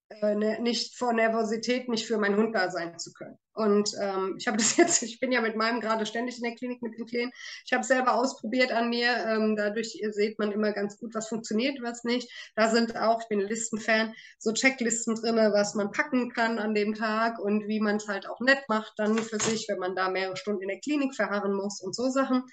äh, 0.09 0.35
ne, 0.35 0.59
nicht 0.61 0.95
vor 0.95 1.13
Nervosität 1.13 1.89
nicht 1.89 2.05
für 2.05 2.17
meinen 2.17 2.37
Hund 2.37 2.53
da 2.53 2.69
sein 2.69 2.99
zu 2.99 3.11
können. 3.13 3.37
Und 3.53 3.91
ähm, 3.99 4.35
ich 4.37 4.47
habe 4.47 4.57
das 4.57 4.77
jetzt, 4.77 5.01
ich 5.01 5.19
bin 5.19 5.31
ja 5.31 5.41
mit 5.41 5.55
meinem 5.55 5.81
gerade 5.81 6.05
ständig 6.05 6.37
in 6.37 6.43
der 6.43 6.55
Klinik 6.55 6.81
mit 6.81 6.97
dem 6.97 7.05
Kleen. 7.05 7.31
Ich 7.65 7.73
habe 7.73 7.83
selber 7.83 8.13
ausprobiert 8.13 8.71
an 8.71 8.89
mir. 8.89 9.09
Ähm, 9.27 9.55
dadurch 9.55 9.99
seht 10.11 10.37
man 10.37 10.51
immer 10.51 10.73
ganz 10.73 10.97
gut, 10.97 11.15
was 11.15 11.29
funktioniert, 11.29 11.79
was 11.81 12.03
nicht. 12.03 12.29
Da 12.55 12.69
sind 12.69 12.95
auch, 12.95 13.21
ich 13.21 13.27
bin 13.29 13.39
Listenfan, 13.39 14.13
so 14.37 14.53
Checklisten 14.53 15.15
drin, 15.15 15.37
was 15.37 15.73
man 15.73 15.91
packen 15.91 16.31
kann 16.31 16.59
an 16.59 16.75
dem 16.75 16.93
Tag 16.93 17.39
und 17.39 17.67
wie 17.67 17.79
man 17.79 17.95
es 17.95 18.07
halt 18.07 18.27
auch 18.29 18.39
nett 18.41 18.63
macht 18.67 18.93
dann 18.97 19.17
für 19.17 19.39
sich, 19.39 19.65
wenn 19.69 19.79
man 19.79 19.95
da 19.95 20.09
mehrere 20.09 20.37
Stunden 20.37 20.61
in 20.61 20.69
der 20.69 20.79
Klinik 20.79 21.15
verharren 21.15 21.53
muss 21.53 21.81
und 21.81 21.95
so 21.95 22.09
Sachen. 22.09 22.43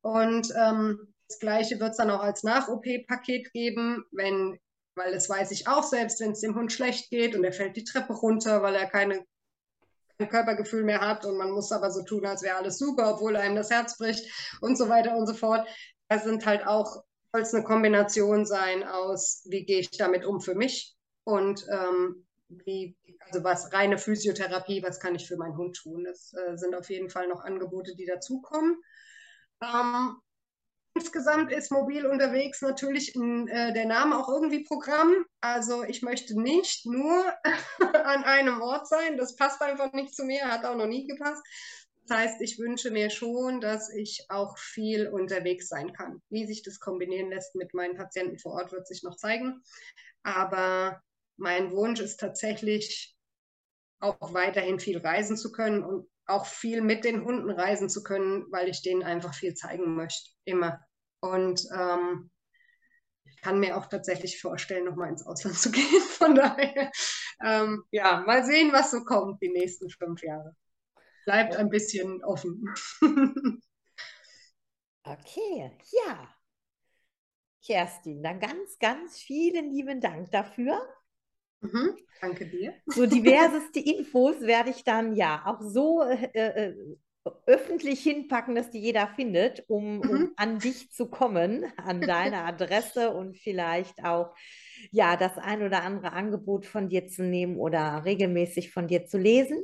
Und 0.00 0.52
ähm, 0.56 1.12
das 1.28 1.40
Gleiche 1.40 1.80
wird 1.80 1.90
es 1.90 1.96
dann 1.96 2.10
auch 2.10 2.22
als 2.22 2.44
Nach-OP-Paket 2.44 3.52
geben, 3.52 4.04
wenn 4.12 4.58
weil 4.96 5.12
das 5.12 5.28
weiß 5.28 5.50
ich 5.52 5.68
auch 5.68 5.84
selbst, 5.84 6.20
wenn 6.20 6.32
es 6.32 6.40
dem 6.40 6.56
Hund 6.56 6.72
schlecht 6.72 7.10
geht 7.10 7.36
und 7.36 7.44
er 7.44 7.52
fällt 7.52 7.76
die 7.76 7.84
Treppe 7.84 8.14
runter, 8.14 8.62
weil 8.62 8.74
er 8.74 8.86
keine, 8.86 9.24
kein 10.18 10.28
Körpergefühl 10.28 10.84
mehr 10.84 11.00
hat 11.00 11.24
und 11.24 11.36
man 11.36 11.52
muss 11.52 11.70
aber 11.70 11.90
so 11.90 12.02
tun, 12.02 12.26
als 12.26 12.42
wäre 12.42 12.56
alles 12.56 12.78
super, 12.78 13.14
obwohl 13.14 13.36
einem 13.36 13.56
das 13.56 13.70
Herz 13.70 13.98
bricht 13.98 14.26
und 14.60 14.76
so 14.76 14.88
weiter 14.88 15.16
und 15.16 15.26
so 15.26 15.34
fort. 15.34 15.68
Das 16.08 16.24
sind 16.24 16.46
halt 16.46 16.66
auch, 16.66 17.04
soll 17.32 17.42
es 17.42 17.54
eine 17.54 17.64
Kombination 17.64 18.46
sein 18.46 18.84
aus, 18.84 19.44
wie 19.48 19.64
gehe 19.64 19.80
ich 19.80 19.90
damit 19.90 20.24
um 20.24 20.40
für 20.40 20.54
mich 20.54 20.96
und 21.24 21.66
ähm, 21.70 22.26
wie, 22.48 22.96
also 23.20 23.44
was 23.44 23.72
reine 23.72 23.98
Physiotherapie, 23.98 24.82
was 24.82 25.00
kann 25.00 25.14
ich 25.14 25.26
für 25.26 25.36
meinen 25.36 25.56
Hund 25.56 25.76
tun. 25.76 26.04
Das 26.04 26.32
äh, 26.32 26.56
sind 26.56 26.74
auf 26.74 26.88
jeden 26.88 27.10
Fall 27.10 27.28
noch 27.28 27.40
Angebote, 27.40 27.94
die 27.96 28.06
dazukommen. 28.06 28.80
Ähm, 29.60 30.16
Insgesamt 30.96 31.52
ist 31.52 31.70
mobil 31.70 32.06
unterwegs 32.06 32.62
natürlich 32.62 33.14
in, 33.14 33.48
äh, 33.48 33.74
der 33.74 33.84
Name 33.84 34.18
auch 34.18 34.30
irgendwie 34.30 34.64
Programm. 34.64 35.26
Also 35.42 35.84
ich 35.84 36.00
möchte 36.00 36.40
nicht 36.40 36.86
nur 36.86 37.24
an 38.04 38.24
einem 38.24 38.62
Ort 38.62 38.88
sein. 38.88 39.18
Das 39.18 39.36
passt 39.36 39.60
einfach 39.60 39.92
nicht 39.92 40.14
zu 40.14 40.24
mir, 40.24 40.46
hat 40.46 40.64
auch 40.64 40.74
noch 40.74 40.86
nie 40.86 41.06
gepasst. 41.06 41.42
Das 42.06 42.16
heißt, 42.16 42.40
ich 42.40 42.58
wünsche 42.58 42.90
mir 42.90 43.10
schon, 43.10 43.60
dass 43.60 43.92
ich 43.92 44.24
auch 44.30 44.56
viel 44.56 45.08
unterwegs 45.08 45.68
sein 45.68 45.92
kann. 45.92 46.22
Wie 46.30 46.46
sich 46.46 46.62
das 46.62 46.80
kombinieren 46.80 47.28
lässt 47.28 47.54
mit 47.56 47.74
meinen 47.74 47.96
Patienten 47.96 48.38
vor 48.38 48.52
Ort, 48.52 48.72
wird 48.72 48.86
sich 48.86 49.02
noch 49.02 49.16
zeigen. 49.16 49.60
Aber 50.22 51.02
mein 51.36 51.72
Wunsch 51.72 52.00
ist 52.00 52.20
tatsächlich 52.20 53.14
auch 54.00 54.32
weiterhin 54.32 54.80
viel 54.80 54.98
reisen 54.98 55.36
zu 55.36 55.52
können 55.52 55.82
und 55.82 56.08
auch 56.26 56.46
viel 56.46 56.80
mit 56.80 57.04
den 57.04 57.24
Hunden 57.24 57.50
reisen 57.50 57.90
zu 57.90 58.02
können, 58.02 58.46
weil 58.50 58.68
ich 58.68 58.82
denen 58.82 59.02
einfach 59.02 59.34
viel 59.34 59.54
zeigen 59.54 59.94
möchte. 59.94 60.30
Immer. 60.44 60.85
Und 61.26 61.62
ähm, 61.76 62.30
ich 63.24 63.40
kann 63.40 63.60
mir 63.60 63.76
auch 63.76 63.86
tatsächlich 63.86 64.40
vorstellen, 64.40 64.84
nochmal 64.84 65.10
ins 65.10 65.26
Ausland 65.26 65.58
zu 65.58 65.70
gehen. 65.72 66.00
Von 66.18 66.34
daher, 66.34 66.90
ähm, 67.44 67.84
ja, 67.90 68.20
mal 68.26 68.44
sehen, 68.44 68.72
was 68.72 68.90
so 68.90 69.04
kommt 69.04 69.42
die 69.42 69.50
nächsten 69.50 69.90
fünf 69.90 70.22
Jahre. 70.22 70.56
Bleibt 71.24 71.56
ein 71.56 71.70
bisschen 71.70 72.22
offen. 72.24 72.64
okay, 75.04 75.72
ja. 76.06 76.28
Kerstin, 77.64 78.22
dann 78.22 78.38
ganz, 78.38 78.78
ganz 78.78 79.18
vielen 79.18 79.72
lieben 79.72 80.00
Dank 80.00 80.30
dafür. 80.30 80.80
Mhm, 81.60 81.96
danke 82.20 82.46
dir. 82.46 82.74
So 82.86 83.06
diverseste 83.06 83.80
Infos 83.80 84.40
werde 84.40 84.70
ich 84.70 84.84
dann 84.84 85.16
ja 85.16 85.42
auch 85.46 85.60
so 85.60 86.02
äh, 86.02 86.30
äh 86.32 86.96
öffentlich 87.46 88.00
hinpacken, 88.00 88.54
dass 88.54 88.70
die 88.70 88.80
jeder 88.80 89.08
findet, 89.16 89.64
um, 89.68 89.98
mhm. 89.98 90.10
um 90.10 90.32
an 90.36 90.58
dich 90.58 90.90
zu 90.92 91.06
kommen, 91.06 91.64
an 91.76 92.00
deine 92.00 92.38
Adresse 92.44 93.10
und 93.10 93.36
vielleicht 93.36 94.04
auch 94.04 94.34
ja 94.90 95.16
das 95.16 95.38
ein 95.38 95.62
oder 95.62 95.82
andere 95.82 96.12
Angebot 96.12 96.66
von 96.66 96.88
dir 96.88 97.06
zu 97.06 97.22
nehmen 97.22 97.56
oder 97.56 98.04
regelmäßig 98.04 98.72
von 98.72 98.88
dir 98.88 99.06
zu 99.06 99.18
lesen. 99.18 99.62